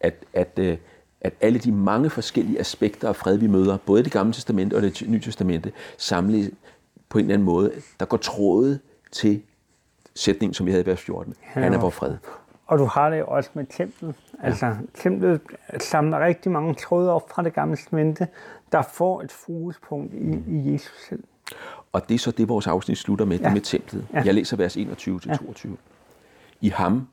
At, 0.00 0.14
at, 0.34 0.58
øh, 0.58 0.76
at 1.20 1.32
alle 1.40 1.58
de 1.58 1.72
mange 1.72 2.10
forskellige 2.10 2.60
aspekter 2.60 3.08
af 3.08 3.16
fred, 3.16 3.36
vi 3.36 3.46
møder, 3.46 3.76
både 3.86 4.04
det 4.04 4.12
gamle 4.12 4.32
testamente 4.32 4.74
og 4.74 4.82
det 4.82 5.02
nye 5.08 5.20
testamente, 5.20 5.72
samlet 5.98 6.50
på 7.08 7.18
en 7.18 7.24
eller 7.24 7.34
anden 7.34 7.46
måde, 7.46 7.72
der 8.00 8.06
går 8.06 8.16
trådet 8.16 8.80
til 9.12 9.42
sætningen, 10.14 10.54
som 10.54 10.66
vi 10.66 10.70
havde 10.70 10.84
i 10.84 10.86
vers 10.86 11.00
14. 11.00 11.34
Han 11.40 11.74
er 11.74 11.78
vor 11.78 11.90
fred. 11.90 12.16
og 12.66 12.78
du 12.78 12.84
har 12.84 13.10
det 13.10 13.24
også 13.24 13.50
med 13.54 13.66
templet. 13.76 14.14
Altså, 14.42 14.76
templet 14.94 15.40
samler 15.80 16.24
rigtig 16.26 16.52
mange 16.52 16.74
tråde 16.74 17.12
op 17.12 17.30
fra 17.30 17.42
det 17.42 17.54
gamle 17.54 17.76
testamente, 17.76 18.28
der 18.72 18.82
får 18.82 19.22
et 19.22 19.32
fokuspunkt 19.32 20.14
i, 20.14 20.42
i 20.48 20.72
Jesus 20.72 21.06
selv. 21.08 21.24
Og 21.92 22.08
det 22.08 22.14
er 22.14 22.18
så 22.18 22.30
det, 22.30 22.48
vores 22.48 22.66
afsnit 22.66 22.98
slutter 22.98 23.24
med, 23.24 23.36
ja. 23.36 23.42
Ja. 23.42 23.48
det 23.48 23.54
med 23.54 23.60
templet. 23.60 24.06
Ja. 24.12 24.18
Ja. 24.18 24.24
Jeg 24.24 24.34
læser 24.34 24.56
vers 24.56 24.76
21-22. 24.76 25.68
Ja. 25.68 25.74
I 26.60 26.68
ham, 26.68 27.08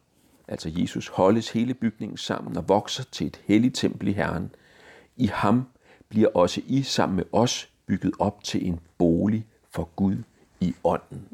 altså 0.47 0.69
Jesus, 0.73 1.07
holdes 1.07 1.49
hele 1.51 1.73
bygningen 1.73 2.17
sammen 2.17 2.57
og 2.57 2.69
vokser 2.69 3.03
til 3.11 3.27
et 3.27 3.41
helligt 3.45 3.75
tempel 3.75 4.07
i 4.07 4.11
Herren. 4.11 4.51
I 5.17 5.27
ham 5.33 5.67
bliver 6.09 6.29
også 6.33 6.61
I 6.67 6.81
sammen 6.83 7.15
med 7.15 7.23
os 7.31 7.69
bygget 7.85 8.13
op 8.19 8.43
til 8.43 8.67
en 8.67 8.79
bolig 8.97 9.45
for 9.71 9.89
Gud 9.95 10.15
i 10.59 10.75
ånden. 10.83 11.27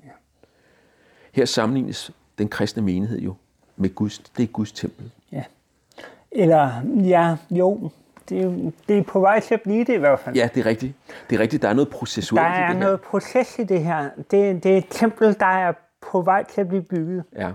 Her 1.32 1.46
sammenlignes 1.46 2.12
den 2.38 2.48
kristne 2.50 2.82
menighed 2.84 3.20
jo 3.20 3.36
med 3.78 3.96
Guds, 3.96 4.20
det 4.20 4.44
er 4.44 4.48
Guds 4.48 4.72
tempel. 4.72 5.12
Ja. 5.32 5.44
Eller, 6.32 6.72
ja, 6.86 7.36
jo, 7.52 7.90
det 8.30 8.42
er, 8.42 8.72
det 8.88 8.98
er 8.98 9.04
på 9.04 9.20
vej 9.20 9.40
til 9.40 9.54
at 9.54 9.62
blive 9.62 9.80
det 9.80 9.94
i 9.94 9.98
hvert 9.98 10.20
fald. 10.20 10.36
Ja, 10.36 10.50
det 10.56 10.62
er 10.62 10.66
rigtigt. 10.66 10.94
Det 11.30 11.36
er 11.36 11.40
rigtigt, 11.40 11.62
der 11.62 11.70
er 11.70 11.74
noget 11.74 11.90
processuelt 11.90 12.44
Der 12.44 12.48
i 12.48 12.62
er 12.62 12.68
det 12.68 12.76
her. 12.76 12.84
noget 12.84 13.02
proces 13.02 13.60
i 13.60 13.64
det 13.64 13.84
her. 13.84 14.10
Det, 14.32 14.64
det 14.64 14.66
er 14.66 14.78
et 14.78 14.88
tempel, 14.90 15.36
der 15.40 15.46
er 15.46 15.74
på 16.12 16.22
vej 16.22 16.44
til 16.44 16.62
at 16.62 16.68
blive 16.68 16.82
bygget. 16.84 17.24
Ja, 17.36 17.52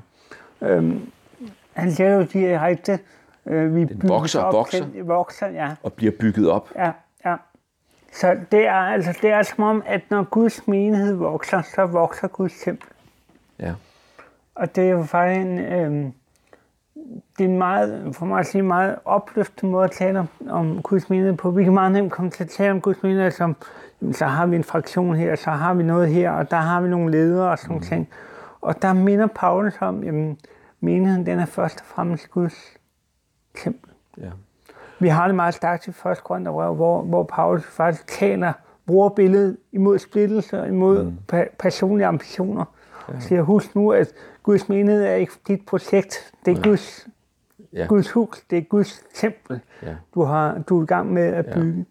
Han 1.78 1.92
siger 1.92 2.14
jo 2.14 2.22
direkte, 2.22 2.98
øh, 3.46 3.74
vi 3.74 3.84
bygges 3.84 4.10
vokser 4.10 4.40
og 4.40 4.52
vokser. 4.52 4.84
Til, 4.92 5.04
vokser, 5.04 5.48
ja. 5.48 5.74
og 5.82 5.92
bliver 5.92 6.12
bygget 6.20 6.50
op. 6.50 6.68
ja, 6.76 6.92
ja. 7.24 7.36
Så 8.12 8.36
det 8.52 8.66
er, 8.66 8.72
altså, 8.72 9.18
det 9.22 9.30
er 9.30 9.42
som 9.42 9.64
om, 9.64 9.82
at 9.86 10.00
når 10.10 10.22
Guds 10.22 10.68
menighed 10.68 11.14
vokser, 11.14 11.62
så 11.62 11.86
vokser 11.86 12.28
Guds 12.28 12.60
tempel. 12.64 12.88
Ja. 13.58 13.74
Og 14.54 14.76
det 14.76 14.84
er 14.84 14.90
jo 14.90 15.02
faktisk 15.02 15.40
en, 15.40 15.58
øh, 15.58 16.12
det 17.38 17.44
er 17.44 17.48
en 17.48 17.58
meget, 17.58 18.16
for 18.16 18.26
mig 18.26 18.40
at 18.40 18.46
sige, 18.46 18.62
meget 18.62 18.96
opløftende 19.04 19.72
måde 19.72 19.84
at 19.84 19.90
tale 19.90 20.18
om, 20.18 20.28
om 20.48 20.82
Guds 20.82 21.10
menighed 21.10 21.36
på. 21.36 21.50
Vi 21.50 21.64
kan 21.64 21.74
meget 21.74 21.92
nemt 21.92 22.12
komme 22.12 22.30
til 22.30 22.44
at 22.44 22.50
tale 22.50 22.70
om 22.70 22.80
Guds 22.80 23.02
menighed 23.02 23.30
som, 23.30 23.56
så 24.12 24.26
har 24.26 24.46
vi 24.46 24.56
en 24.56 24.64
fraktion 24.64 25.16
her, 25.16 25.36
så 25.36 25.50
har 25.50 25.74
vi 25.74 25.82
noget 25.82 26.08
her, 26.08 26.30
og 26.30 26.50
der 26.50 26.56
har 26.56 26.80
vi 26.80 26.88
nogle 26.88 27.10
ledere 27.10 27.50
og 27.50 27.58
sådan 27.58 27.76
mm. 27.76 27.82
ting. 27.82 28.08
Og 28.60 28.82
der 28.82 28.92
minder 28.92 29.26
Paulus 29.26 29.74
om, 29.80 30.04
jamen, 30.04 30.38
menigheden 30.80 31.26
den 31.26 31.38
er 31.38 31.46
først 31.46 31.80
og 31.80 31.86
fremmest 31.86 32.30
Guds 32.30 32.54
tempel. 33.62 33.90
ja. 34.20 34.30
Vi 35.00 35.08
har 35.08 35.26
det 35.26 35.34
meget 35.36 35.54
stærkt 35.54 35.88
i 35.88 35.92
første 35.92 36.22
Korintherbrev, 36.24 36.74
hvor, 36.74 37.02
hvor 37.02 37.22
Paulus 37.22 37.64
faktisk 37.66 38.06
taler, 38.06 38.52
bruger 38.86 39.08
billedet 39.08 39.56
imod 39.72 39.98
splittelse 39.98 40.60
og 40.60 40.68
imod 40.68 41.02
mm. 41.04 41.16
pa- 41.32 41.56
personlige 41.58 42.06
ambitioner. 42.06 42.64
Ja. 43.08 43.20
Siger, 43.20 43.42
husk 43.42 43.74
nu, 43.74 43.92
at 43.92 44.12
Guds 44.42 44.68
menighed 44.68 45.04
er 45.04 45.14
ikke 45.14 45.32
dit 45.48 45.66
projekt, 45.66 46.32
det 46.44 46.52
er 46.52 46.56
Ja. 46.56 46.68
Guds, 46.68 47.08
Ja. 47.72 47.86
Guds 47.86 48.10
hus, 48.10 48.42
det 48.50 48.58
er 48.58 48.62
Guds 48.62 49.02
tempel, 49.14 49.60
Ja. 49.82 49.94
du, 50.14 50.22
har, 50.22 50.58
du 50.58 50.78
er 50.78 50.82
i 50.82 50.86
gang 50.86 51.12
med 51.12 51.22
at 51.22 51.46
bygge. 51.54 51.86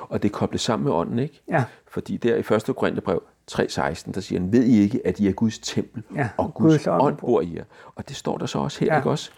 Og 0.00 0.22
det 0.22 0.28
er 0.28 0.32
koblet 0.32 0.60
sammen 0.60 0.84
med 0.84 0.92
ånden, 0.92 1.18
ikke? 1.18 1.42
Ja. 1.48 1.64
Fordi 1.88 2.16
der 2.16 2.36
i 2.36 2.54
1. 2.70 2.76
Korintherbrev 2.76 3.22
3.16, 3.52 4.12
der 4.12 4.20
siger 4.20 4.40
han, 4.40 4.52
ved 4.52 4.64
I 4.64 4.78
ikke, 4.80 5.06
at 5.06 5.20
I 5.20 5.28
er 5.28 5.32
Guds 5.32 5.58
tempel, 5.58 6.02
Ja, 6.14 6.28
og 6.36 6.54
Guds, 6.54 6.72
Guds 6.72 6.86
ånd 6.86 7.16
bor 7.16 7.40
i 7.40 7.54
jer. 7.56 7.64
Og 7.94 8.08
det 8.08 8.16
står 8.16 8.38
der 8.38 8.46
så 8.46 8.58
også 8.58 8.80
her, 8.80 8.86
Ja. 8.86 8.96
ikke 8.98 9.10
også? 9.10 9.30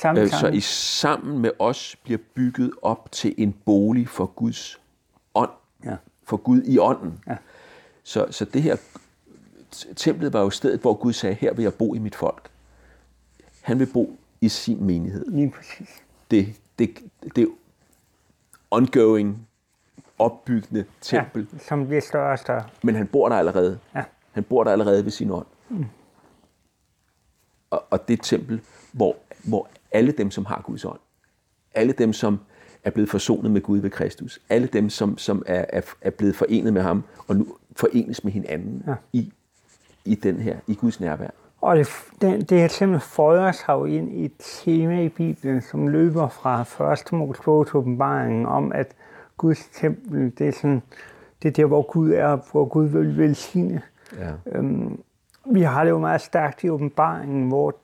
Sammen, 0.00 0.24
Øh, 0.24 0.30
Så 0.30 0.38
sammen. 0.38 0.54
I 0.58 0.60
sammen 0.60 1.38
med 1.38 1.50
os 1.58 1.96
bliver 2.02 2.18
bygget 2.34 2.70
op 2.82 3.12
til 3.12 3.34
en 3.38 3.52
bolig 3.64 4.08
for 4.08 4.26
Guds 4.26 4.80
ånd. 5.34 5.50
Ja. 5.84 5.96
For 6.24 6.36
Gud 6.36 6.62
i 6.62 6.78
ånden. 6.78 7.18
Ja. 7.26 7.36
Så, 8.02 8.26
så 8.30 8.44
det 8.44 8.62
her, 8.62 8.76
templet 9.96 10.32
var 10.32 10.40
jo 10.40 10.50
stedet, 10.50 10.80
hvor 10.80 10.94
Gud 10.94 11.12
sagde, 11.12 11.34
her 11.34 11.54
vil 11.54 11.62
jeg 11.62 11.74
bo 11.74 11.94
i 11.94 11.98
mit 11.98 12.14
folk. 12.14 12.48
Han 13.62 13.78
vil 13.78 13.86
bo 13.92 14.18
i 14.40 14.48
sin 14.48 14.84
menighed. 14.84 15.24
Lige 15.28 15.50
præcis. 15.56 15.88
Det, 16.30 16.54
det, 16.78 16.98
det 17.36 17.48
ongoing, 18.70 19.46
opbyggende 20.20 20.84
tempel. 21.00 21.46
Ja, 21.52 21.58
som 21.58 21.86
bliver 21.86 22.00
større 22.00 22.32
og 22.32 22.38
større. 22.38 22.64
Men 22.82 22.94
han 22.94 23.06
bor 23.06 23.28
der 23.28 23.36
allerede. 23.36 23.78
Ja. 23.94 24.02
Han 24.32 24.44
bor 24.44 24.64
der 24.64 24.72
allerede 24.72 25.04
ved 25.04 25.10
sin 25.10 25.30
ånd. 25.30 25.46
Mm. 25.68 25.84
Og, 27.70 27.84
og 27.90 28.08
det 28.08 28.14
er 28.14 28.18
et 28.18 28.24
tempel, 28.24 28.60
hvor, 28.92 29.16
hvor 29.44 29.68
alle 29.92 30.12
dem, 30.12 30.30
som 30.30 30.44
har 30.44 30.62
Guds 30.64 30.84
ånd, 30.84 30.98
alle 31.74 31.92
dem, 31.92 32.12
som 32.12 32.40
er 32.84 32.90
blevet 32.90 33.10
forsonet 33.10 33.50
med 33.50 33.60
Gud 33.60 33.78
ved 33.78 33.90
Kristus, 33.90 34.40
alle 34.48 34.66
dem, 34.66 34.90
som, 34.90 35.18
som 35.18 35.42
er, 35.46 35.64
er, 35.68 35.80
er 36.00 36.10
blevet 36.10 36.36
forenet 36.36 36.72
med 36.72 36.82
ham, 36.82 37.04
og 37.28 37.36
nu 37.36 37.46
forenes 37.76 38.24
med 38.24 38.32
hinanden 38.32 38.84
Ja. 38.86 38.94
i, 39.12 39.32
i 40.04 40.14
den 40.14 40.36
her, 40.36 40.56
i 40.66 40.74
Guds 40.74 41.00
nærvær. 41.00 41.28
Og 41.60 41.76
det, 41.76 41.88
det, 42.20 42.50
det 42.50 42.60
her 42.60 42.68
simpelthen 42.68 43.08
føjer 43.10 43.52
sig 43.52 43.68
jo 43.68 43.84
ind 43.84 44.12
i 44.12 44.24
et 44.24 44.32
tema 44.38 45.00
i 45.02 45.08
Bibelen, 45.08 45.60
som 45.62 45.88
løber 45.88 46.28
fra 46.28 46.92
1. 46.92 47.12
Mosebog 47.12 47.66
til 47.66 47.76
åbenbaringen 47.76 48.46
om, 48.46 48.72
at 48.72 48.94
Guds 49.40 49.68
tempel, 49.72 50.32
det 50.38 50.48
er, 50.48 50.52
sådan, 50.52 50.82
det 51.42 51.48
er 51.48 51.52
der, 51.52 51.64
hvor 51.64 51.82
Gud 51.82 52.10
er, 52.12 52.38
hvor 52.52 52.64
Gud 52.64 52.86
vil 52.86 53.18
velsigne. 53.18 53.82
Ja. 54.18 54.60
Vi 55.46 55.62
har 55.62 55.84
det 55.84 55.90
jo 55.90 55.98
meget 55.98 56.20
stærkt 56.20 56.64
i 56.64 56.70
åbenbaringen, 56.70 57.48
hvor 57.48 57.74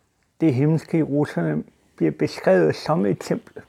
det 0.40 0.54
himmelske 0.54 0.96
Jerusalem 0.96 1.68
bliver 1.96 2.12
beskrevet 2.12 2.74
som 2.74 3.06
et 3.06 3.16
tempel. 3.20 3.62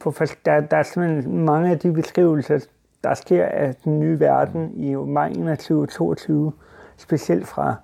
På, 0.00 0.14
der, 0.44 0.60
der 0.60 0.76
er 0.76 0.82
simpelthen 0.82 1.44
mange 1.44 1.70
af 1.70 1.78
de 1.78 1.92
beskrivelser, 1.92 2.58
der 3.04 3.14
sker 3.14 3.46
af 3.46 3.74
den 3.74 4.00
nye 4.00 4.20
verden 4.20 4.72
i 4.74 4.94
maj 4.94 5.28
21 5.28 5.82
og 5.82 5.88
22, 5.88 6.52
specielt 6.96 7.48
fra, 7.48 7.74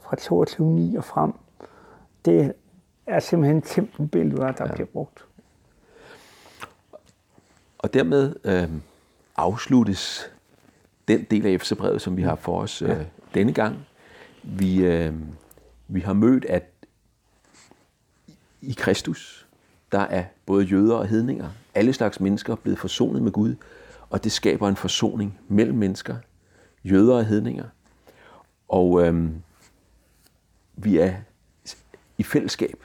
fra 0.00 0.16
22.9 0.16 0.98
og 0.98 1.04
frem. 1.04 1.32
Det 2.24 2.52
er 3.06 3.20
simpelthen 3.20 3.62
tempelbilleder, 3.62 4.52
der 4.52 4.66
ja. 4.66 4.72
bliver 4.72 4.86
brugt. 4.86 5.24
Og 7.82 7.94
dermed 7.94 8.34
øh, 8.44 8.68
afsluttes 9.36 10.30
den 11.08 11.24
del 11.24 11.46
af 11.46 11.50
Efeserbrevet, 11.50 12.02
som 12.02 12.16
vi 12.16 12.22
har 12.22 12.36
for 12.36 12.60
os 12.60 12.82
øh, 12.82 12.96
denne 13.34 13.52
gang. 13.52 13.86
Vi, 14.42 14.84
øh, 14.84 15.14
vi 15.88 16.00
har 16.00 16.12
mødt, 16.12 16.44
at 16.44 16.70
i 18.62 18.72
Kristus, 18.78 19.46
der 19.92 20.00
er 20.00 20.24
både 20.46 20.64
jøder 20.64 20.94
og 20.94 21.06
hedninger, 21.06 21.48
alle 21.74 21.92
slags 21.92 22.20
mennesker 22.20 22.54
blevet 22.54 22.78
forsonet 22.78 23.22
med 23.22 23.32
Gud, 23.32 23.54
og 24.10 24.24
det 24.24 24.32
skaber 24.32 24.68
en 24.68 24.76
forsoning 24.76 25.38
mellem 25.48 25.78
mennesker, 25.78 26.16
jøder 26.84 27.14
og 27.14 27.24
hedninger. 27.24 27.64
Og 28.68 29.06
øh, 29.06 29.30
vi 30.76 30.98
er 30.98 31.14
i 32.18 32.22
fællesskab, 32.22 32.84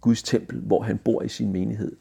Guds 0.00 0.22
tempel, 0.22 0.60
hvor 0.60 0.82
han 0.82 0.98
bor 0.98 1.22
i 1.22 1.28
sin 1.28 1.52
menighed. 1.52 1.96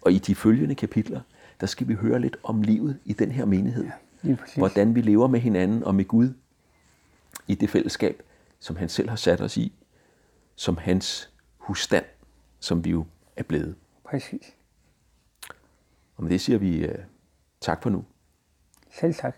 Og 0.00 0.12
i 0.12 0.18
de 0.18 0.34
følgende 0.34 0.74
kapitler, 0.74 1.20
der 1.60 1.66
skal 1.66 1.88
vi 1.88 1.94
høre 1.94 2.20
lidt 2.20 2.36
om 2.42 2.62
livet 2.62 2.98
i 3.04 3.12
den 3.12 3.30
her 3.30 3.44
menighed. 3.44 3.88
Ja, 4.24 4.36
hvordan 4.56 4.94
vi 4.94 5.00
lever 5.00 5.26
med 5.26 5.40
hinanden 5.40 5.84
og 5.84 5.94
med 5.94 6.04
Gud 6.04 6.34
i 7.46 7.54
det 7.54 7.70
fællesskab, 7.70 8.22
som 8.58 8.76
han 8.76 8.88
selv 8.88 9.08
har 9.08 9.16
sat 9.16 9.40
os 9.40 9.56
i, 9.56 9.72
som 10.56 10.76
hans 10.76 11.32
husstand, 11.58 12.04
som 12.60 12.84
vi 12.84 12.90
jo 12.90 13.06
er 13.36 13.42
blevet. 13.42 13.74
Præcis. 14.04 14.54
Og 16.16 16.22
med 16.22 16.30
det 16.30 16.40
siger 16.40 16.58
vi 16.58 16.88
uh, 16.88 16.94
tak 17.60 17.82
for 17.82 17.90
nu. 17.90 18.04
Selv 19.00 19.14
tak. 19.14 19.36